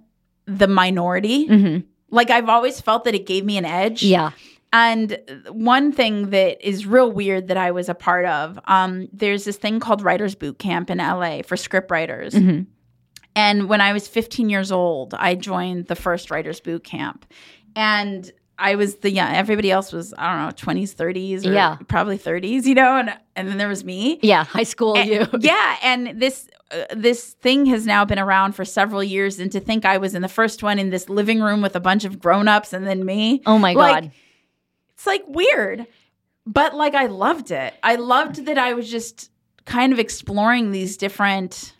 the 0.45 0.67
minority 0.67 1.47
Mhm. 1.47 1.83
like 2.09 2.29
i've 2.29 2.49
always 2.49 2.79
felt 2.81 3.03
that 3.05 3.15
it 3.15 3.25
gave 3.25 3.45
me 3.45 3.57
an 3.57 3.65
edge 3.65 4.03
yeah, 4.03 4.31
and 4.73 5.17
one 5.51 5.91
thing 5.91 6.29
that 6.29 6.65
is 6.65 6.85
real 6.85 7.11
weird 7.11 7.49
that 7.49 7.57
I 7.57 7.71
was 7.71 7.89
a 7.89 7.93
part 7.93 8.25
of, 8.25 8.57
um, 8.69 9.09
there's 9.11 9.43
this 9.43 9.57
thing 9.57 9.81
called 9.81 10.01
Writers 10.01 10.33
Boot 10.33 10.59
Camp 10.59 10.89
in 10.89 10.99
LA 10.99 11.41
for 11.41 11.57
script 11.57 11.91
writers. 11.91 12.33
Mhm. 12.33 12.67
And 13.35 13.67
when 13.67 13.81
I 13.81 13.91
was 13.91 14.07
15 14.07 14.49
years 14.49 14.71
old, 14.71 15.13
I 15.13 15.35
joined 15.35 15.87
the 15.87 15.95
first 15.97 16.31
Writers 16.31 16.61
Boot 16.61 16.85
Camp. 16.85 17.25
And 17.75 18.31
I 18.61 18.75
was 18.75 18.95
the 18.97 19.11
young, 19.11 19.33
everybody 19.33 19.71
else 19.71 19.91
was, 19.91 20.13
I 20.17 20.31
don't 20.31 20.45
know, 20.67 20.73
20s, 20.73 20.95
30s, 20.95 21.43
Yeah. 21.43 21.77
probably 21.87 22.17
30s, 22.17 22.65
you 22.65 22.75
know, 22.75 22.97
and, 22.97 23.13
and 23.35 23.47
then 23.47 23.57
there 23.57 23.67
was 23.67 23.83
me. 23.83 24.19
yeah. 24.21 24.43
High 24.45 24.63
school, 24.63 24.95
And- 24.97 25.09
you. 25.09 25.27
yeah, 25.39 25.77
and 25.83 26.19
this 26.21 26.47
uh, 26.71 26.85
this 26.95 27.33
thing 27.41 27.65
has 27.65 27.85
now 27.85 28.05
been 28.05 28.19
around 28.19 28.53
for 28.53 28.63
several 28.63 29.03
years, 29.03 29.39
and 29.39 29.51
to 29.51 29.59
think 29.59 29.83
I 29.83 29.97
was 29.97 30.15
in 30.15 30.21
the 30.21 30.29
first 30.29 30.63
one 30.63 30.79
in 30.79 30.89
this 30.89 31.09
living 31.09 31.41
room 31.41 31.61
with 31.61 31.75
a 31.75 31.81
bunch 31.81 32.05
of 32.05 32.19
grown 32.19 32.47
ups, 32.47 32.71
and 32.71 32.87
then 32.87 33.03
me. 33.05 33.41
Oh 33.45 33.57
my 33.57 33.73
Like, 33.73 34.03
god. 34.03 34.11
it's 34.93 35.05
like 35.07 35.23
weird 35.27 35.87
but 36.47 36.73
like 36.75 36.95
i 36.95 37.05
loved 37.05 37.51
it 37.51 37.71
i 37.83 37.93
loved 37.95 38.47
that 38.47 38.57
i 38.57 38.73
was 38.73 38.89
just 38.89 39.29
kind 39.65 39.93
of 39.93 39.99
exploring 39.99 40.71
these 40.71 40.97
different 40.97 41.75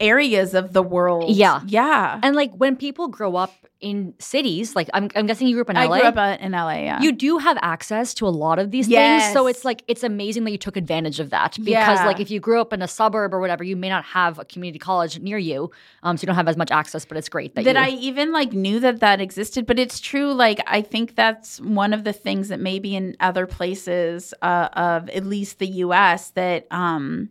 areas 0.00 0.54
of 0.54 0.72
the 0.72 0.82
world. 0.82 1.30
Yeah. 1.36 1.60
Yeah. 1.66 2.18
And 2.22 2.34
like 2.34 2.52
when 2.54 2.76
people 2.76 3.08
grow 3.08 3.36
up 3.36 3.52
in 3.80 4.12
cities, 4.18 4.76
like 4.76 4.90
I'm, 4.92 5.08
I'm 5.14 5.26
guessing 5.26 5.46
you 5.46 5.54
grew 5.54 5.62
up 5.62 5.70
in 5.70 5.76
I 5.76 5.86
LA. 5.86 5.98
grew 6.00 6.08
up 6.08 6.16
uh, 6.18 6.36
in 6.40 6.52
LA. 6.52 6.72
Yeah. 6.80 7.00
you 7.00 7.12
do 7.12 7.38
have 7.38 7.56
access 7.62 8.12
to 8.14 8.26
a 8.26 8.30
lot 8.30 8.58
of 8.58 8.70
these 8.70 8.88
Yes. 8.88 9.22
things. 9.24 9.32
So 9.34 9.46
it's 9.46 9.64
like 9.64 9.82
it's 9.88 10.02
amazing 10.02 10.44
that 10.44 10.50
you 10.50 10.58
took 10.58 10.76
advantage 10.76 11.18
of 11.20 11.30
that. 11.30 11.52
Because 11.58 11.98
Yeah. 11.98 12.06
like 12.06 12.20
if 12.20 12.30
you 12.30 12.40
grew 12.40 12.60
up 12.60 12.72
in 12.72 12.82
a 12.82 12.88
suburb 12.88 13.32
or 13.32 13.40
whatever, 13.40 13.62
you 13.64 13.76
may 13.76 13.88
not 13.88 14.04
have 14.04 14.38
a 14.38 14.44
community 14.44 14.78
college 14.78 15.18
near 15.20 15.38
you. 15.38 15.70
Um, 16.02 16.16
so 16.16 16.22
you 16.22 16.26
don't 16.26 16.36
have 16.36 16.48
as 16.48 16.56
much 16.56 16.70
access, 16.70 17.04
but 17.04 17.16
it's 17.16 17.28
great 17.28 17.54
that, 17.54 17.64
that 17.64 17.74
you 17.76 17.80
I 17.80 17.88
even 18.00 18.32
like 18.32 18.52
knew 18.52 18.80
that 18.80 19.00
that 19.00 19.20
existed, 19.20 19.64
but 19.66 19.78
it's 19.78 19.98
true. 20.00 20.32
Like 20.34 20.60
I 20.66 20.82
think 20.82 21.14
that's 21.14 21.60
one 21.60 21.92
of 21.94 22.04
the 22.04 22.12
things 22.12 22.48
that 22.48 22.60
maybe 22.60 22.96
in 22.96 23.16
other 23.20 23.46
places 23.46 24.34
uh, 24.42 24.68
of 24.74 25.08
at 25.10 25.24
least 25.24 25.58
the 25.58 25.68
U.S. 25.68 26.30
that 26.30 26.66
um, 26.70 27.30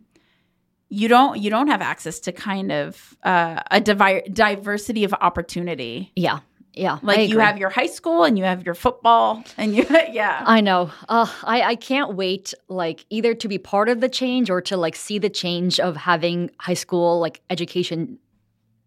you 0.90 1.08
don't 1.08 1.38
you 1.38 1.48
don't 1.50 1.68
have 1.68 1.80
access 1.80 2.20
to 2.20 2.32
kind 2.32 2.70
of 2.70 3.16
uh, 3.22 3.62
a 3.70 3.80
divi- 3.80 4.28
diversity 4.32 5.04
of 5.04 5.14
opportunity. 5.14 6.12
Yeah. 6.16 6.40
Yeah. 6.72 6.98
Like 7.02 7.28
you 7.28 7.38
have 7.38 7.58
your 7.58 7.70
high 7.70 7.86
school 7.86 8.24
and 8.24 8.38
you 8.38 8.44
have 8.44 8.64
your 8.64 8.74
football 8.74 9.42
and 9.56 9.74
you 9.74 9.86
yeah. 10.10 10.42
I 10.44 10.60
know. 10.60 10.90
Uh, 11.08 11.26
I 11.44 11.62
I 11.62 11.74
can't 11.76 12.14
wait 12.14 12.54
like 12.68 13.06
either 13.08 13.34
to 13.34 13.48
be 13.48 13.58
part 13.58 13.88
of 13.88 14.00
the 14.00 14.08
change 14.08 14.50
or 14.50 14.60
to 14.62 14.76
like 14.76 14.96
see 14.96 15.18
the 15.18 15.30
change 15.30 15.80
of 15.80 15.96
having 15.96 16.50
high 16.58 16.74
school 16.74 17.20
like 17.20 17.40
education, 17.50 18.18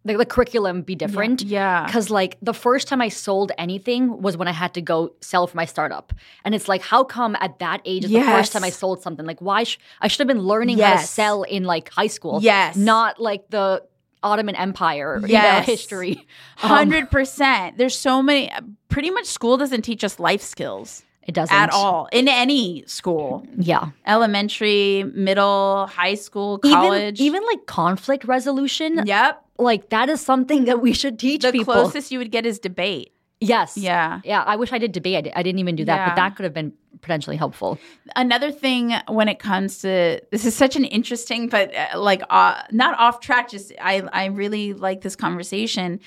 like 0.06 0.18
the 0.18 0.26
curriculum 0.26 0.82
be 0.82 0.94
different. 0.94 1.42
Yeah. 1.42 1.86
Because 1.86 2.10
like 2.10 2.36
the 2.42 2.52
first 2.54 2.88
time 2.88 3.00
I 3.00 3.08
sold 3.08 3.52
anything 3.56 4.20
was 4.20 4.36
when 4.36 4.48
I 4.48 4.52
had 4.52 4.74
to 4.74 4.82
go 4.82 5.14
sell 5.20 5.46
for 5.46 5.56
my 5.56 5.64
startup, 5.64 6.12
and 6.44 6.54
it's 6.54 6.68
like, 6.68 6.82
how 6.82 7.04
come 7.04 7.36
at 7.40 7.58
that 7.60 7.80
age 7.84 8.04
is 8.04 8.10
the 8.10 8.20
first 8.22 8.52
time 8.52 8.64
I 8.64 8.70
sold 8.70 9.02
something? 9.02 9.24
Like, 9.26 9.40
why? 9.40 9.64
Sh- 9.64 9.78
I 10.00 10.08
should 10.08 10.20
have 10.20 10.28
been 10.28 10.42
learning 10.42 10.78
how 10.78 10.92
to 10.96 10.98
sell 11.06 11.42
in 11.42 11.64
like 11.64 11.88
high 11.90 12.08
school. 12.08 12.40
Yes. 12.42 12.76
not 12.76 13.20
like 13.20 13.48
the 13.50 13.82
Ottoman 14.22 14.56
Empire. 14.56 15.16
you 15.16 15.28
know, 15.28 15.28
Yes. 15.32 15.66
history. 15.74 16.26
Um, 16.62 16.68
Hundred 16.70 17.10
percent. 17.10 17.78
There's 17.78 17.96
so 17.96 18.22
many. 18.22 18.50
Pretty 18.88 19.10
much, 19.10 19.26
school 19.26 19.56
doesn't 19.56 19.82
teach 19.82 20.04
us 20.04 20.18
life 20.18 20.40
skills 20.42 21.02
it 21.26 21.34
doesn't 21.34 21.56
at 21.56 21.70
all 21.72 22.08
in 22.12 22.28
any 22.28 22.84
school. 22.86 23.46
Yeah. 23.56 23.90
elementary, 24.06 25.04
middle, 25.14 25.86
high 25.86 26.14
school, 26.14 26.58
college. 26.58 27.20
Even, 27.20 27.38
even 27.40 27.46
like 27.50 27.66
conflict 27.66 28.24
resolution, 28.24 29.02
yep. 29.06 29.43
Like 29.58 29.90
that 29.90 30.08
is 30.08 30.20
something 30.20 30.64
that 30.64 30.80
we 30.82 30.92
should 30.92 31.18
teach 31.18 31.42
The 31.42 31.52
people. 31.52 31.74
closest 31.74 32.10
you 32.12 32.18
would 32.18 32.30
get 32.32 32.44
is 32.46 32.58
debate. 32.58 33.12
yes. 33.40 33.76
Yeah. 33.76 34.20
Yeah. 34.24 34.42
I 34.42 34.56
wish 34.56 34.72
I 34.72 34.78
did 34.78 34.92
debate. 34.92 35.16
I, 35.16 35.20
did, 35.20 35.32
I 35.36 35.42
didn't 35.42 35.58
even 35.58 35.76
do 35.76 35.84
that, 35.84 35.96
Yeah. 35.96 36.08
but 36.08 36.16
that 36.16 36.36
could 36.36 36.44
have 36.44 36.54
been 36.54 36.72
potentially 37.02 37.36
helpful. 37.36 37.78
Another 38.16 38.50
thing 38.50 38.94
when 39.08 39.28
it 39.28 39.38
comes 39.38 39.78
to 39.82 40.20
this 40.30 40.44
is 40.46 40.54
such 40.56 40.74
an 40.76 40.84
interesting, 40.84 41.48
but 41.48 41.74
uh, 41.74 41.98
like 41.98 42.22
uh, 42.30 42.62
not 42.70 42.98
off 42.98 43.20
track. 43.20 43.50
Just 43.50 43.72
I 43.80 44.02
I 44.12 44.26
really 44.26 44.72
like 44.72 45.02
this 45.02 45.14
conversation. 45.16 46.00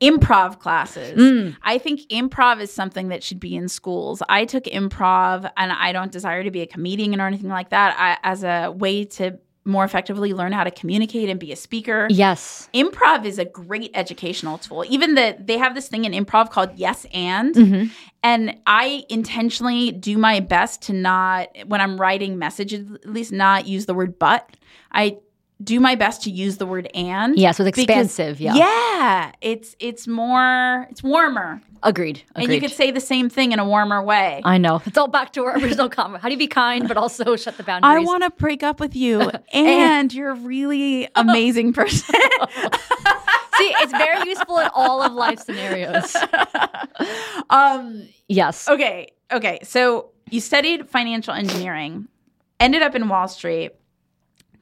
Improv 0.00 0.58
classes. 0.58 1.18
Mm. 1.18 1.56
I 1.62 1.78
think 1.78 2.00
improv 2.10 2.60
is 2.60 2.70
something 2.72 3.08
that 3.08 3.22
should 3.22 3.40
be 3.40 3.56
in 3.56 3.68
schools. 3.68 4.22
I 4.28 4.44
took 4.44 4.64
improv, 4.64 5.50
and 5.56 5.72
I 5.72 5.92
don't 5.92 6.12
desire 6.12 6.42
to 6.44 6.50
be 6.50 6.60
a 6.60 6.66
comedian 6.66 7.20
or 7.20 7.26
anything 7.26 7.48
like 7.48 7.70
that. 7.70 7.96
I, 7.98 8.18
as 8.22 8.44
a 8.44 8.70
way 8.70 9.04
to 9.16 9.38
more 9.64 9.84
effectively 9.84 10.32
learn 10.34 10.52
how 10.52 10.62
to 10.64 10.70
communicate 10.70 11.28
and 11.28 11.40
be 11.40 11.50
a 11.52 11.56
speaker. 11.56 12.06
Yes. 12.10 12.68
improv 12.74 13.24
is 13.24 13.38
a 13.38 13.44
great 13.44 13.90
educational 13.94 14.58
tool 14.58 14.84
even 14.88 15.14
that 15.14 15.46
they 15.46 15.56
have 15.58 15.74
this 15.74 15.88
thing 15.88 16.04
in 16.04 16.12
improv 16.12 16.50
called 16.50 16.70
yes 16.76 17.06
and 17.12 17.54
Mm-hmm. 17.54 17.84
and 18.22 18.56
i 18.66 19.04
intentionally 19.08 19.90
do 19.90 20.18
my 20.18 20.40
best 20.40 20.82
to 20.82 20.92
not 20.92 21.48
when 21.66 21.80
i'm 21.80 21.98
writing 22.00 22.38
messages 22.38 22.86
at 23.04 23.10
least 23.12 23.32
not 23.32 23.66
use 23.66 23.86
the 23.86 23.94
word 23.94 24.18
but 24.18 24.48
i 24.92 25.16
do 25.62 25.78
my 25.80 25.94
best 25.94 26.22
to 26.24 26.30
use 26.30 26.56
the 26.56 26.66
word 26.66 26.88
and 26.94 27.38
Yeah. 27.38 27.52
So 27.52 27.64
it's 27.64 27.76
because- 27.76 28.18
yeah. 28.40 28.54
yeah 28.54 29.32
it's 29.40 29.76
it's 29.78 30.06
more 30.08 30.86
it's 30.90 31.02
warmer 31.02 31.60
Agreed. 31.82 32.22
Agreed. 32.34 32.44
and 32.44 32.52
you 32.54 32.60
could 32.60 32.70
say 32.74 32.90
the 32.90 33.00
same 33.00 33.28
thing 33.28 33.52
in 33.52 33.58
a 33.58 33.64
warmer 33.64 34.02
way 34.02 34.40
I 34.44 34.56
know. 34.58 34.80
It's 34.86 34.96
all 34.98 35.06
back 35.06 35.32
to 35.34 35.44
our 35.44 35.56
original 35.58 35.88
comment. 35.98 36.22
How 36.22 36.28
do 36.28 36.32
you 36.32 36.38
be 36.38 36.46
kind, 36.48 36.88
but 36.88 36.96
also 36.96 37.36
shut 37.36 37.56
the 37.56 37.62
boundaries? 37.62 37.94
I 37.96 38.00
want 38.00 38.22
to 38.24 38.30
break 38.30 38.62
up 38.62 38.80
with 38.80 38.96
you, 38.96 39.30
and 39.52 40.12
you're 40.12 40.30
a 40.30 40.34
really 40.34 41.08
amazing 41.14 41.72
person. 41.74 42.14
See, 43.56 43.72
it's 43.78 43.92
very 43.92 44.26
useful 44.28 44.58
in 44.58 44.68
all 44.74 45.02
of 45.02 45.12
life 45.12 45.38
scenarios. 45.40 46.16
um, 47.50 48.08
Yes. 48.28 48.68
Okay. 48.68 49.08
Okay. 49.30 49.58
So 49.62 50.10
you 50.30 50.40
studied 50.40 50.88
financial 50.88 51.34
engineering, 51.34 52.08
ended 52.60 52.82
up 52.82 52.94
in 52.94 53.08
Wall 53.08 53.28
Street, 53.28 53.72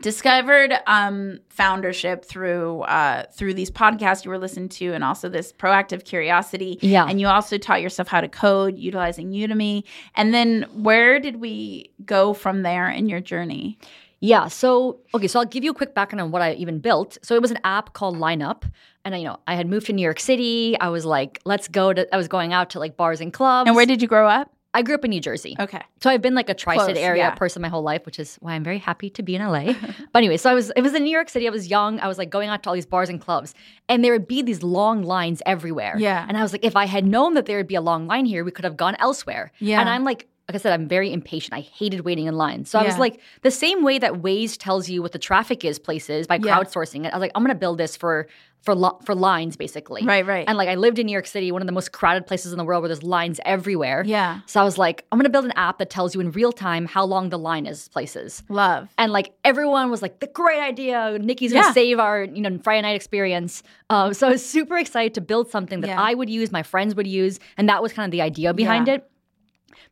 discovered 0.02 0.74
um, 0.86 1.40
foundership 1.48 2.24
through 2.24 2.82
uh, 2.82 3.24
through 3.32 3.54
these 3.54 3.70
podcasts 3.70 4.24
you 4.24 4.30
were 4.30 4.38
listening 4.38 4.68
to, 4.68 4.92
and 4.92 5.02
also 5.02 5.30
this 5.30 5.52
proactive 5.52 6.04
curiosity. 6.04 6.78
Yeah. 6.82 7.06
And 7.08 7.18
you 7.20 7.28
also 7.28 7.56
taught 7.56 7.80
yourself 7.80 8.08
how 8.08 8.20
to 8.20 8.28
code 8.28 8.78
utilizing 8.78 9.32
Udemy. 9.32 9.84
And 10.14 10.34
then 10.34 10.66
where 10.74 11.18
did 11.18 11.36
we 11.40 11.90
go 12.04 12.34
from 12.34 12.62
there 12.62 12.90
in 12.90 13.08
your 13.08 13.20
journey? 13.20 13.78
Yeah. 14.20 14.48
So, 14.48 15.00
okay. 15.14 15.26
So 15.26 15.40
I'll 15.40 15.46
give 15.46 15.64
you 15.64 15.70
a 15.70 15.74
quick 15.74 15.94
background 15.94 16.20
on 16.20 16.30
what 16.30 16.42
I 16.42 16.52
even 16.54 16.78
built. 16.78 17.18
So 17.22 17.34
it 17.34 17.42
was 17.42 17.50
an 17.50 17.58
app 17.64 17.92
called 17.92 18.16
Lineup. 18.16 18.62
And, 19.04 19.16
I, 19.16 19.18
you 19.18 19.24
know, 19.24 19.40
I 19.48 19.56
had 19.56 19.66
moved 19.66 19.86
to 19.86 19.92
New 19.92 20.02
York 20.02 20.20
City. 20.20 20.78
I 20.78 20.90
was 20.90 21.04
like, 21.04 21.40
let's 21.44 21.66
go 21.66 21.92
to, 21.92 22.14
I 22.14 22.16
was 22.16 22.28
going 22.28 22.52
out 22.52 22.70
to 22.70 22.78
like 22.78 22.96
bars 22.96 23.20
and 23.20 23.32
clubs. 23.32 23.66
And 23.66 23.74
where 23.74 23.86
did 23.86 24.00
you 24.00 24.06
grow 24.06 24.28
up? 24.28 24.54
I 24.74 24.82
grew 24.82 24.94
up 24.94 25.04
in 25.04 25.10
New 25.10 25.20
Jersey. 25.20 25.54
Okay. 25.60 25.82
So 26.00 26.08
I've 26.08 26.22
been 26.22 26.34
like 26.34 26.48
a 26.48 26.54
tri-state 26.54 26.96
area 26.96 27.24
yeah. 27.24 27.30
person 27.34 27.60
my 27.60 27.68
whole 27.68 27.82
life, 27.82 28.06
which 28.06 28.18
is 28.18 28.36
why 28.40 28.54
I'm 28.54 28.64
very 28.64 28.78
happy 28.78 29.10
to 29.10 29.22
be 29.22 29.34
in 29.36 29.42
LA. 29.42 29.72
but 30.12 30.18
anyway, 30.18 30.36
so 30.38 30.50
I 30.50 30.54
was 30.54 30.70
it 30.76 30.82
was 30.82 30.94
in 30.94 31.04
New 31.04 31.10
York 31.10 31.28
City. 31.28 31.46
I 31.46 31.50
was 31.50 31.68
young. 31.68 32.00
I 32.00 32.08
was 32.08 32.18
like 32.18 32.30
going 32.30 32.48
out 32.48 32.62
to 32.62 32.70
all 32.70 32.74
these 32.74 32.86
bars 32.86 33.08
and 33.08 33.20
clubs, 33.20 33.54
and 33.88 34.02
there 34.04 34.12
would 34.12 34.28
be 34.28 34.40
these 34.42 34.62
long 34.62 35.02
lines 35.02 35.42
everywhere. 35.46 35.94
Yeah. 35.98 36.24
And 36.26 36.36
I 36.36 36.42
was 36.42 36.52
like, 36.52 36.64
if 36.64 36.76
I 36.76 36.86
had 36.86 37.04
known 37.06 37.34
that 37.34 37.46
there 37.46 37.58
would 37.58 37.66
be 37.66 37.74
a 37.74 37.80
long 37.82 38.06
line 38.06 38.24
here, 38.24 38.44
we 38.44 38.50
could 38.50 38.64
have 38.64 38.76
gone 38.76 38.96
elsewhere. 38.98 39.52
Yeah. 39.58 39.80
And 39.80 39.88
I'm 39.88 40.04
like. 40.04 40.28
Like 40.48 40.56
I 40.56 40.58
said, 40.58 40.72
I'm 40.72 40.88
very 40.88 41.12
impatient. 41.12 41.54
I 41.54 41.60
hated 41.60 42.00
waiting 42.00 42.26
in 42.26 42.34
line. 42.34 42.64
So 42.64 42.80
I 42.80 42.82
was 42.82 42.98
like, 42.98 43.20
the 43.42 43.50
same 43.50 43.84
way 43.84 44.00
that 44.00 44.14
Waze 44.14 44.56
tells 44.58 44.90
you 44.90 45.00
what 45.00 45.12
the 45.12 45.18
traffic 45.18 45.64
is 45.64 45.78
places 45.78 46.26
by 46.26 46.34
Yeah. 46.34 46.58
crowdsourcing 46.58 47.06
it. 47.06 47.12
I 47.12 47.16
was 47.16 47.20
like, 47.20 47.30
I'm 47.36 47.44
gonna 47.44 47.54
build 47.54 47.78
this 47.78 47.96
for 47.96 48.26
for 48.62 48.74
lo- 48.74 48.98
for 49.04 49.14
lines 49.14 49.56
basically. 49.56 50.04
Right, 50.06 50.24
right. 50.24 50.44
And 50.48 50.56
like 50.56 50.68
I 50.68 50.76
lived 50.76 50.98
in 51.00 51.06
New 51.06 51.12
York 51.12 51.26
City, 51.26 51.50
one 51.50 51.62
of 51.62 51.66
the 51.66 51.72
most 51.72 51.90
crowded 51.92 52.26
places 52.26 52.52
in 52.52 52.58
the 52.58 52.64
world 52.64 52.82
where 52.82 52.88
there's 52.88 53.02
lines 53.02 53.40
everywhere. 53.44 54.04
Yeah. 54.06 54.40
So 54.46 54.60
I 54.60 54.64
was 54.64 54.78
like, 54.78 55.04
I'm 55.10 55.18
gonna 55.18 55.30
build 55.30 55.44
an 55.44 55.52
app 55.56 55.78
that 55.78 55.90
tells 55.90 56.14
you 56.14 56.20
in 56.20 56.30
real 56.30 56.52
time 56.52 56.86
how 56.86 57.04
long 57.04 57.30
the 57.30 57.38
line 57.38 57.66
is 57.66 57.88
places. 57.88 58.42
Love. 58.48 58.88
And 58.98 59.10
like 59.12 59.32
everyone 59.44 59.90
was 59.90 60.00
like, 60.00 60.20
the 60.20 60.28
great 60.28 60.60
idea. 60.60 61.18
Niki's 61.20 61.52
gonna 61.52 61.66
Yeah. 61.66 61.72
save 61.72 61.98
our, 61.98 62.22
you 62.24 62.40
know, 62.40 62.56
Friday 62.62 62.82
night 62.82 62.94
experience. 62.94 63.62
Um, 63.90 64.14
so 64.14 64.28
I 64.28 64.30
was 64.30 64.46
super 64.46 64.78
excited 64.78 65.14
to 65.14 65.20
build 65.20 65.50
something 65.50 65.80
that 65.80 65.88
Yeah. 65.88 66.00
I 66.00 66.14
would 66.14 66.30
use, 66.30 66.52
my 66.52 66.62
friends 66.62 66.94
would 66.94 67.06
use, 67.08 67.40
and 67.56 67.68
that 67.68 67.82
was 67.82 67.92
kind 67.92 68.06
of 68.06 68.12
the 68.12 68.22
idea 68.22 68.54
behind 68.54 68.86
Yeah. 68.86 68.94
it. 68.94 69.08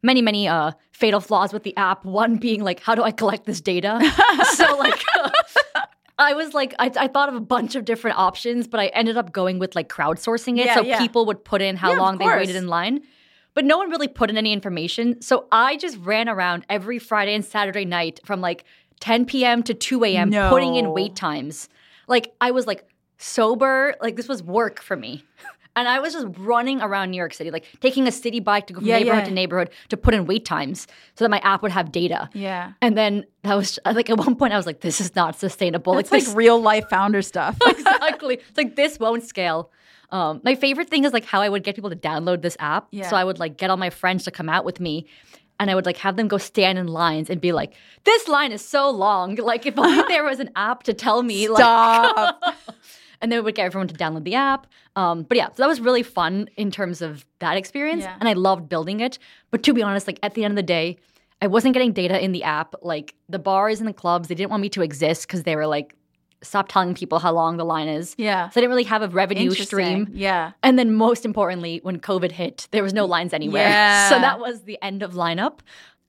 Many, 0.02 0.22
many 0.22 0.48
uh, 0.48 0.72
fatal 0.92 1.20
flaws 1.20 1.52
with 1.52 1.62
the 1.62 1.76
app. 1.76 2.04
One 2.06 2.36
being 2.36 2.62
like, 2.62 2.80
how 2.80 2.94
do 2.94 3.02
I 3.02 3.10
collect 3.10 3.44
this 3.46 3.60
data? 3.60 3.98
so 4.54 4.76
like. 4.78 5.02
I 6.20 6.34
was 6.34 6.52
like, 6.52 6.74
I, 6.78 6.92
I 6.96 7.08
thought 7.08 7.30
of 7.30 7.34
a 7.34 7.40
bunch 7.40 7.74
of 7.74 7.84
different 7.86 8.18
options, 8.18 8.68
but 8.68 8.78
I 8.78 8.86
ended 8.88 9.16
up 9.16 9.32
going 9.32 9.58
with 9.58 9.74
like 9.74 9.88
crowdsourcing 9.88 10.58
it. 10.58 10.66
Yeah, 10.66 10.74
so 10.74 10.82
yeah. 10.82 10.98
people 10.98 11.24
would 11.26 11.44
put 11.44 11.62
in 11.62 11.76
how 11.76 11.92
Yeah, 11.92 11.98
long 11.98 12.18
they 12.18 12.26
waited 12.26 12.56
in 12.56 12.68
line. 12.68 13.00
But 13.54 13.64
no 13.64 13.78
one 13.78 13.90
really 13.90 14.06
put 14.06 14.30
in 14.30 14.36
any 14.36 14.52
information. 14.52 15.20
So 15.22 15.48
I 15.50 15.76
just 15.76 15.96
ran 15.98 16.28
around 16.28 16.64
every 16.68 16.98
Friday 16.98 17.34
and 17.34 17.44
Saturday 17.44 17.84
night 17.84 18.20
from 18.24 18.40
like 18.40 18.64
10 19.00 19.24
p.m. 19.24 19.62
to 19.64 19.74
2 19.74 20.04
a.m. 20.04 20.30
putting 20.50 20.76
in 20.76 20.92
wait 20.92 21.16
times. 21.16 21.68
Like 22.06 22.32
I 22.40 22.50
was 22.50 22.66
like 22.66 22.84
sober, 23.16 23.94
like 24.00 24.16
this 24.16 24.28
was 24.28 24.42
work 24.42 24.80
for 24.80 24.96
me. 24.96 25.24
And 25.76 25.86
I 25.88 26.00
was 26.00 26.12
just 26.12 26.26
running 26.38 26.80
around 26.82 27.10
New 27.10 27.16
York 27.16 27.32
City, 27.32 27.50
like 27.50 27.64
taking 27.80 28.06
a 28.08 28.12
city 28.12 28.40
bike 28.40 28.66
to 28.66 28.72
go 28.72 28.80
from 28.80 28.88
Yeah, 28.88 28.98
neighborhood 28.98 29.22
yeah. 29.22 29.28
to 29.28 29.30
neighborhood 29.34 29.70
to 29.90 29.96
put 29.96 30.14
in 30.14 30.26
wait 30.26 30.44
times 30.44 30.86
so 31.14 31.24
that 31.24 31.30
my 31.30 31.38
app 31.38 31.62
would 31.62 31.70
have 31.72 31.92
data. 31.92 32.28
Yeah. 32.34 32.72
And 32.82 32.98
then 32.98 33.24
that 33.42 33.54
was 33.54 33.78
like 33.84 34.10
at 34.10 34.18
one 34.18 34.34
point 34.36 34.52
I 34.52 34.56
was 34.56 34.66
like, 34.66 34.80
this 34.80 35.00
is 35.00 35.14
not 35.14 35.38
sustainable. 35.38 35.96
It's 35.98 36.10
like 36.10 36.26
like 36.26 36.36
real 36.36 36.60
life 36.60 36.88
founder 36.90 37.22
stuff. 37.22 37.56
exactly. 37.66 38.34
It's 38.34 38.56
like 38.58 38.76
this 38.76 38.98
won't 38.98 39.22
scale. 39.24 39.70
Um, 40.10 40.40
my 40.44 40.56
favorite 40.56 40.90
thing 40.90 41.04
is 41.04 41.12
like 41.12 41.24
how 41.24 41.40
I 41.40 41.48
would 41.48 41.62
get 41.62 41.76
people 41.76 41.90
to 41.90 41.96
download 41.96 42.42
this 42.42 42.56
app. 42.58 42.88
Yeah. 42.90 43.08
So 43.08 43.14
I 43.16 43.22
would 43.22 43.38
like 43.38 43.56
get 43.56 43.70
all 43.70 43.76
my 43.76 43.90
friends 43.90 44.24
to 44.24 44.32
come 44.32 44.48
out 44.48 44.64
with 44.64 44.80
me. 44.80 45.06
And 45.60 45.70
I 45.70 45.74
would 45.74 45.84
like 45.86 45.98
have 45.98 46.16
them 46.16 46.26
go 46.26 46.38
stand 46.38 46.78
in 46.78 46.86
lines 46.88 47.28
and 47.28 47.38
be 47.38 47.52
like, 47.52 47.74
"This 48.04 48.28
line 48.28 48.50
is 48.50 48.64
so 48.64 48.88
long. 48.90 49.36
Like, 49.50 49.66
if 49.66 49.78
only 49.78 50.02
there 50.08 50.24
was 50.24 50.40
an 50.40 50.48
app 50.56 50.84
to 50.84 50.94
tell 50.94 51.22
me." 51.22 51.48
Like, 51.48 51.58
Stop. 51.60 52.42
And 53.20 53.30
then 53.30 53.38
we 53.38 53.42
would 53.44 53.54
get 53.54 53.66
everyone 53.66 53.88
to 53.88 53.94
download 53.94 54.24
the 54.24 54.34
app. 54.34 54.66
Um, 54.96 55.22
but 55.24 55.36
yeah, 55.36 55.48
so 55.48 55.54
that 55.58 55.68
was 55.68 55.80
really 55.80 56.02
fun 56.02 56.48
in 56.56 56.70
terms 56.70 57.02
of 57.02 57.24
that 57.40 57.56
experience, 57.56 58.02
Yeah. 58.04 58.16
and 58.20 58.28
I 58.28 58.32
loved 58.34 58.68
building 58.68 59.00
it. 59.00 59.18
But 59.50 59.62
to 59.64 59.74
be 59.74 59.82
honest, 59.82 60.06
like 60.06 60.18
at 60.22 60.34
the 60.34 60.44
end 60.44 60.52
of 60.52 60.56
the 60.56 60.62
day, 60.62 60.96
I 61.42 61.46
wasn't 61.46 61.74
getting 61.74 61.92
data 61.92 62.22
in 62.22 62.32
the 62.32 62.42
app. 62.44 62.74
Like 62.82 63.14
the 63.28 63.38
bars 63.38 63.80
and 63.80 63.88
the 63.88 63.92
clubs, 63.94 64.28
they 64.28 64.34
didn't 64.34 64.50
want 64.50 64.60
me 64.62 64.68
to 64.70 64.82
exist 64.82 65.26
because 65.26 65.44
they 65.44 65.56
were 65.56 65.66
like, 65.66 65.94
"Stop 66.42 66.68
telling 66.68 66.94
people 66.94 67.18
how 67.18 67.32
long 67.32 67.56
the 67.56 67.64
line 67.64 67.88
is." 67.88 68.14
Yeah. 68.18 68.48
So 68.50 68.58
I 68.58 68.62
didn't 68.62 68.70
really 68.70 68.84
have 68.84 69.02
a 69.02 69.08
revenue 69.08 69.50
stream. 69.52 70.08
Yeah. 70.12 70.52
And 70.62 70.78
then 70.78 70.92
most 70.94 71.24
importantly, 71.24 71.80
when 71.82 71.98
COVID 71.98 72.32
hit, 72.32 72.68
there 72.72 72.82
was 72.82 72.92
no 72.92 73.06
lines 73.06 73.32
anywhere. 73.32 73.68
Yeah. 73.68 74.08
So 74.10 74.16
that 74.18 74.38
was 74.38 74.62
the 74.62 74.78
end 74.82 75.02
of 75.02 75.12
lineup. 75.14 75.60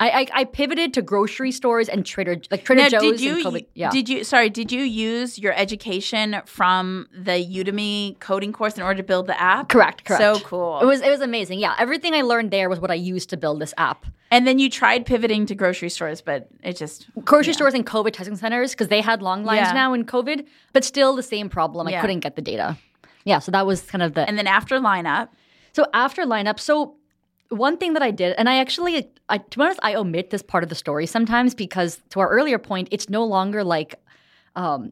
I, 0.02 0.10
I 0.22 0.28
I 0.42 0.44
pivoted 0.46 0.94
to 0.96 1.02
grocery 1.02 1.52
stores 1.52 1.88
and 1.88 2.06
Trader 2.06 2.36
like 2.50 2.66
Trader 2.66 2.82
Now, 2.84 2.90
Joe's. 2.90 3.20
did 3.20 3.22
you 3.22 3.62
yeah. 3.76 3.90
did 3.92 4.10
you 4.10 4.24
sorry 4.24 4.50
did 4.50 4.72
you 4.72 4.82
use 4.82 5.38
your 5.44 5.54
education 5.54 6.28
from 6.46 7.08
the 7.28 7.38
Udemy 7.58 8.20
coding 8.20 8.52
course 8.52 8.76
in 8.78 8.84
order 8.84 8.98
to 8.98 9.04
build 9.12 9.28
the 9.28 9.40
app? 9.40 9.70
correct, 9.70 10.06
correct. 10.06 10.22
So 10.22 10.40
cool. 10.44 10.80
It 10.82 10.86
was 10.86 11.02
it 11.02 11.10
was 11.10 11.22
amazing. 11.22 11.60
Yeah, 11.60 11.76
everything 11.78 12.14
I 12.14 12.22
learned 12.22 12.50
there 12.52 12.68
was 12.70 12.80
what 12.80 12.92
I 12.92 12.96
used 13.14 13.30
to 13.30 13.38
build 13.38 13.60
this 13.62 13.74
app. 13.78 14.06
and 14.34 14.48
then 14.48 14.58
you 14.60 14.70
tried 14.70 15.06
pivoting 15.06 15.46
to 15.48 15.56
grocery 15.62 15.90
stores, 15.90 16.20
but 16.30 16.48
it 16.64 16.76
just 16.78 17.08
Grocery 17.32 17.54
stores 17.54 17.74
and 17.74 17.86
COVID 17.86 18.14
testing 18.14 18.38
centers 18.38 18.72
because 18.72 18.88
they 18.88 19.02
had 19.02 19.22
long 19.22 19.44
lines 19.44 19.68
Yeah. 19.68 19.74
now 19.84 19.94
in 19.94 20.06
COVID, 20.06 20.46
but 20.74 20.84
still 20.84 21.16
the 21.16 21.28
same 21.36 21.48
problem. 21.50 21.88
I 21.88 22.00
couldn't 22.02 22.22
get 22.22 22.36
the 22.36 22.42
data. 22.42 22.78
Yeah, 23.24 23.40
so 23.40 23.52
that 23.52 23.66
was 23.68 23.82
kind 23.94 24.02
of 24.02 24.14
the 24.16 24.24
and 24.28 24.36
then 24.40 24.48
after 24.48 24.76
lineup, 24.80 25.28
So 25.74 25.86
after 25.94 26.22
lineup, 26.26 26.60
so 26.60 26.96
one 27.52 27.78
thing 27.78 27.94
that 27.94 28.02
I 28.02 28.12
did, 28.12 28.34
and 28.38 28.50
I 28.50 28.58
actually, 28.58 29.10
I, 29.30 29.38
to 29.38 29.58
be 29.58 29.64
honest, 29.64 29.80
I 29.84 29.94
omit 29.96 30.30
this 30.32 30.42
part 30.42 30.64
of 30.64 30.70
the 30.70 30.76
story 30.76 31.06
sometimes 31.06 31.54
because 31.54 32.02
to 32.10 32.20
our 32.20 32.30
earlier 32.30 32.58
point, 32.58 32.88
it's 32.92 33.10
no 33.10 33.24
longer 33.26 33.64
like, 33.64 33.96
um, 34.56 34.92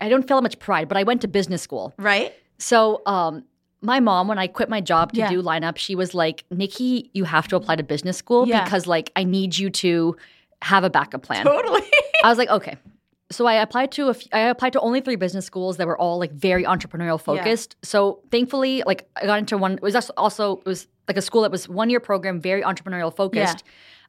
I 0.00 0.08
don't 0.08 0.26
feel 0.28 0.40
much 0.42 0.58
pride, 0.58 0.86
but 0.88 0.96
I 0.96 1.02
went 1.02 1.20
to 1.22 1.28
business 1.28 1.62
school. 1.62 1.92
right? 1.98 2.32
So 2.58 3.02
um, 3.06 3.44
my 3.82 4.00
mom, 4.00 4.28
when 4.28 4.38
I 4.38 4.46
quit 4.46 4.68
my 4.68 4.80
job 4.80 5.12
to 5.12 5.18
Yeah. 5.18 5.30
do 5.30 5.42
lineup, 5.42 5.76
she 5.76 5.94
was 5.94 6.14
like, 6.14 6.44
Niki, 6.52 7.10
you 7.14 7.24
have 7.24 7.48
to 7.48 7.56
apply 7.56 7.76
to 7.76 7.82
business 7.82 8.16
school 8.16 8.46
Yeah. 8.46 8.64
because 8.64 8.86
like 8.86 9.10
I 9.16 9.24
need 9.24 9.56
you 9.58 9.70
to 9.70 10.16
have 10.62 10.84
a 10.84 10.90
backup 10.90 11.22
plan. 11.22 11.44
Totally. 11.44 11.82
I 12.24 12.28
was 12.28 12.38
like, 12.38 12.48
okay. 12.50 12.76
So 13.30 13.46
I 13.46 13.54
applied 13.54 13.92
to 13.92 14.06
a 14.06 14.10
f- 14.10 14.26
I 14.32 14.40
applied 14.40 14.72
to 14.72 14.80
only 14.80 15.00
three 15.00 15.16
business 15.16 15.44
schools 15.44 15.76
that 15.76 15.86
were 15.86 15.98
all 15.98 16.18
like 16.18 16.32
very 16.32 16.64
entrepreneurial 16.64 17.20
focused. 17.20 17.76
So 17.82 18.20
thankfully, 18.30 18.82
like 18.86 19.08
I 19.16 19.26
got 19.26 19.38
into 19.38 19.58
one. 19.58 19.72
It 19.74 19.82
was 19.82 19.94
also- 20.16 20.56
it 20.58 20.64
was 20.66 20.86
like 21.06 21.16
a 21.18 21.22
school 21.22 21.42
that 21.42 21.50
was 21.50 21.68
one 21.68 21.90
year 21.90 22.00
program, 22.00 22.40
very 22.40 22.62
entrepreneurial 22.62 23.14
focused. 23.14 23.64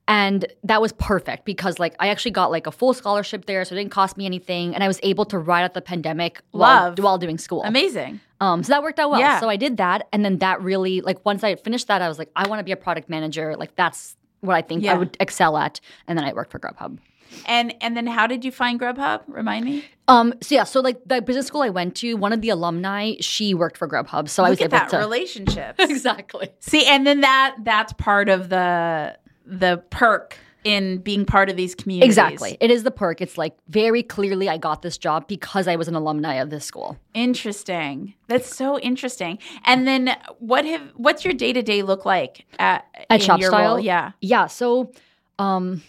And 0.07 0.47
that 0.63 0.82
was 0.82 0.91
perfect 0.93 1.45
because 1.45 1.78
like 1.78 1.95
I 1.99 2.07
actually 2.07 2.32
got 2.32 2.49
like 2.49 2.65
a 2.65 2.72
full 2.72 2.93
scholarship 2.93 3.45
there, 3.45 3.63
so 3.63 3.76
it 3.76 3.78
didn't 3.78 3.91
cost 3.91 4.17
me 4.17 4.26
anything, 4.26 4.74
and 4.74 4.84
I 4.84 4.88
was 4.88 4.99
able 5.03 5.26
to 5.26 5.38
ride 5.38 5.63
out 5.63 5.76
the 5.76 5.82
pandemic 5.82 6.41
while, 6.51 6.93
while 6.97 7.17
doing 7.20 7.38
school. 7.38 7.61
Amazing. 7.63 8.20
Um, 8.41 8.63
so 8.63 8.72
that 8.74 8.82
worked 8.82 8.99
out 8.99 9.11
well. 9.11 9.20
Yeah. 9.20 9.39
So 9.39 9.49
I 9.49 9.55
did 9.57 9.78
that, 9.78 10.07
and 10.11 10.26
then 10.26 10.39
that 10.39 10.61
really 10.63 11.01
like 11.01 11.24
once 11.26 11.43
I 11.43 11.55
finished 11.55 11.88
that, 11.89 12.01
I 12.01 12.07
was 12.07 12.17
like, 12.17 12.32
I 12.36 12.47
want 12.47 12.59
to 12.59 12.63
be 12.63 12.72
a 12.72 12.78
product 12.78 13.07
manager. 13.09 13.55
Like 13.55 13.76
that's 13.76 14.15
what 14.39 14.55
I 14.55 14.61
think 14.63 14.84
Yeah. 14.84 14.93
I 14.93 14.97
would 14.97 15.15
excel 15.20 15.57
at. 15.57 15.80
And 16.07 16.17
then 16.17 16.26
I 16.26 16.34
worked 16.34 16.49
for 16.51 16.59
Grubhub. 16.59 16.97
And 17.46 17.74
and 17.82 17.96
then 17.96 18.08
how 18.08 18.28
did 18.28 18.44
you 18.46 18.52
find 18.52 18.80
Grubhub? 18.80 19.22
Remind 19.28 19.66
me. 19.66 19.86
Um. 20.08 20.34
So 20.42 20.56
yeah. 20.56 20.64
So 20.64 20.82
like 20.82 21.02
the 21.06 21.22
business 21.22 21.48
school 21.48 21.62
I 21.62 21.70
went 21.70 21.96
to, 21.98 22.16
one 22.16 22.34
of 22.34 22.42
the 22.42 22.50
alumni, 22.50 23.14
she 23.22 23.54
worked 23.54 23.78
for 23.78 23.88
Grubhub. 23.88 24.30
So 24.30 24.44
I 24.44 24.50
was 24.50 24.60
Look 24.60 24.66
able 24.66 24.78
that 24.80 24.90
to 24.90 24.98
relationships. 24.98 25.76
exactly. 25.80 26.50
See, 26.60 26.86
and 26.86 27.06
then 27.06 27.22
that 27.22 27.58
that's 27.64 27.94
part 27.94 28.30
of 28.30 28.50
the 28.50 29.18
the 29.46 29.84
perk 29.90 30.38
in 30.64 30.98
being 30.98 31.26
part 31.26 31.50
of 31.50 31.56
these 31.56 31.74
communities. 31.74 32.10
Exactly. 32.10 32.58
It 32.60 32.70
is 32.70 32.84
the 32.84 32.92
perk. 32.92 33.22
It's 33.22 33.38
like 33.38 33.56
very 33.70 34.04
clearly 34.04 34.50
I 34.50 34.58
got 34.58 34.82
this 34.82 34.98
job 34.98 35.28
because 35.28 35.68
I 35.68 35.76
was 35.76 35.88
an 35.88 35.96
alumni 35.96 36.36
of 36.36 36.50
this 36.50 36.66
school. 36.66 36.98
Interesting. 37.14 38.14
That's 38.28 38.54
so 38.56 38.78
interesting. 38.80 39.40
And 39.64 39.88
then 39.88 40.18
what 40.40 40.66
have 40.66 40.82
what's 40.96 41.24
your 41.24 41.34
day 41.34 41.54
to 41.54 41.62
day 41.62 41.82
look 41.82 42.06
like 42.06 42.46
at 42.60 42.86
At 43.10 43.22
Shop 43.22 43.40
your 43.40 43.52
Style? 43.52 43.76
role? 43.76 43.80
Yeah. 43.80 44.12
Yeah. 44.22 44.48
So, 44.48 44.92
um, 45.38 45.82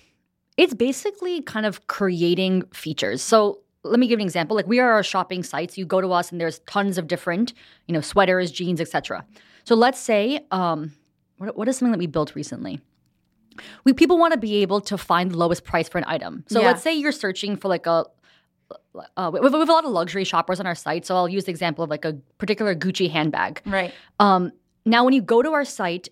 it's 0.61 0.75
basically 0.75 1.41
kind 1.41 1.65
of 1.65 1.87
creating 1.87 2.63
features. 2.75 3.23
So 3.23 3.61
let 3.83 3.99
me 3.99 4.07
give 4.07 4.19
an 4.19 4.25
example. 4.27 4.55
Like 4.55 4.67
we 4.67 4.79
are 4.79 4.99
a 4.99 5.03
shopping 5.03 5.43
site. 5.43 5.71
So 5.71 5.77
you 5.79 5.87
go 5.87 6.03
to 6.03 6.13
us 6.13 6.31
and 6.31 6.39
there's 6.39 6.59
tons 6.61 6.99
of 6.99 7.07
different, 7.07 7.55
you 7.87 7.95
know, 7.95 8.03
sweaters, 8.03 8.51
jeans, 8.53 8.79
etc. 8.79 9.25
So 9.65 9.75
let's 9.75 9.99
say, 9.99 10.45
um, 10.51 10.93
what, 11.39 11.57
what 11.57 11.67
is 11.67 11.79
something 11.79 11.93
that 11.93 11.99
we 11.99 12.07
built 12.07 12.35
recently? 12.35 12.79
We 13.85 13.95
people 13.95 14.19
want 14.19 14.35
to 14.35 14.39
be 14.39 14.57
able 14.57 14.83
to 14.83 14.99
find 14.99 15.31
the 15.31 15.39
lowest 15.39 15.65
price 15.65 15.89
for 15.89 15.97
an 15.97 16.05
item. 16.07 16.45
So 16.49 16.61
Yeah. 16.61 16.67
let's 16.67 16.83
say 16.83 16.93
you're 16.93 17.11
searching 17.11 17.57
for 17.57 17.69
like 17.69 17.87
a 17.87 18.05
uh, 19.17 19.31
we, 19.33 19.41
we 19.41 19.51
have 19.51 19.69
a 19.69 19.73
lot 19.73 19.87
of 19.87 19.93
luxury 19.93 20.25
shoppers 20.25 20.61
on 20.61 20.67
our 20.67 20.75
site. 20.75 21.07
So 21.07 21.17
I'll 21.17 21.29
use 21.29 21.45
the 21.45 21.51
example 21.51 21.83
of 21.85 21.89
like 21.91 22.05
a 22.05 22.13
particular 22.37 22.75
Gucci 22.75 23.11
handbag. 23.11 23.63
Right. 23.65 23.93
Um, 24.21 24.53
now, 24.85 25.05
when 25.05 25.15
you 25.15 25.23
go 25.23 25.43
to 25.43 25.53
our 25.53 25.65
site, 25.65 26.09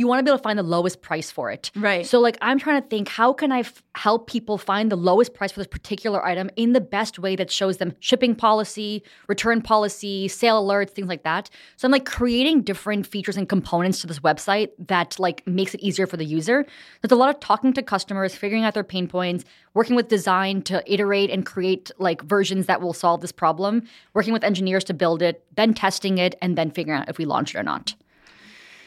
you 0.00 0.06
want 0.06 0.18
to 0.18 0.24
be 0.24 0.30
able 0.30 0.38
to 0.38 0.42
find 0.42 0.58
the 0.58 0.62
lowest 0.62 1.02
price 1.02 1.30
for 1.30 1.50
it. 1.50 1.70
Right. 1.76 2.06
So, 2.06 2.18
like, 2.20 2.38
I'm 2.40 2.58
trying 2.58 2.80
to 2.82 2.88
think 2.88 3.08
how 3.08 3.34
can 3.34 3.52
I 3.52 3.60
f- 3.60 3.82
help 3.94 4.28
people 4.28 4.56
find 4.56 4.90
the 4.90 4.96
lowest 4.96 5.34
price 5.34 5.52
for 5.52 5.60
this 5.60 5.66
particular 5.66 6.24
item 6.24 6.50
in 6.56 6.72
the 6.72 6.80
best 6.80 7.18
way 7.18 7.36
that 7.36 7.50
shows 7.50 7.76
them 7.76 7.92
shipping 8.00 8.34
policy, 8.34 9.02
return 9.28 9.60
policy, 9.60 10.26
sale 10.26 10.66
alerts, 10.66 10.90
things 10.90 11.08
like 11.08 11.22
that. 11.24 11.50
So, 11.76 11.86
I'm 11.86 11.92
like 11.92 12.06
creating 12.06 12.62
different 12.62 13.06
features 13.06 13.36
and 13.36 13.48
components 13.48 14.00
to 14.00 14.06
this 14.06 14.20
website 14.20 14.70
that 14.86 15.18
like 15.18 15.46
makes 15.46 15.74
it 15.74 15.80
easier 15.80 16.06
for 16.06 16.16
the 16.16 16.24
user. 16.24 16.64
There's 17.02 17.12
a 17.12 17.16
lot 17.16 17.28
of 17.28 17.38
talking 17.40 17.74
to 17.74 17.82
customers, 17.82 18.34
figuring 18.34 18.64
out 18.64 18.72
their 18.72 18.82
pain 18.82 19.06
points, 19.06 19.44
working 19.74 19.96
with 19.96 20.08
design 20.08 20.62
to 20.62 20.82
iterate 20.92 21.30
and 21.30 21.44
create 21.44 21.90
like 21.98 22.22
versions 22.22 22.66
that 22.66 22.80
will 22.80 22.94
solve 22.94 23.20
this 23.20 23.32
problem, 23.32 23.82
working 24.14 24.32
with 24.32 24.44
engineers 24.44 24.84
to 24.84 24.94
build 24.94 25.20
it, 25.20 25.44
then 25.56 25.74
testing 25.74 26.16
it, 26.16 26.34
and 26.40 26.56
then 26.56 26.70
figuring 26.70 27.00
out 27.00 27.08
if 27.08 27.18
we 27.18 27.26
launch 27.26 27.54
it 27.54 27.58
or 27.58 27.62
not. 27.62 27.94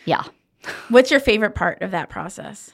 Yeah. 0.06 0.24
What's 0.90 1.12
your 1.12 1.20
favorite 1.20 1.56
part 1.56 1.82
of 1.82 1.92
that 1.92 2.10
process? 2.10 2.72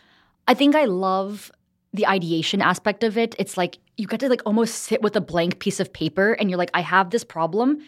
I 0.47 0.53
think 0.53 0.75
I 0.75 0.85
love 0.85 1.51
the 1.93 2.05
ideation 2.07 2.61
aspect 2.61 3.03
of 3.03 3.17
it. 3.17 3.35
It's 3.39 3.57
like 3.57 3.77
you 3.97 4.07
get 4.07 4.19
to 4.21 4.29
like 4.29 4.41
almost 4.45 4.75
sit 4.83 5.01
with 5.01 5.15
a 5.15 5.21
blank 5.21 5.59
piece 5.59 5.79
of 5.79 5.91
paper 5.91 6.33
and 6.33 6.49
you're 6.49 6.57
like, 6.57 6.71
I 6.73 6.81
have 6.81 7.09
this 7.09 7.23
problem. 7.23 7.79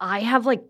I 0.00 0.20
have 0.20 0.46
like, 0.46 0.62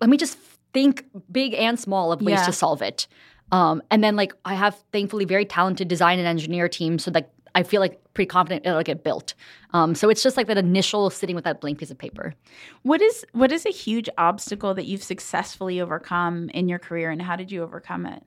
let 0.00 0.10
me 0.10 0.16
just 0.16 0.38
think 0.72 1.04
big 1.30 1.54
and 1.54 1.78
small 1.78 2.12
of 2.12 2.20
ways 2.20 2.40
Yeah. 2.40 2.46
to 2.46 2.52
solve 2.52 2.82
it. 2.82 3.06
Um, 3.52 3.82
and 3.90 4.02
then 4.02 4.16
like 4.16 4.32
I 4.44 4.54
have 4.54 4.76
thankfully 4.92 5.24
very 5.24 5.44
talented 5.44 5.88
design 5.88 6.18
and 6.18 6.26
engineer 6.28 6.68
team, 6.68 6.98
so 6.98 7.10
like 7.10 7.28
I 7.54 7.62
feel 7.62 7.80
like 7.80 8.00
pretty 8.14 8.28
confident 8.28 8.66
it'll 8.66 8.82
get 8.82 9.04
built. 9.04 9.34
Um, 9.72 9.94
so 9.94 10.08
it's 10.08 10.22
just 10.22 10.36
like 10.36 10.46
that 10.48 10.58
initial 10.58 11.10
sitting 11.10 11.34
with 11.36 11.44
that 11.44 11.60
blank 11.60 11.78
piece 11.78 11.90
of 11.90 11.98
paper. 11.98 12.34
What 12.82 13.00
is 13.00 13.24
what 13.32 13.52
is 13.52 13.64
a 13.66 13.70
huge 13.70 14.08
obstacle 14.18 14.74
that 14.74 14.86
you've 14.86 15.02
successfully 15.02 15.80
overcome 15.80 16.48
in 16.50 16.68
your 16.68 16.78
career 16.78 17.10
and 17.10 17.20
how 17.22 17.36
did 17.36 17.50
you 17.52 17.62
overcome 17.62 18.06
it? 18.06 18.22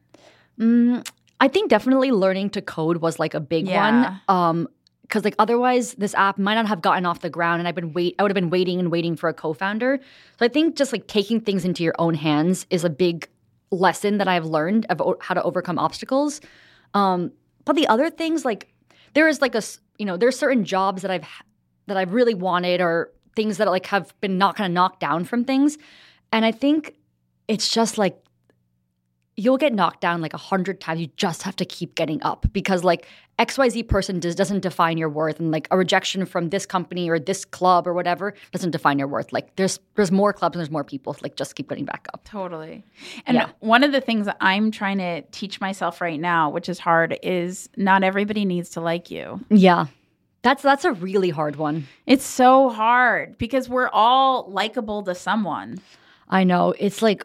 Mm, 0.60 1.08
I 1.40 1.48
think 1.48 1.70
definitely 1.70 2.12
learning 2.12 2.50
to 2.52 2.62
code 2.62 2.98
was 2.98 3.20
like 3.20 3.34
a 3.34 3.40
big 3.40 3.68
Yeah. 3.68 3.92
one. 3.92 4.22
Um, 4.28 4.68
because 5.04 5.24
like 5.24 5.36
otherwise 5.40 5.94
this 5.94 6.14
app 6.16 6.38
might 6.38 6.56
not 6.56 6.66
have 6.68 6.82
gotten 6.82 7.06
off 7.06 7.22
the 7.22 7.30
ground, 7.30 7.60
and 7.60 7.68
I've 7.68 7.76
been 7.76 7.94
wait. 7.94 8.16
I 8.20 8.24
would 8.24 8.30
have 8.32 8.36
been 8.36 8.50
waiting 8.50 8.78
and 8.78 8.92
waiting 8.92 9.16
for 9.16 9.30
a 9.30 9.34
co-founder. 9.34 10.00
So 10.38 10.46
I 10.46 10.50
think 10.50 10.76
just 10.76 10.92
like 10.92 11.08
taking 11.08 11.40
things 11.40 11.64
into 11.64 11.82
your 11.82 11.96
own 11.98 12.14
hands 12.14 12.66
is 12.70 12.84
a 12.84 12.90
big 12.90 13.26
lesson 13.72 14.18
that 14.18 14.28
I've 14.28 14.44
learned 14.46 14.86
of 14.90 15.00
o- 15.02 15.16
how 15.22 15.34
to 15.34 15.42
overcome 15.44 15.80
obstacles. 15.80 16.42
Um, 16.94 17.32
but 17.64 17.78
the 17.78 17.88
other 17.88 18.10
things 18.10 18.44
like 18.44 18.68
there 19.14 19.28
is 19.28 19.42
like 19.42 19.56
a 19.56 19.62
you 19.98 20.06
know 20.06 20.18
there's 20.18 20.38
certain 20.38 20.64
jobs 20.66 21.02
that 21.02 21.12
I've 21.12 21.26
that 21.88 21.98
I've 21.98 22.14
really 22.14 22.34
wanted 22.34 22.82
or 22.82 23.12
things 23.36 23.58
that 23.58 23.68
like 23.68 23.86
have 23.88 24.14
been 24.22 24.38
not 24.38 24.56
kind 24.56 24.72
of 24.72 24.74
knocked 24.74 25.00
down 25.00 25.24
from 25.26 25.44
things, 25.44 25.78
and 26.32 26.46
I 26.46 26.52
think 26.52 26.96
it's 27.48 27.70
just 27.72 27.98
like 27.98 28.22
you'll 29.40 29.58
get 29.58 29.72
knocked 29.72 30.02
down 30.02 30.20
like 30.20 30.34
a 30.34 30.38
hundred 30.38 30.82
times. 30.82 31.00
You 31.00 31.08
just 31.16 31.44
have 31.44 31.56
to 31.58 31.66
keep 31.66 31.94
getting 31.96 32.22
up 32.24 32.48
because 32.52 32.84
like 32.84 33.06
XYZ 33.38 33.88
person 33.88 34.20
does, 34.20 34.34
doesn't 34.34 34.62
define 34.62 34.98
your 34.98 35.10
worth 35.10 35.40
and 35.40 35.52
like 35.52 35.68
a 35.70 35.78
rejection 35.78 36.26
from 36.26 36.50
this 36.50 36.66
company 36.66 37.08
or 37.08 37.20
this 37.20 37.46
club 37.46 37.88
or 37.88 37.94
whatever 37.94 38.34
doesn't 38.52 38.72
define 38.72 38.98
your 38.98 39.08
worth. 39.08 39.32
Like 39.32 39.56
there's 39.56 39.80
there's 39.94 40.12
more 40.12 40.34
clubs 40.34 40.56
and 40.56 40.60
there's 40.60 40.72
more 40.72 40.84
people. 40.84 41.16
Like 41.22 41.36
just 41.36 41.56
keep 41.56 41.70
getting 41.70 41.86
back 41.86 42.08
up. 42.16 42.24
Totally. 42.24 42.84
And 43.28 43.36
Yeah. 43.36 43.50
one 43.60 43.84
of 43.84 43.92
the 43.92 44.02
things 44.02 44.26
that 44.26 44.38
I'm 44.42 44.72
trying 44.72 44.98
to 44.98 45.22
teach 45.32 45.62
myself 45.62 46.02
right 46.02 46.20
now, 46.20 46.50
which 46.50 46.68
is 46.68 46.80
hard, 46.80 47.20
is 47.22 47.70
not 47.78 48.04
everybody 48.04 48.44
needs 48.44 48.72
to 48.72 48.82
like 48.82 49.12
you. 49.12 49.40
Yeah. 49.52 49.86
That's 50.42 50.64
that's 50.64 50.84
a 50.86 50.94
really 50.94 51.30
hard 51.30 51.58
one. 51.58 51.88
It's 52.08 52.26
so 52.26 52.70
hard 52.70 53.38
because 53.38 53.70
we're 53.70 53.90
all 53.90 54.50
likable 54.50 55.04
to 55.04 55.14
someone. 55.14 55.80
I 56.28 56.44
know. 56.44 56.74
It's 56.80 57.02
like 57.04 57.24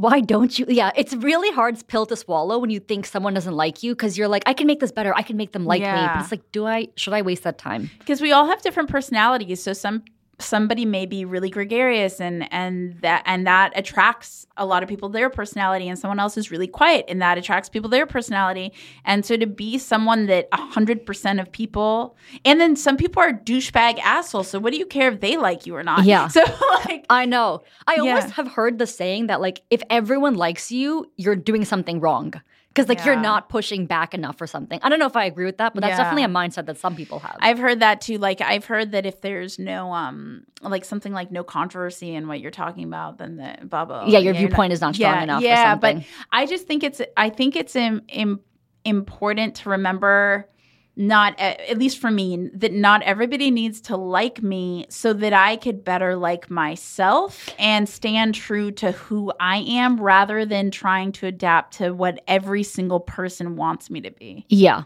why 0.00 0.20
don't 0.20 0.58
you? 0.58 0.66
Yeah, 0.68 0.90
it's 0.96 1.14
really 1.14 1.50
hard 1.52 1.74
pill 1.88 2.06
to 2.06 2.16
swallow 2.16 2.58
when 2.58 2.70
you 2.70 2.80
think 2.80 3.06
someone 3.06 3.34
doesn't 3.34 3.54
like 3.54 3.82
you 3.82 3.94
because 3.94 4.16
you're 4.18 4.28
like, 4.28 4.42
I 4.46 4.52
can 4.52 4.66
make 4.66 4.80
this 4.80 4.92
better. 4.92 5.14
I 5.16 5.22
can 5.22 5.36
make 5.36 5.52
them 5.52 5.64
like 5.64 5.80
me. 5.80 5.86
But 5.86 6.20
it's 6.20 6.30
like, 6.30 6.52
do 6.52 6.66
I? 6.66 6.88
Should 6.96 7.14
I 7.14 7.22
waste 7.22 7.44
that 7.44 7.58
time? 7.58 7.90
because 7.98 8.20
we 8.20 8.32
all 8.32 8.46
have 8.46 8.60
different 8.62 8.88
personalities 8.90 9.62
so 9.62 9.72
some 9.72 10.02
somebody 10.38 10.84
may 10.84 11.06
be 11.06 11.24
really 11.24 11.48
gregarious 11.48 12.20
and 12.20 12.46
and 12.52 13.00
that 13.00 13.22
and 13.24 13.46
that 13.46 13.72
attracts 13.74 14.46
a 14.58 14.66
lot 14.66 14.82
of 14.82 14.88
people 14.88 15.08
their 15.08 15.30
personality 15.30 15.88
and 15.88 15.98
someone 15.98 16.20
else 16.20 16.36
is 16.36 16.50
really 16.50 16.66
quiet 16.66 17.04
and 17.08 17.22
that 17.22 17.38
attracts 17.38 17.70
people 17.70 17.88
their 17.88 18.04
personality 18.06 18.70
and 19.06 19.24
so 19.24 19.34
to 19.36 19.46
be 19.46 19.78
someone 19.78 20.26
that 20.26 20.50
100% 20.50 21.40
of 21.40 21.50
people 21.52 22.16
and 22.44 22.60
then 22.60 22.76
some 22.76 22.96
people 22.98 23.22
are 23.22 23.32
douchebag 23.32 23.98
assholes 24.00 24.48
so 24.48 24.58
what 24.58 24.72
do 24.72 24.78
you 24.78 24.84
care 24.86 25.10
if 25.10 25.20
they 25.20 25.36
like 25.38 25.64
you 25.66 25.74
or 25.74 25.82
not 25.82 26.04
Yeah. 26.04 26.28
so 26.36 26.42
like 26.84 27.06
I 27.08 27.24
know. 27.24 27.62
I 27.86 27.94
Yeah. 27.94 28.00
almost 28.02 28.30
have 28.32 28.48
heard 28.48 28.78
the 28.78 28.86
saying 28.86 29.28
that 29.28 29.40
like 29.40 29.62
if 29.70 29.82
everyone 29.90 30.34
likes 30.34 30.70
you, 30.70 31.10
you're 31.16 31.36
doing 31.36 31.64
something 31.64 31.98
wrong. 32.00 32.34
Because 32.76 32.90
like 32.90 33.04
you're 33.06 33.16
not 33.16 33.48
pushing 33.48 33.86
back 33.86 34.12
enough 34.12 34.38
or 34.40 34.46
something. 34.46 34.78
I 34.82 34.90
don't 34.90 34.98
know 34.98 35.06
if 35.06 35.16
I 35.16 35.24
agree 35.24 35.46
with 35.46 35.56
that, 35.56 35.72
but 35.72 35.80
that's 35.80 35.92
Yeah. 35.92 36.04
definitely 36.04 36.24
a 36.24 36.28
mindset 36.28 36.66
that 36.66 36.76
some 36.76 36.94
people 36.94 37.20
have. 37.20 37.36
I've 37.40 37.58
heard 37.58 37.80
that 37.80 38.02
too. 38.02 38.18
Like 38.18 38.42
I've 38.42 38.66
heard 38.66 38.92
that 38.92 39.06
if 39.06 39.22
there's 39.22 39.58
no 39.58 39.92
um 39.94 40.44
like 40.60 40.84
something 40.84 41.12
like 41.14 41.30
no 41.32 41.42
controversy 41.42 42.14
in 42.14 42.28
what 42.28 42.40
you're 42.40 42.50
talking 42.50 42.84
about, 42.84 43.16
then 43.18 43.36
the 43.36 43.66
blah 43.66 43.86
blah. 43.86 44.06
Yeah, 44.08 44.18
your 44.18 44.34
viewpoint 44.34 44.74
is 44.74 44.80
not 44.82 44.94
strong 44.94 45.14
yeah, 45.16 45.22
enough 45.22 45.42
or 45.42 45.46
Yeah, 45.46 45.72
something. 45.72 45.98
but 46.00 46.04
I 46.32 46.44
just 46.46 46.66
think 46.66 46.84
it's 46.84 47.00
I 47.16 47.30
think 47.30 47.56
it's 47.56 47.74
im, 47.74 48.02
im, 48.08 48.40
important 48.84 49.54
to 49.56 49.70
remember 49.70 50.48
not 50.96 51.38
at 51.38 51.76
least 51.76 51.98
for 51.98 52.10
me 52.10 52.48
that 52.54 52.72
not 52.72 53.02
everybody 53.02 53.50
needs 53.50 53.82
to 53.82 53.96
like 53.96 54.42
me 54.42 54.86
so 54.88 55.12
that 55.12 55.34
I 55.34 55.56
could 55.56 55.84
better 55.84 56.16
like 56.16 56.50
myself 56.50 57.50
and 57.58 57.86
stand 57.86 58.34
true 58.34 58.70
to 58.72 58.92
who 58.92 59.30
I 59.38 59.58
am 59.58 60.00
rather 60.00 60.46
than 60.46 60.70
trying 60.70 61.12
to 61.12 61.26
adapt 61.26 61.74
to 61.74 61.90
what 61.90 62.22
every 62.26 62.62
single 62.62 63.00
person 63.00 63.56
wants 63.56 63.90
me 63.90 64.00
to 64.00 64.10
be. 64.10 64.46
Yeah. 64.48 64.84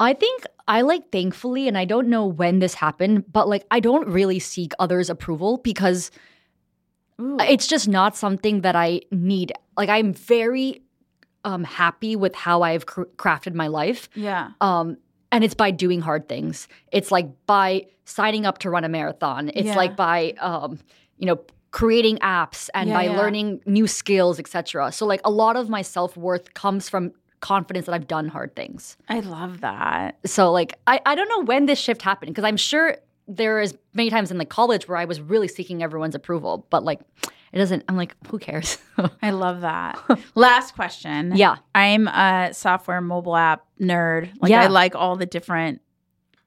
I 0.00 0.14
think 0.14 0.44
I 0.66 0.80
like 0.80 1.12
thankfully, 1.12 1.68
and 1.68 1.78
I 1.78 1.84
don't 1.84 2.08
know 2.08 2.26
when 2.26 2.58
this 2.58 2.74
happened, 2.74 3.32
but 3.32 3.48
like 3.48 3.64
I 3.70 3.78
don't 3.78 4.08
really 4.08 4.40
seek 4.40 4.72
others' 4.80 5.10
approval 5.10 5.58
because 5.58 6.10
Ooh. 7.20 7.36
it's 7.38 7.68
just 7.68 7.86
not 7.86 8.16
something 8.16 8.62
that 8.62 8.74
I 8.74 9.02
need. 9.12 9.52
Like 9.76 9.88
I'm 9.88 10.12
very 10.12 10.82
um, 11.44 11.62
happy 11.62 12.16
with 12.16 12.34
how 12.34 12.62
I've 12.62 12.86
cr- 12.86 13.02
crafted 13.16 13.54
my 13.54 13.68
life. 13.68 14.08
yeah. 14.14 14.50
Um, 14.60 14.96
and 15.32 15.42
it's 15.42 15.54
by 15.54 15.70
doing 15.72 16.00
hard 16.00 16.28
things. 16.28 16.68
It's 16.92 17.10
like 17.10 17.28
by 17.46 17.86
signing 18.04 18.46
up 18.46 18.58
to 18.58 18.70
run 18.70 18.84
a 18.84 18.88
marathon. 18.88 19.48
It's 19.54 19.66
Yeah. 19.68 19.76
like 19.76 19.96
by 19.96 20.34
um, 20.40 20.78
you 21.18 21.26
know 21.26 21.40
creating 21.72 22.18
apps 22.18 22.68
and 22.74 22.90
Yeah, 22.90 22.94
by 22.94 23.04
yeah. 23.04 23.16
learning 23.16 23.62
new 23.64 23.86
skills, 23.86 24.38
etc. 24.38 24.92
So 24.92 25.06
like 25.06 25.22
a 25.24 25.30
lot 25.30 25.56
of 25.56 25.68
my 25.70 25.82
self 25.82 26.16
worth 26.16 26.52
comes 26.54 26.88
from 26.88 27.12
confidence 27.40 27.86
that 27.86 27.94
I've 27.94 28.06
done 28.06 28.28
hard 28.28 28.54
things. 28.54 28.96
I 29.08 29.20
love 29.20 29.62
that. 29.62 30.18
So 30.26 30.52
like 30.52 30.78
I, 30.86 31.00
I 31.06 31.14
don't 31.16 31.28
know 31.28 31.42
when 31.44 31.66
this 31.66 31.78
shift 31.80 32.02
happened 32.02 32.30
because 32.32 32.44
I'm 32.44 32.58
sure 32.58 32.98
there 33.26 33.60
is 33.60 33.76
many 33.94 34.10
times 34.10 34.30
in 34.30 34.38
the 34.38 34.44
college 34.44 34.86
where 34.86 34.98
I 34.98 35.06
was 35.06 35.20
really 35.20 35.48
seeking 35.48 35.82
everyone's 35.82 36.14
approval, 36.14 36.66
but 36.70 36.84
like 36.84 37.00
it 37.52 37.58
doesn't. 37.58 37.84
I'm 37.88 37.96
like, 37.96 38.14
who 38.28 38.38
cares? 38.38 38.78
I 39.22 39.30
love 39.30 39.60
that. 39.60 39.98
Last 40.34 40.74
question. 40.74 41.36
yeah. 41.36 41.56
I'm 41.74 42.08
a 42.08 42.50
software 42.52 43.00
mobile 43.00 43.36
app 43.36 43.66
nerd. 43.80 44.30
Like 44.40 44.50
Yeah. 44.50 44.62
I 44.62 44.66
like 44.68 44.94
all 44.94 45.16
the 45.16 45.26
different 45.26 45.80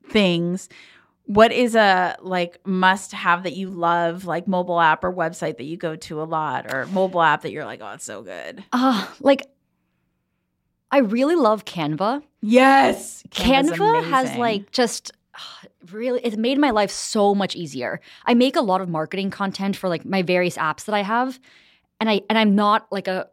things. 0.10 0.68
What 1.28 1.52
is 1.52 1.76
a 1.76 2.16
like 2.22 2.60
must 2.66 3.12
have 3.12 3.44
that 3.44 3.54
you 3.54 3.70
love, 3.70 4.26
like 4.26 4.48
mobile 4.48 4.80
app 4.80 5.04
or 5.04 5.12
website 5.14 5.58
that 5.58 5.64
you 5.64 5.78
go 5.78 5.96
to 5.96 6.22
a 6.22 6.24
lot, 6.26 6.72
or 6.72 6.86
mobile 6.88 7.22
app 7.22 7.42
that 7.42 7.52
you're 7.52 7.66
like, 7.66 7.82
oh, 7.82 7.94
it's 7.94 8.06
so 8.06 8.22
good. 8.22 8.64
Uh, 8.72 9.08
like 9.20 9.48
I 10.92 11.00
really 11.00 11.36
love 11.36 11.66
Canva. 11.66 12.22
Yes, 12.42 13.24
Canva 13.32 14.08
has 14.10 14.36
like 14.38 14.72
just 14.72 15.12
really 15.92 16.22
it's 16.24 16.38
made 16.38 16.58
my 16.58 16.72
life 16.72 16.92
so 16.92 17.36
much 17.36 17.56
easier. 17.56 18.02
I 18.26 18.34
make 18.34 18.56
a 18.56 18.62
lot 18.62 18.82
of 18.82 18.90
marketing 18.90 19.32
content 19.32 19.76
for 19.76 19.90
like 19.90 20.06
my 20.06 20.22
various 20.22 20.58
apps 20.58 20.86
that 20.86 20.96
I 20.96 21.04
have 21.04 21.40
and 22.00 22.10
I 22.10 22.22
and 22.30 22.38
I'm 22.38 22.56
not 22.56 22.88
like 22.92 23.08
a 23.08 23.28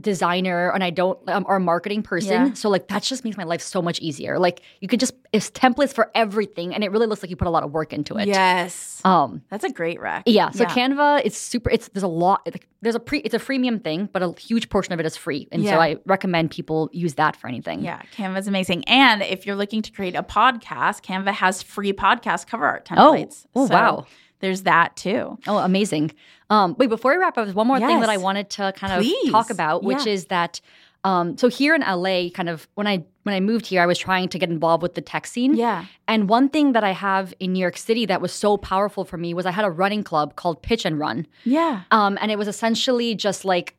designer 0.00 0.70
and 0.70 0.82
I 0.84 0.90
don't 0.90 1.18
um, 1.28 1.44
or 1.48 1.56
a 1.56 1.60
marketing 1.60 2.02
person. 2.02 2.30
Yeah. 2.48 2.52
So 2.54 2.68
like 2.68 2.88
that 2.88 3.02
just 3.02 3.24
makes 3.24 3.36
my 3.36 3.44
life 3.44 3.60
so 3.62 3.82
much 3.82 3.98
easier. 4.00 4.38
Like 4.38 4.62
you 4.80 4.88
could 4.88 5.00
just 5.00 5.14
it's 5.32 5.50
templates 5.50 5.92
for 5.92 6.10
everything 6.14 6.74
and 6.74 6.82
it 6.82 6.90
really 6.90 7.06
looks 7.06 7.22
like 7.22 7.30
you 7.30 7.36
put 7.36 7.48
a 7.48 7.50
lot 7.50 7.62
of 7.62 7.72
work 7.72 7.92
into 7.92 8.16
it. 8.16 8.28
yes, 8.28 9.00
Um 9.04 9.42
that's 9.50 9.64
a 9.64 9.70
great 9.70 10.00
rec. 10.00 10.22
yeah, 10.26 10.50
so 10.50 10.64
Canva, 10.64 11.22
it's 11.24 11.36
super. 11.36 11.70
It's 11.70 11.88
there's 11.88 12.02
a 12.02 12.08
lot. 12.08 12.42
like, 12.46 12.66
There's 12.80 12.94
a 12.94 13.00
pre. 13.00 13.18
It's 13.20 13.34
a 13.34 13.38
freemium 13.38 13.82
thing, 13.82 14.08
but 14.12 14.22
a 14.22 14.32
huge 14.38 14.68
portion 14.70 14.92
of 14.94 15.00
it 15.00 15.06
is 15.06 15.16
free, 15.16 15.48
and 15.52 15.62
Yeah. 15.62 15.72
so 15.72 15.80
I 15.80 15.96
recommend 16.06 16.50
people 16.50 16.88
use 16.92 17.14
that 17.14 17.34
for 17.36 17.48
anything. 17.48 17.82
Yeah, 17.82 18.00
Canva's 18.16 18.46
amazing. 18.48 18.84
And 18.88 19.22
if 19.22 19.46
you're 19.46 19.56
looking 19.56 19.82
to 19.82 19.90
create 19.90 20.14
a 20.14 20.22
podcast, 20.22 21.02
Canva 21.02 21.32
has 21.32 21.62
free 21.62 21.92
podcast 21.92 22.46
cover 22.46 22.64
art 22.66 22.88
Oh. 22.92 22.94
templates. 23.12 23.46
Oh, 23.54 23.66
So 23.66 23.74
wow. 23.74 24.06
There's 24.40 24.62
that 24.62 24.96
too. 24.96 25.38
Oh, 25.46 25.58
amazing. 25.58 26.12
Um, 26.50 26.74
wait, 26.78 26.88
before 26.88 27.12
we 27.12 27.18
wrap 27.18 27.36
up, 27.36 27.44
there's 27.44 27.54
one 27.54 27.66
more 27.66 27.78
thing 27.78 28.00
that 28.00 28.08
I 28.08 28.16
wanted 28.16 28.50
to 28.50 28.72
kind 28.76 28.92
of 28.92 29.02
Please. 29.02 29.30
talk 29.32 29.50
about, 29.50 29.82
which 29.82 30.06
Yeah. 30.06 30.12
is 30.12 30.26
that. 30.26 30.60
Um, 31.04 31.36
so 31.38 31.48
here 31.48 31.74
in 31.74 31.82
LA, 31.82 32.28
kind 32.30 32.48
of 32.48 32.68
when 32.74 32.86
I 32.86 33.04
when 33.22 33.34
I 33.34 33.40
moved 33.40 33.66
here, 33.66 33.82
I 33.82 33.86
was 33.86 33.98
trying 33.98 34.28
to 34.30 34.38
get 34.38 34.48
involved 34.48 34.82
with 34.82 34.94
the 34.94 35.02
tech 35.02 35.26
scene. 35.26 35.54
Yeah. 35.54 35.84
And 36.08 36.30
one 36.30 36.48
thing 36.48 36.72
that 36.72 36.82
I 36.82 36.92
have 36.92 37.34
in 37.38 37.52
New 37.52 37.60
York 37.60 37.76
City 37.76 38.06
that 38.06 38.22
was 38.22 38.32
so 38.32 38.56
powerful 38.56 39.04
for 39.04 39.18
me 39.18 39.34
was 39.34 39.44
I 39.44 39.50
had 39.50 39.66
a 39.66 39.70
running 39.70 40.02
club 40.02 40.34
called 40.34 40.62
Pitch 40.62 40.86
and 40.86 40.98
Run. 40.98 41.26
Yeah. 41.44 41.82
Um, 41.90 42.16
and 42.22 42.30
it 42.32 42.38
was 42.38 42.48
essentially 42.48 43.14
just 43.14 43.44
like 43.44 43.74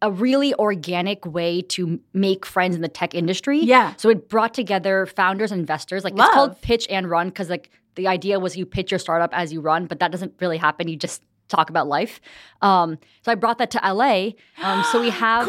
a 0.00 0.12
really 0.12 0.54
organic 0.54 1.26
way 1.26 1.60
to 1.62 1.98
make 2.12 2.46
friends 2.46 2.76
in 2.76 2.82
the 2.82 2.88
tech 2.88 3.14
industry. 3.16 3.58
Yeah. 3.58 3.94
So 3.96 4.08
it 4.10 4.28
brought 4.28 4.54
together 4.54 5.06
founders 5.06 5.50
and 5.50 5.58
investors. 5.58 6.04
Like 6.04 6.12
it's 6.16 6.28
called 6.30 6.60
pitch 6.62 6.86
and 6.88 7.10
run 7.10 7.28
because 7.30 7.50
like 7.50 7.70
the 7.96 8.08
idea 8.08 8.38
was 8.40 8.56
you 8.56 8.66
pitch 8.66 8.90
your 8.90 8.98
startup 8.98 9.30
as 9.32 9.52
you 9.52 9.60
run, 9.60 9.86
but 9.86 10.00
that 10.00 10.10
doesn't 10.12 10.34
really 10.40 10.56
happen. 10.58 10.88
You 10.88 10.96
just 10.96 11.22
talk 11.48 11.70
about 11.70 11.86
life. 11.86 12.20
Um, 12.62 12.98
so 13.22 13.30
I 13.32 13.34
brought 13.34 13.58
that 13.58 13.70
to 13.72 13.80
LA. 13.84 14.30
Um, 14.62 14.82
so 14.90 15.00
we 15.00 15.10
have 15.24 15.48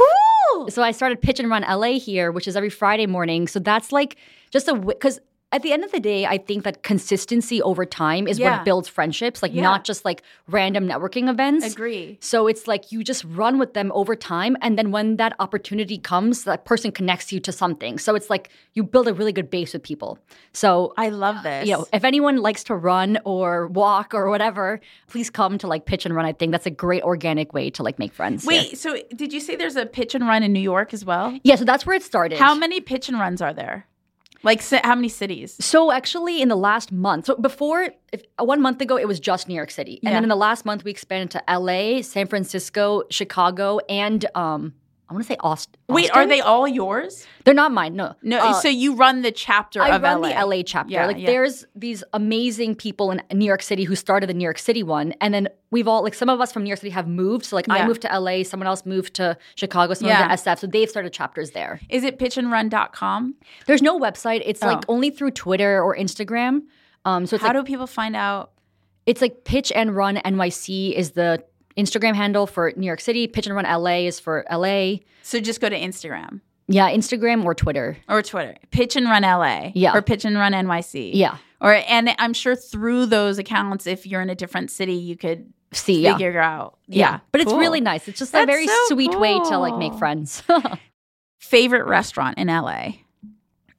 Cool. 0.51 0.69
so 0.69 0.83
I 0.83 0.91
started 0.91 1.21
Pitch 1.21 1.39
and 1.39 1.49
Run 1.49 1.63
LA 1.63 1.97
here, 1.99 2.31
which 2.31 2.47
is 2.47 2.55
every 2.55 2.69
Friday 2.69 3.07
morning. 3.07 3.47
So 3.47 3.59
that's 3.59 3.91
like 3.91 4.17
just 4.51 4.67
a 4.67 4.75
because 4.75 5.19
at 5.55 5.61
the 5.61 5.71
end 5.71 5.83
of 5.85 5.91
the 5.93 6.01
day, 6.01 6.25
I 6.25 6.37
think 6.37 6.63
that 6.65 6.83
consistency 6.83 7.61
over 7.61 7.85
time 7.85 8.27
is 8.27 8.37
Yeah. 8.37 8.57
what 8.57 8.65
builds 8.65 8.89
friendships, 8.89 9.41
like 9.41 9.53
Yeah. 9.53 9.61
not 9.69 9.85
just 9.85 10.03
like 10.03 10.21
random 10.49 10.85
networking 10.85 11.29
events. 11.29 11.65
Agree. 11.73 12.17
So 12.19 12.47
it's 12.47 12.67
like 12.67 12.91
you 12.91 13.05
just 13.05 13.23
run 13.23 13.57
with 13.57 13.73
them 13.73 13.89
over 13.95 14.15
time. 14.17 14.57
And 14.61 14.77
then 14.77 14.91
when 14.91 15.15
that 15.15 15.33
opportunity 15.39 15.97
comes, 15.97 16.43
that 16.43 16.65
person 16.65 16.91
connects 16.91 17.31
you 17.31 17.39
to 17.39 17.51
something. 17.53 17.97
So 17.99 18.15
it's 18.15 18.29
like 18.29 18.49
you 18.73 18.83
build 18.83 19.07
a 19.07 19.13
really 19.13 19.31
good 19.31 19.49
base 19.49 19.71
with 19.71 19.83
people. 19.83 20.19
So 20.51 20.93
I 20.97 21.07
love 21.09 21.37
this. 21.43 21.65
you 21.67 21.73
know, 21.73 21.85
if 21.93 22.03
anyone 22.03 22.37
likes 22.37 22.63
to 22.65 22.75
run 22.75 23.17
or 23.23 23.67
walk 23.67 24.13
or 24.13 24.29
whatever, 24.29 24.81
please 25.07 25.29
come 25.29 25.57
to 25.59 25.67
like 25.67 25.85
pitch 25.85 26.05
and 26.05 26.13
run. 26.13 26.25
I 26.25 26.33
think 26.33 26.51
that's 26.51 26.65
a 26.65 26.75
great 26.85 27.03
organic 27.03 27.53
way 27.53 27.69
to 27.71 27.81
like 27.81 27.97
make 27.97 28.13
friends. 28.13 28.43
here. 28.43 28.49
Wait, 28.61 28.77
so 28.77 28.97
did 29.15 29.31
you 29.31 29.39
say 29.39 29.55
there's 29.55 29.77
a 29.77 29.85
pitch 29.85 30.15
and 30.15 30.27
run 30.27 30.43
in 30.43 30.51
New 30.51 30.59
York 30.73 30.93
as 30.93 31.05
well? 31.05 31.27
Yeah, 31.43 31.55
so 31.55 31.63
that's 31.63 31.85
where 31.85 31.95
it 31.95 32.03
started. 32.03 32.37
How 32.39 32.53
many 32.55 32.81
pitch 32.81 33.07
and 33.09 33.17
runs 33.19 33.41
are 33.41 33.53
there? 33.53 33.87
Like, 34.45 34.61
how 34.83 34.95
many 34.95 35.09
cities? 35.09 35.57
So 35.59 35.91
actually, 35.91 36.41
in 36.41 36.47
the 36.49 36.55
last 36.55 36.91
month, 36.91 37.25
so 37.25 37.35
before 37.35 37.89
if, 38.13 38.21
uh, 38.39 38.45
one 38.45 38.61
month 38.61 38.79
ago, 38.79 38.95
it 38.97 39.07
was 39.07 39.19
just 39.19 39.47
New 39.49 39.55
York 39.55 39.71
City, 39.71 39.95
and 40.03 40.03
Yeah. 40.03 40.11
then 40.17 40.23
in 40.23 40.29
the 40.29 40.35
last 40.35 40.65
month, 40.65 40.83
we 40.85 40.91
expanded 40.91 41.31
to 41.31 41.49
L.A., 41.49 42.01
San 42.03 42.27
Francisco, 42.27 43.03
Chicago, 43.09 43.79
and 43.89 44.25
um, 44.35 44.73
I 45.07 45.13
want 45.13 45.23
to 45.23 45.27
say 45.27 45.37
Aust- 45.41 45.69
Austin. 45.69 45.95
Wait, 45.95 46.09
are 46.15 46.25
they 46.25 46.41
all 46.41 46.67
yours? 46.67 47.27
They're 47.43 47.53
not 47.53 47.71
mine. 47.71 47.95
No, 47.95 48.15
No, 48.23 48.39
Uh, 48.39 48.53
so 48.53 48.67
you 48.67 48.95
run 48.95 49.21
the 49.21 49.31
chapter 49.31 49.79
I 49.81 49.95
of 49.95 50.01
run 50.01 50.21
LA. 50.21 50.29
the 50.29 50.33
LA 50.57 50.63
chapter. 50.63 50.91
Yeah, 50.93 51.05
like 51.05 51.19
yeah. 51.19 51.27
there's 51.27 51.63
these 51.75 52.03
amazing 52.13 52.73
people 52.75 53.11
in 53.11 53.21
New 53.31 53.45
York 53.45 53.61
City 53.61 53.83
who 53.83 53.95
started 53.95 54.27
the 54.27 54.33
New 54.33 54.43
York 54.43 54.57
City 54.57 54.81
one, 54.81 55.13
and 55.21 55.31
then 55.33 55.47
we've 55.69 55.87
all 55.87 56.01
like 56.01 56.15
some 56.15 56.27
of 56.29 56.41
us 56.41 56.51
from 56.51 56.63
New 56.63 56.69
York 56.69 56.79
City 56.79 56.89
have 56.89 57.07
moved. 57.07 57.45
So 57.45 57.55
like 57.55 57.67
Yeah. 57.67 57.75
I 57.75 57.87
moved 57.87 58.01
to 58.01 58.07
LA, 58.19 58.41
someone 58.43 58.65
else 58.67 58.83
moved 58.85 59.13
to 59.15 59.37
Chicago, 59.55 59.93
someone 59.93 60.17
Yeah. 60.17 60.27
to 60.27 60.33
SF. 60.33 60.59
So 60.59 60.67
they've 60.67 60.89
started 60.89 61.13
chapters 61.13 61.51
there. 61.51 61.79
Is 61.89 62.03
it 62.03 62.17
pitchandrun.com? 62.17 63.35
There's 63.67 63.81
no 63.81 63.99
website. 63.99 64.41
It's 64.45 64.61
like 64.61 64.79
Oh. 64.89 64.93
only 64.93 65.09
through 65.11 65.31
Twitter 65.31 65.81
or 65.81 65.95
Instagram. 65.95 66.63
Um, 67.05 67.25
so 67.27 67.35
it's 67.35 67.43
How 67.43 67.53
like 67.53 67.57
do 67.57 67.63
people 67.63 67.87
find 67.87 68.15
out? 68.15 68.51
it's 69.05 69.21
like 69.21 69.43
Pitch 69.43 69.71
and 69.75 69.95
Run 69.95 70.17
NYC 70.17 70.95
is 70.95 71.11
the 71.11 71.43
Instagram 71.77 72.15
handle 72.15 72.47
for 72.47 72.71
New 72.75 72.85
York 72.85 73.01
City. 73.01 73.27
Pitch 73.27 73.47
and 73.47 73.55
Run 73.55 73.65
LA 73.65 74.05
is 74.07 74.19
for 74.19 74.45
LA. 74.51 74.97
So 75.23 75.39
just 75.39 75.59
go 75.61 75.69
to 75.69 75.77
Instagram 75.79 76.41
Yeah, 76.67 76.89
Instagram 76.89 77.43
or 77.45 77.53
Twitter. 77.55 77.97
or 78.07 78.21
Twitter. 78.21 78.55
Pitch 78.71 78.95
and 78.95 79.05
Run 79.07 79.23
LA. 79.23 79.71
Yeah. 79.73 79.95
Or 79.95 80.01
Pitch 80.01 80.25
and 80.25 80.37
Run 80.37 80.53
NYC. 80.53 81.11
Yeah. 81.13 81.37
Or 81.61 81.73
and 81.73 82.13
I'm 82.19 82.33
sure 82.33 82.55
through 82.55 83.07
those 83.07 83.37
accounts, 83.39 83.87
if 83.87 84.05
you're 84.05 84.21
in 84.21 84.29
a 84.29 84.35
different 84.35 84.71
city, 84.71 84.93
you 84.93 85.15
could 85.17 85.51
See, 85.71 86.01
yeah. 86.03 86.13
figure 86.17 86.39
out. 86.39 86.77
yeah. 86.87 87.19
But 87.31 87.41
it's 87.41 87.51
really 87.51 87.81
nice. 87.81 88.07
It's 88.07 88.19
just 88.19 88.33
a 88.33 88.45
very 88.45 88.67
so 88.67 88.73
sweet 88.87 89.17
way 89.19 89.33
to 89.37 89.57
like 89.57 89.75
make 89.77 89.93
friends. 89.95 90.41
favorite 91.39 91.85
restaurant 91.85 92.37
in 92.37 92.47
LA. 92.47 92.93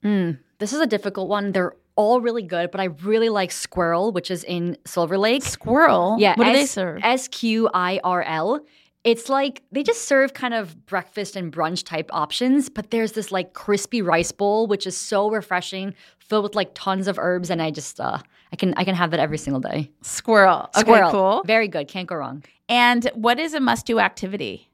Mm, 0.05 0.38
this 0.59 0.72
is 0.72 0.80
a 0.80 0.86
difficult 0.86 1.28
one. 1.28 1.53
They're 1.53 1.74
all 1.97 2.20
really 2.20 2.42
good, 2.42 2.70
but 2.70 2.80
I 2.80 2.84
really 2.84 3.28
like 3.28 3.51
Sqirl, 3.51 4.12
which 4.12 4.30
is 4.30 4.44
in 4.44 4.76
Silver 4.84 5.18
Lake. 5.18 5.42
Sqirl. 5.42 6.20
Yeah, 6.20 6.34
What 6.36 6.44
do 6.44 6.53
they 6.53 6.62
S- 6.62 6.70
serve? 6.70 7.01
S 7.03 7.28
Q 7.28 7.68
I 7.74 8.01
R 8.05 8.22
L. 8.22 8.61
It's 9.05 9.28
like 9.28 9.62
they 9.70 9.82
just 9.84 10.03
serve 10.03 10.34
kind 10.34 10.53
of 10.53 10.84
breakfast 10.86 11.36
and 11.36 11.53
brunch 11.53 11.84
type 11.84 12.11
options, 12.12 12.68
but 12.68 12.90
there's 12.90 13.12
this 13.12 13.30
like 13.30 13.53
crispy 13.53 14.03
rice 14.03 14.32
bowl, 14.32 14.66
which 14.66 14.86
is 14.86 14.97
so 14.97 15.30
refreshing, 15.30 15.94
filled 16.18 16.42
with 16.42 16.55
like 16.57 16.72
tons 16.74 17.07
of 17.09 17.16
herbs, 17.18 17.49
and 17.51 17.62
I 17.62 17.70
just 17.70 18.01
uh, 18.01 18.18
I 18.53 18.57
can 18.57 18.74
I 18.76 18.82
can 18.84 18.94
have 18.97 19.12
that 19.12 19.20
every 19.20 19.38
single 19.38 19.61
day. 19.61 19.90
Sqirl. 20.03 20.68
Okay, 20.76 20.82
Sqirl, 20.90 21.11
cool. 21.12 21.42
very 21.47 21.68
good, 21.68 21.86
can't 21.88 22.09
go 22.09 22.16
wrong. 22.16 22.44
And 22.68 23.09
what 23.14 23.38
is 23.38 23.55
a 23.55 23.61
must 23.61 23.86
do 23.86 24.01
activity? 24.01 24.68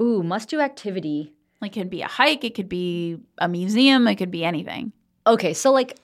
Ooh, 0.00 0.22
must 0.22 0.48
do 0.48 0.60
activity. 0.60 1.34
Like, 1.60 1.76
it 1.76 1.80
could 1.80 1.90
be 1.90 2.00
a 2.00 2.06
hike, 2.08 2.42
it 2.42 2.54
could 2.54 2.70
be 2.70 3.18
a 3.36 3.46
museum, 3.46 4.08
it 4.08 4.16
could 4.16 4.30
be 4.30 4.42
anything. 4.42 4.92
Okay, 5.26 5.52
so 5.52 5.70
like 5.70 5.98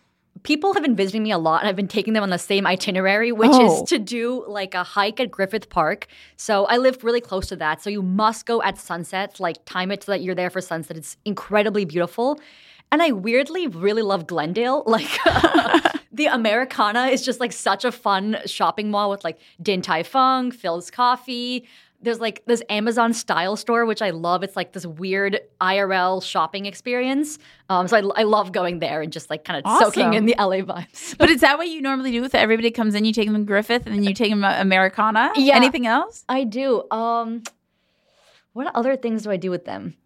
people 0.47 0.73
have 0.75 0.83
been 0.83 0.95
visiting 0.95 1.25
me 1.25 1.33
a 1.33 1.39
lot 1.39 1.61
and 1.61 1.69
I've 1.69 1.75
been 1.75 1.89
taking 1.89 2.15
them 2.15 2.23
on 2.23 2.31
the 2.31 2.39
same 2.39 2.67
itinerary, 2.69 3.33
which 3.33 3.51
Oh. 3.53 3.83
is 3.83 3.89
to 3.91 3.99
do 3.99 4.45
like 4.47 4.75
a 4.75 4.85
hike 4.85 5.19
at 5.19 5.29
Griffith 5.31 5.69
Park. 5.69 6.07
So 6.37 6.67
I 6.67 6.77
live 6.77 7.03
really 7.03 7.21
close 7.21 7.49
to 7.49 7.57
that. 7.57 7.83
So 7.83 7.91
you 7.91 8.01
must 8.01 8.47
go 8.47 8.63
at 8.63 8.79
sunset, 8.79 9.41
like 9.41 9.57
time 9.65 9.91
it 9.91 10.05
so 10.05 10.13
that 10.13 10.23
you're 10.23 10.37
there 10.37 10.51
for 10.51 10.61
sunset. 10.61 10.97
It's 10.97 11.17
incredibly 11.25 11.85
beautiful. 11.85 12.41
And 12.93 13.03
I 13.03 13.11
weirdly 13.11 13.67
really 13.67 14.03
love 14.03 14.29
Glendale. 14.29 14.85
Like 14.97 15.11
the 16.13 16.27
Americana 16.27 17.07
is 17.09 17.25
just 17.25 17.41
like 17.41 17.53
such 17.53 17.85
a 17.85 17.91
fun 17.91 18.39
shopping 18.47 18.91
mall 18.91 19.11
with 19.11 19.25
like 19.25 19.39
Din 19.61 19.83
Tai 19.83 20.05
Fung, 20.05 20.53
Philz 20.53 20.93
Coffee. 20.93 21.67
There's 22.03 22.21
like 22.21 22.43
this 22.47 22.63
Amazon 22.69 23.13
style 23.13 23.57
store, 23.57 23.85
which 23.87 24.03
I 24.03 24.11
love. 24.11 24.43
It's 24.43 24.55
like 24.57 24.73
this 24.73 24.87
weird 24.87 25.41
IRL 25.61 26.23
shopping 26.23 26.67
experience. 26.67 27.39
Um, 27.69 27.89
so 27.89 27.97
I, 27.97 28.21
I 28.21 28.23
love 28.25 28.53
going 28.53 28.79
there 28.79 29.01
and 29.03 29.13
just 29.13 29.31
like 29.31 29.45
kind 29.45 29.65
of 29.65 29.79
soaking 29.81 30.15
in 30.15 30.27
the 30.27 30.35
LA 30.39 30.59
vibes. 30.59 31.17
But 31.19 31.31
is 31.31 31.41
that 31.41 31.59
what 31.59 31.69
you 31.69 31.81
normally 31.81 32.13
do 32.13 32.21
with 32.21 32.35
everybody 32.35 32.71
comes 32.71 32.95
in? 32.95 33.05
You 33.05 33.13
take 33.13 33.31
them 33.31 33.45
Griffith 33.45 33.87
and 33.87 33.95
then 33.95 34.05
you 34.05 34.15
take 34.15 34.31
them 34.31 34.45
Americana? 34.45 35.33
Yeah. 35.37 35.57
Anything 35.57 35.87
else? 35.87 36.25
I 36.29 36.45
do. 36.45 36.89
Um, 36.91 37.43
what 38.53 38.71
other 38.75 38.97
things 38.97 39.23
do 39.25 39.31
I 39.31 39.37
do 39.37 39.51
with 39.51 39.65
them? 39.65 39.97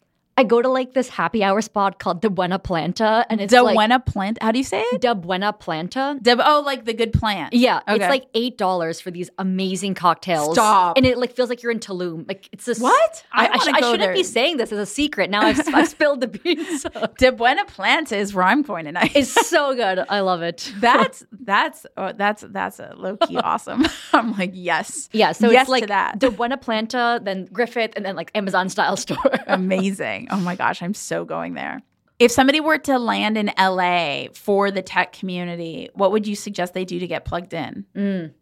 I 0.41 0.45
go 0.45 0.62
to 0.62 0.68
like 0.68 0.95
this 0.95 1.09
happy 1.11 1.45
hour 1.45 1.61
spot 1.61 1.99
called 1.99 2.22
the 2.22 2.30
Buena 2.30 2.59
Planta, 2.59 3.24
and 3.28 3.41
it's 3.43 3.53
The 3.53 3.62
like 3.62 3.74
Buena 3.76 4.01
plant. 4.01 4.43
How 4.43 4.53
do 4.53 4.59
you 4.59 4.64
say 4.64 4.80
it? 4.93 5.03
the 5.03 5.14
Buena 5.14 5.53
Planta. 5.53 6.18
The, 6.22 6.32
oh, 6.51 6.61
like 6.61 6.86
the 6.86 6.95
good 6.95 7.12
plant. 7.12 7.53
Yeah, 7.53 7.80
Okay. 7.86 7.97
it's 7.97 8.09
like 8.09 8.24
eight 8.34 8.57
dollars 8.57 9.01
for 9.01 9.11
these 9.11 9.28
amazing 9.38 9.95
cocktails. 9.95 10.55
Stop. 10.55 10.97
And 10.97 11.05
it 11.05 11.18
like 11.18 11.32
feels 11.36 11.51
like 11.51 11.62
you're 11.62 11.72
in 11.72 11.78
Tulum. 11.78 12.26
Like 12.26 12.49
it's 12.53 12.64
just 12.64 12.80
What? 12.80 13.24
I 13.32 13.47
I, 13.47 13.51
I, 13.53 13.57
sh- 13.59 13.68
I 13.68 13.80
shouldn't 13.80 13.99
there. 14.01 14.12
be 14.14 14.22
saying 14.24 14.57
this 14.57 14.72
as 14.72 14.78
a 14.78 14.86
secret. 14.86 15.28
Now 15.28 15.43
I've, 15.43 15.61
I've 15.74 15.88
spilled 15.97 16.22
the 16.22 16.28
beans. 16.28 16.86
De 17.18 17.30
Buena 17.32 17.64
Planta 17.66 18.16
is 18.16 18.32
where 18.34 18.45
I'm 18.45 18.62
going 18.62 18.86
tonight. 18.86 19.12
it's 19.14 19.30
so 19.49 19.74
good. 19.74 20.05
I 20.09 20.20
love 20.20 20.41
it. 20.41 20.72
that's 20.80 21.22
that's 21.38 21.84
oh, 21.99 22.12
that's 22.16 22.45
that's 22.49 22.78
a 22.80 22.95
low 22.97 23.18
key 23.18 23.36
awesome. 23.53 23.84
I'm 24.14 24.32
like 24.38 24.53
yes, 24.55 25.11
Yeah, 25.12 25.32
so 25.32 25.51
yes 25.51 25.62
it's 25.64 25.70
like 25.70 25.88
that. 25.88 26.18
the 26.18 26.30
Buena 26.30 26.57
Planta, 26.57 27.22
then 27.22 27.45
Griffith, 27.53 27.93
and 27.97 28.07
then 28.07 28.16
like 28.16 28.30
Amazon 28.34 28.70
style 28.70 28.97
store. 28.97 29.18
Amazing. 29.47 30.28
Oh 30.31 30.39
my 30.41 30.57
gosh, 30.57 30.83
I'm 30.83 30.95
so 30.95 31.24
going 31.24 31.55
there. 31.55 31.83
If 32.18 32.31
somebody 32.31 32.61
were 32.61 32.78
to 32.78 32.99
land 32.99 33.39
in 33.39 33.51
LA 33.59 34.26
for 34.35 34.70
the 34.70 34.83
tech 34.83 35.12
community, 35.12 35.89
what 35.95 36.12
would 36.12 36.26
you 36.26 36.35
suggest 36.37 36.74
they 36.74 36.85
do 36.85 36.99
to 36.99 37.07
get 37.07 37.24
plugged 37.24 37.55
in? 37.55 37.87
Mm. 37.97 38.33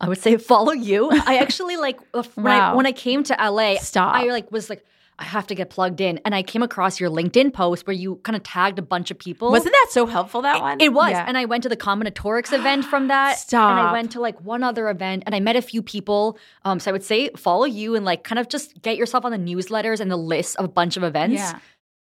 I 0.00 0.08
would 0.08 0.18
say 0.18 0.36
follow 0.38 0.72
you. 0.72 1.10
I 1.12 1.36
actually 1.42 1.76
like 1.76 2.00
when 2.12 2.24
Wow. 2.36 2.72
I 2.72 2.74
when 2.74 2.86
I 2.86 2.92
came 2.92 3.22
to 3.24 3.34
LA, 3.38 3.76
Stop. 3.76 4.14
I 4.14 4.24
like 4.24 4.50
was 4.50 4.68
like 4.70 4.84
I 5.22 5.24
have 5.24 5.46
to 5.46 5.54
get 5.54 5.70
plugged 5.70 6.00
in, 6.00 6.18
and 6.24 6.34
I 6.34 6.42
came 6.42 6.62
across 6.64 6.98
your 6.98 7.08
LinkedIn 7.08 7.52
post 7.52 7.86
where 7.86 7.94
you 7.94 8.16
kind 8.24 8.34
of 8.34 8.42
tagged 8.42 8.78
a 8.78 8.82
bunch 8.82 9.10
of 9.12 9.18
people. 9.18 9.50
Wasn't 9.52 9.72
that 9.72 9.86
so 9.90 10.04
helpful? 10.06 10.42
That 10.42 10.60
one. 10.60 10.80
It 10.80 10.92
was, 10.92 11.12
Yeah. 11.12 11.24
and 11.28 11.38
I 11.38 11.44
went 11.44 11.62
to 11.62 11.68
the 11.68 11.76
Combinatorics 11.76 12.52
event 12.52 12.84
from 12.84 13.06
that. 13.06 13.38
And 13.52 13.60
I 13.88 13.92
went 13.92 14.10
to 14.12 14.20
like 14.20 14.40
one 14.40 14.64
other 14.64 14.88
event, 14.90 15.22
and 15.24 15.34
I 15.34 15.38
met 15.40 15.54
a 15.54 15.62
few 15.62 15.80
people. 15.80 16.36
Um, 16.64 16.80
so 16.80 16.90
I 16.90 16.92
would 16.92 17.04
say 17.04 17.30
follow 17.36 17.64
you 17.66 17.94
and 17.94 18.04
like 18.04 18.24
kind 18.24 18.40
of 18.40 18.48
just 18.48 18.82
get 18.82 18.96
yourself 18.96 19.24
on 19.24 19.30
the 19.30 19.38
newsletters 19.38 20.00
and 20.00 20.10
the 20.10 20.16
list 20.16 20.56
of 20.56 20.64
a 20.64 20.68
bunch 20.68 20.96
of 20.96 21.04
events. 21.04 21.34
Yeah. 21.36 21.60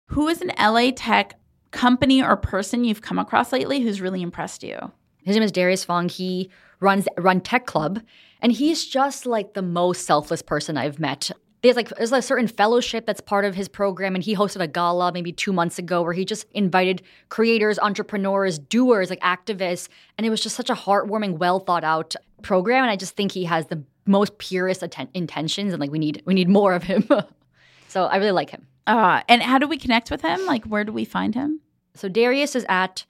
Who 0.08 0.26
is 0.28 0.40
an 0.40 0.52
LA 0.58 0.90
tech 0.96 1.34
company 1.70 2.22
or 2.22 2.36
person 2.38 2.84
you've 2.84 3.02
come 3.02 3.18
across 3.18 3.52
lately 3.52 3.80
who's 3.80 4.00
really 4.00 4.22
impressed 4.22 4.62
you? 4.62 4.78
His 5.24 5.36
name 5.36 5.42
is 5.42 5.52
Darius 5.52 5.84
Fong. 5.84 6.08
He 6.08 6.50
runs 6.80 7.06
Run 7.18 7.40
Tech 7.40 7.66
Club, 7.66 8.00
and 8.40 8.50
he's 8.52 8.86
just 8.86 9.26
like 9.26 9.54
the 9.54 9.62
most 9.62 10.06
selfless 10.06 10.42
person 10.42 10.76
I've 10.76 10.98
met. 10.98 11.30
There's 11.64 11.76
like 11.76 11.88
there's 11.96 12.12
a 12.12 12.20
certain 12.20 12.46
fellowship 12.46 13.06
that's 13.06 13.22
part 13.22 13.46
of 13.46 13.54
his 13.54 13.68
program, 13.68 14.14
and 14.14 14.22
he 14.22 14.36
hosted 14.36 14.60
a 14.60 14.66
gala 14.66 15.12
maybe 15.12 15.32
two 15.32 15.50
months 15.50 15.78
ago 15.78 16.02
where 16.02 16.12
he 16.12 16.26
just 16.26 16.44
invited 16.52 17.00
creators, 17.30 17.78
entrepreneurs, 17.78 18.58
doers, 18.58 19.08
like 19.08 19.20
activists, 19.20 19.88
and 20.18 20.26
it 20.26 20.30
was 20.30 20.42
just 20.42 20.56
such 20.56 20.68
a 20.68 20.74
heartwarming, 20.74 21.38
well 21.38 21.60
thought 21.60 21.82
out 21.82 22.14
program. 22.42 22.82
And 22.82 22.90
I 22.90 22.96
just 22.96 23.16
think 23.16 23.32
he 23.32 23.44
has 23.44 23.68
the 23.68 23.82
most 24.04 24.36
purest 24.36 24.82
atten- 24.82 25.08
intentions, 25.14 25.72
and 25.72 25.80
like 25.80 25.90
we 25.90 25.98
need 25.98 26.22
we 26.26 26.34
need 26.34 26.50
more 26.50 26.74
of 26.74 26.82
him. 26.82 27.08
so 27.88 28.04
I 28.04 28.16
really 28.16 28.32
like 28.32 28.50
him. 28.50 28.66
Uh, 28.86 29.22
and 29.26 29.42
how 29.42 29.56
do 29.56 29.66
we 29.66 29.78
connect 29.78 30.10
with 30.10 30.20
him? 30.20 30.44
Like, 30.44 30.66
where 30.66 30.84
do 30.84 30.92
we 30.92 31.06
find 31.06 31.34
him? 31.34 31.60
So 31.94 32.10
Darius 32.10 32.54
is 32.54 32.66
at 32.68 33.06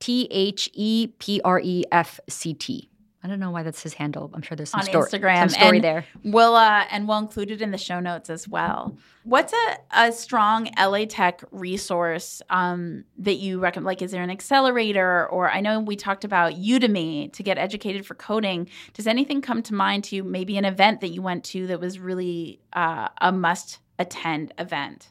T 0.00 0.28
H 0.30 0.70
E 0.72 1.08
P 1.18 1.42
R 1.44 1.60
E 1.60 1.84
F 1.92 2.20
C 2.26 2.54
T. 2.54 2.88
I 3.22 3.26
don't 3.26 3.40
know 3.40 3.50
why 3.50 3.64
that's 3.64 3.82
his 3.82 3.94
handle. 3.94 4.30
I'm 4.32 4.42
sure 4.42 4.54
there's 4.54 4.70
some 4.70 4.80
on 4.80 4.86
story, 4.86 5.10
Instagram. 5.10 5.38
some 5.38 5.48
story 5.48 5.76
and 5.78 5.84
there. 5.84 6.04
We'll 6.22 6.54
uh, 6.54 6.84
and 6.90 7.08
we'll 7.08 7.18
include 7.18 7.50
it 7.50 7.60
in 7.60 7.72
the 7.72 7.78
show 7.78 7.98
notes 7.98 8.30
as 8.30 8.46
well. 8.46 8.96
What's 9.24 9.52
a, 9.52 9.78
a 9.92 10.12
strong 10.12 10.70
LA 10.78 11.04
Tech 11.04 11.42
resource 11.50 12.40
um, 12.48 13.04
that 13.18 13.34
you 13.34 13.58
recommend? 13.58 13.86
Like, 13.86 14.02
is 14.02 14.12
there 14.12 14.22
an 14.22 14.30
accelerator? 14.30 15.28
Or 15.28 15.50
I 15.50 15.60
know 15.60 15.80
we 15.80 15.96
talked 15.96 16.24
about 16.24 16.54
Udemy 16.54 17.32
to 17.32 17.42
get 17.42 17.58
educated 17.58 18.06
for 18.06 18.14
coding. 18.14 18.68
Does 18.94 19.08
anything 19.08 19.42
come 19.42 19.62
to 19.64 19.74
mind 19.74 20.04
to 20.04 20.16
you? 20.16 20.22
Maybe 20.22 20.56
an 20.56 20.64
event 20.64 21.00
that 21.00 21.08
you 21.08 21.20
went 21.20 21.42
to 21.46 21.66
that 21.66 21.80
was 21.80 21.98
really 21.98 22.60
uh, 22.72 23.08
a 23.20 23.32
must 23.32 23.80
attend 23.98 24.54
event. 24.58 25.08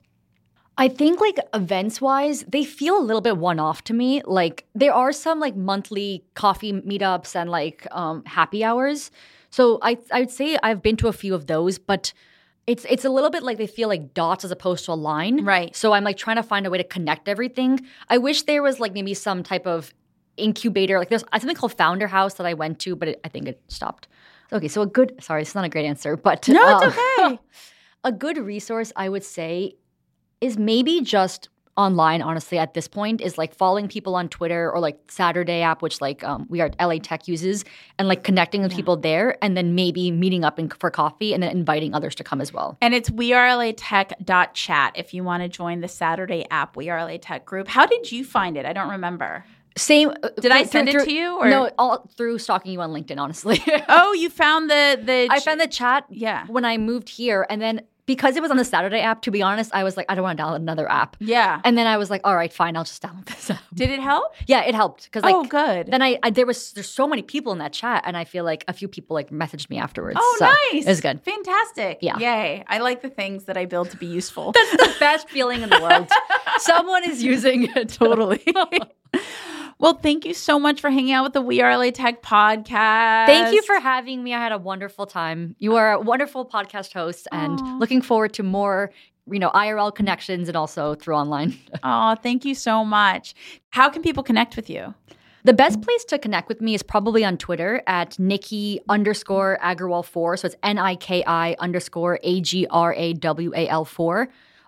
I 0.77 0.87
think 0.87 1.19
like 1.19 1.39
events 1.53 1.99
wise, 1.99 2.43
they 2.47 2.63
feel 2.63 2.97
a 2.97 3.01
little 3.01 3.21
bit 3.21 3.37
one 3.37 3.59
off 3.59 3.83
to 3.85 3.93
me. 3.93 4.21
Like 4.25 4.65
there 4.75 4.93
are 4.93 5.11
some 5.11 5.39
like 5.39 5.55
monthly 5.55 6.23
coffee 6.35 6.73
meetups 6.73 7.35
and 7.35 7.49
like 7.49 7.87
um, 7.91 8.23
happy 8.25 8.63
hours. 8.63 9.09
So 9.49 9.79
I 9.81 9.97
I 10.11 10.19
would 10.21 10.31
say 10.31 10.57
I've 10.61 10.83
been 10.83 10.97
to 10.97 11.07
a 11.07 11.13
few 11.13 11.33
of 11.33 11.47
those, 11.47 11.79
but 11.79 12.13
it's 12.67 12.85
it's 12.89 13.05
a 13.05 13.09
little 13.09 13.31
bit 13.31 13.41
like 13.41 13.57
they 13.57 13.65
feel 13.65 13.87
like 13.87 14.13
dots 14.13 14.45
as 14.45 14.51
opposed 14.51 14.85
to 14.85 14.91
a 14.91 14.93
line. 14.93 15.43
Right. 15.43 15.75
So 15.75 15.93
I'm 15.93 16.03
like 16.03 16.17
trying 16.17 16.35
to 16.35 16.43
find 16.43 16.67
a 16.67 16.69
way 16.69 16.77
to 16.77 16.83
connect 16.83 17.27
everything. 17.27 17.79
I 18.09 18.19
wish 18.19 18.43
there 18.43 18.61
was 18.61 18.79
like 18.79 18.93
maybe 18.93 19.15
some 19.15 19.41
type 19.41 19.65
of 19.65 19.93
incubator. 20.35 20.99
Like 20.99 21.09
there's 21.09 21.23
something 21.31 21.55
called 21.55 21.75
Founder 21.75 22.07
House 22.07 22.35
that 22.35 22.45
I 22.45 22.53
went 22.53 22.79
to, 22.79 22.95
but 22.95 23.07
it, 23.07 23.19
I 23.23 23.29
think 23.29 23.47
it 23.47 23.61
stopped. 23.67 24.07
Okay, 24.53 24.67
so 24.67 24.83
a 24.83 24.85
good 24.85 25.15
sorry, 25.21 25.41
it's 25.41 25.55
not 25.55 25.65
a 25.65 25.69
great 25.69 25.85
answer, 25.85 26.15
but 26.15 26.47
No, 26.47 26.77
it's 26.77 26.97
um, 26.97 27.23
okay. 27.23 27.39
a 28.03 28.11
good 28.11 28.37
resource 28.37 28.91
I 28.95 29.09
would 29.09 29.23
say 29.23 29.73
is 30.41 30.57
maybe 30.57 31.01
just 31.01 31.49
online 31.75 32.23
honestly 32.23 32.57
at 32.57 32.73
this 32.73 32.87
point 32.87 33.21
is 33.21 33.37
like 33.37 33.53
following 33.53 33.87
people 33.87 34.15
on 34.15 34.27
twitter 34.27 34.71
or 34.71 34.79
like 34.79 34.97
saturday 35.11 35.61
app 35.61 35.83
which 35.83 36.01
like 36.01 36.23
um, 36.23 36.47
we 36.49 36.59
are 36.59 36.71
la 36.81 36.95
tech 37.03 37.27
uses 37.27 37.63
and 37.99 38.07
like 38.07 38.23
connecting 38.23 38.63
with 38.63 38.73
people 38.75 38.97
there 38.97 39.37
and 39.43 39.55
then 39.55 39.75
maybe 39.75 40.09
meeting 40.09 40.43
up 40.43 40.57
in, 40.57 40.69
for 40.69 40.89
coffee 40.89 41.35
and 41.35 41.43
then 41.43 41.51
inviting 41.51 41.93
others 41.93 42.15
to 42.15 42.23
come 42.23 42.41
as 42.41 42.51
well 42.51 42.75
And 42.81 42.95
it's 42.95 43.11
we 43.11 43.31
are 43.31 43.55
la 43.55 43.71
tech 43.77 44.13
chat 44.55 44.93
if 44.95 45.13
you 45.13 45.23
want 45.23 45.43
to 45.43 45.49
join 45.49 45.81
the 45.81 45.87
Saturday 45.87 46.45
app 46.49 46.75
We 46.75 46.89
Are 46.89 46.99
LA 47.05 47.17
Tech 47.21 47.45
group. 47.45 47.67
How 47.67 47.85
did 47.85 48.11
you 48.11 48.23
find 48.23 48.57
it? 48.57 48.65
I 48.65 48.73
don't 48.73 48.89
remember. 48.89 49.45
same 49.77 50.09
uh, 50.09 50.29
Did 50.41 50.51
I 50.51 50.63
through- 50.63 50.71
send 50.71 50.89
it 50.89 50.93
through- 50.93 51.05
to 51.05 51.11
you, 51.13 51.37
or- 51.37 51.47
no 51.49 51.69
all 51.77 52.09
through 52.17 52.39
stalking 52.39 52.71
you 52.71 52.81
on 52.81 52.89
linkedin 52.91 53.19
honestly 53.19 53.61
Oh, 53.87 54.13
you 54.13 54.31
found 54.31 54.67
the 54.71 54.99
the 55.03 55.27
i 55.29 55.39
found 55.39 55.61
the 55.61 55.67
chat 55.67 56.05
Yeah. 56.09 56.47
when 56.47 56.65
i 56.65 56.77
moved 56.77 57.09
here 57.09 57.45
and 57.51 57.61
then 57.61 57.81
because 58.07 58.35
it 58.35 58.41
was 58.41 58.49
on 58.49 58.57
the 58.57 58.65
saturday 58.65 59.01
app 59.01 59.21
to 59.21 59.29
be 59.29 59.41
honest 59.43 59.69
i 59.75 59.83
was 59.83 59.95
like 59.95 60.05
i 60.09 60.15
don't 60.15 60.23
want 60.23 60.37
to 60.37 60.43
download 60.43 60.55
another 60.55 60.89
app 60.89 61.15
Yeah. 61.19 61.61
and 61.63 61.77
then 61.77 61.85
i 61.85 61.97
was 61.97 62.09
like 62.09 62.21
all 62.23 62.35
right 62.35 62.51
fine 62.51 62.75
i'll 62.75 62.83
just 62.83 63.03
download 63.03 63.25
this 63.27 63.51
app 63.51 63.61
Did 63.73 63.91
it 63.91 63.99
help? 63.99 64.33
Yeah, 64.47 64.63
it 64.63 64.73
helped 64.73 65.03
because 65.05 65.23
like 65.23 65.35
oh, 65.35 65.43
good. 65.43 65.87
then 65.87 66.01
I, 66.01 66.17
I 66.23 66.29
there 66.31 66.45
was 66.47 66.71
there's 66.73 66.89
so 66.89 67.07
many 67.07 67.21
people 67.21 67.51
in 67.51 67.59
that 67.59 67.73
chat 67.73 68.03
and 68.07 68.15
I 68.17 68.23
feel 68.23 68.43
like 68.43 68.63
a 68.67 68.73
few 68.73 68.87
people 68.87 69.13
like 69.13 69.29
messaged 69.29 69.69
me 69.69 69.77
afterwards. 69.77 70.17
oh, 70.19 70.35
so 70.39 70.45
nice. 70.45 70.85
It 70.85 70.89
was 70.89 71.01
good. 71.01 71.21
Fantastic. 71.21 71.99
Yeah. 72.01 72.17
Yay. 72.17 72.63
I 72.67 72.77
like 72.79 73.01
the 73.01 73.09
things 73.09 73.43
that 73.45 73.57
I 73.57 73.65
build 73.65 73.91
to 73.91 73.97
be 73.97 74.05
useful. 74.07 74.51
That's 74.53 74.71
the 74.71 74.95
best 74.99 75.29
feeling 75.29 75.61
in 75.61 75.69
the 75.69 75.79
world. 75.81 76.09
Someone 76.57 77.03
is 77.09 77.21
using 77.21 77.67
it. 77.75 77.89
totally. 77.89 78.41
well, 79.79 79.93
thank 79.93 80.25
you 80.25 80.33
so 80.33 80.59
much 80.59 80.81
for 80.81 80.89
hanging 80.89 81.13
out 81.13 81.23
with 81.23 81.33
the 81.33 81.41
We 81.41 81.61
Are 81.61 81.77
LA 81.77 81.91
Tech 81.91 82.21
podcast. 82.23 83.27
Thank 83.27 83.55
you 83.55 83.61
for 83.61 83.79
having 83.79 84.23
me. 84.23 84.33
I 84.33 84.39
had 84.39 84.51
a 84.51 84.57
wonderful 84.57 85.05
time. 85.05 85.55
You 85.59 85.75
are 85.75 85.93
a 85.93 85.99
wonderful 85.99 86.45
podcast 86.45 86.93
host 86.93 87.27
and 87.31 87.59
Aw. 87.59 87.77
looking 87.77 88.01
forward 88.01 88.33
to 88.33 88.43
more, 88.43 88.91
you 89.29 89.37
know, 89.37 89.51
IRL 89.51 89.93
connections 89.93 90.47
and 90.47 90.57
also 90.57 90.95
through 90.95 91.15
online. 91.15 91.57
Oh, 91.83 92.15
thank 92.15 92.43
you 92.43 92.55
so 92.55 92.83
much. 92.83 93.35
How 93.69 93.89
can 93.89 94.01
people 94.01 94.23
connect 94.23 94.55
with 94.55 94.69
you? 94.69 94.95
The 95.43 95.53
best 95.53 95.81
place 95.81 96.03
to 96.05 96.17
connect 96.17 96.49
with 96.49 96.59
me 96.59 96.73
is 96.73 96.83
probably 96.83 97.23
on 97.23 97.37
Twitter 97.37 97.81
at 97.87 98.11
Niki 98.13 98.79
underscore 98.89 99.57
Agrawal 99.63 100.03
four. 100.03 100.35
So 100.37 100.47
it's 100.47 100.55
N 100.63 100.77
I 100.77 100.95
K 100.95 101.23
I 101.25 101.55
underscore 101.59 102.19
A 102.23 102.41
G 102.41 102.67
R 102.69 102.93
A 102.95 103.13
W 103.13 103.53
A 103.55 103.67
L 103.69 103.85
four. 103.85 104.27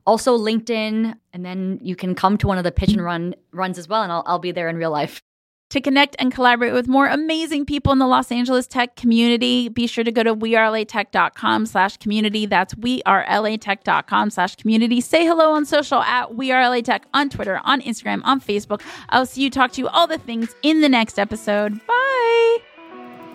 Also 0.09 0.35
LinkedIn, 0.35 1.15
and 1.33 1.45
then 1.45 1.77
you 1.83 1.95
can 1.95 2.15
come 2.15 2.35
to 2.39 2.47
one 2.47 2.57
of 2.57 2.63
the 2.63 2.71
pitch 2.71 2.89
and 2.89 3.03
run 3.03 3.35
runs 3.51 3.77
as 3.77 3.87
well, 3.87 4.01
and 4.01 4.11
I'll, 4.11 4.23
I'll 4.25 4.39
be 4.39 4.51
there 4.51 4.67
in 4.67 4.75
real 4.75 4.89
life. 4.89 5.21
To 5.69 5.79
connect 5.79 6.15
and 6.17 6.33
collaborate 6.33 6.73
with 6.73 6.87
more 6.87 7.05
amazing 7.05 7.67
people 7.67 7.93
in 7.93 7.99
the 7.99 8.07
Los 8.07 8.31
Angeles 8.31 8.65
tech 8.65 8.95
community, 8.95 9.69
be 9.69 9.85
sure 9.85 10.03
to 10.03 10.11
go 10.11 10.23
to 10.23 10.33
wearelatech.com 10.33 11.67
slash 11.67 11.97
community. 11.97 12.47
That's 12.47 12.73
wearelatech.com 12.73 14.31
slash 14.31 14.55
community. 14.55 14.99
Say 14.99 15.27
hello 15.27 15.53
on 15.53 15.65
social 15.65 15.99
at 16.01 16.31
wearelatech 16.31 17.03
on 17.13 17.29
Twitter, 17.29 17.61
on 17.63 17.81
Instagram, 17.81 18.21
on 18.23 18.41
Facebook. 18.41 18.81
I'll 19.09 19.27
see 19.27 19.43
you, 19.43 19.51
talk 19.51 19.73
to 19.73 19.81
you, 19.81 19.87
all 19.89 20.07
the 20.07 20.17
things 20.17 20.55
in 20.63 20.81
the 20.81 20.89
next 20.89 21.19
episode. 21.19 21.79
Bye. 21.85 22.57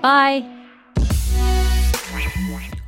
Bye. 0.02 0.63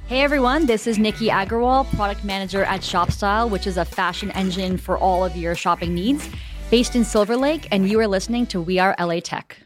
Hey 0.09 0.21
everyone, 0.21 0.67
this 0.67 0.87
is 0.87 0.99
Niki 0.99 1.31
Agrawal, 1.31 1.85
product 1.97 2.23
manager 2.23 2.63
at 2.63 2.81
ShopStyle, 2.81 3.51
which 3.51 3.67
is 3.67 3.77
a 3.77 3.85
fashion 3.85 4.31
engine 4.31 4.77
for 4.77 4.97
all 4.97 5.25
of 5.25 5.37
your 5.37 5.57
shopping 5.57 5.95
needs, 5.95 6.29
based 6.71 6.95
in 6.95 7.05
Silver 7.05 7.37
Lake, 7.37 7.67
and 7.73 7.91
you 7.91 7.99
are 7.99 8.07
listening 8.07 8.47
to 8.47 8.61
We 8.61 8.79
Are 8.79 8.95
LA 9.01 9.19
Tech. 9.19 9.66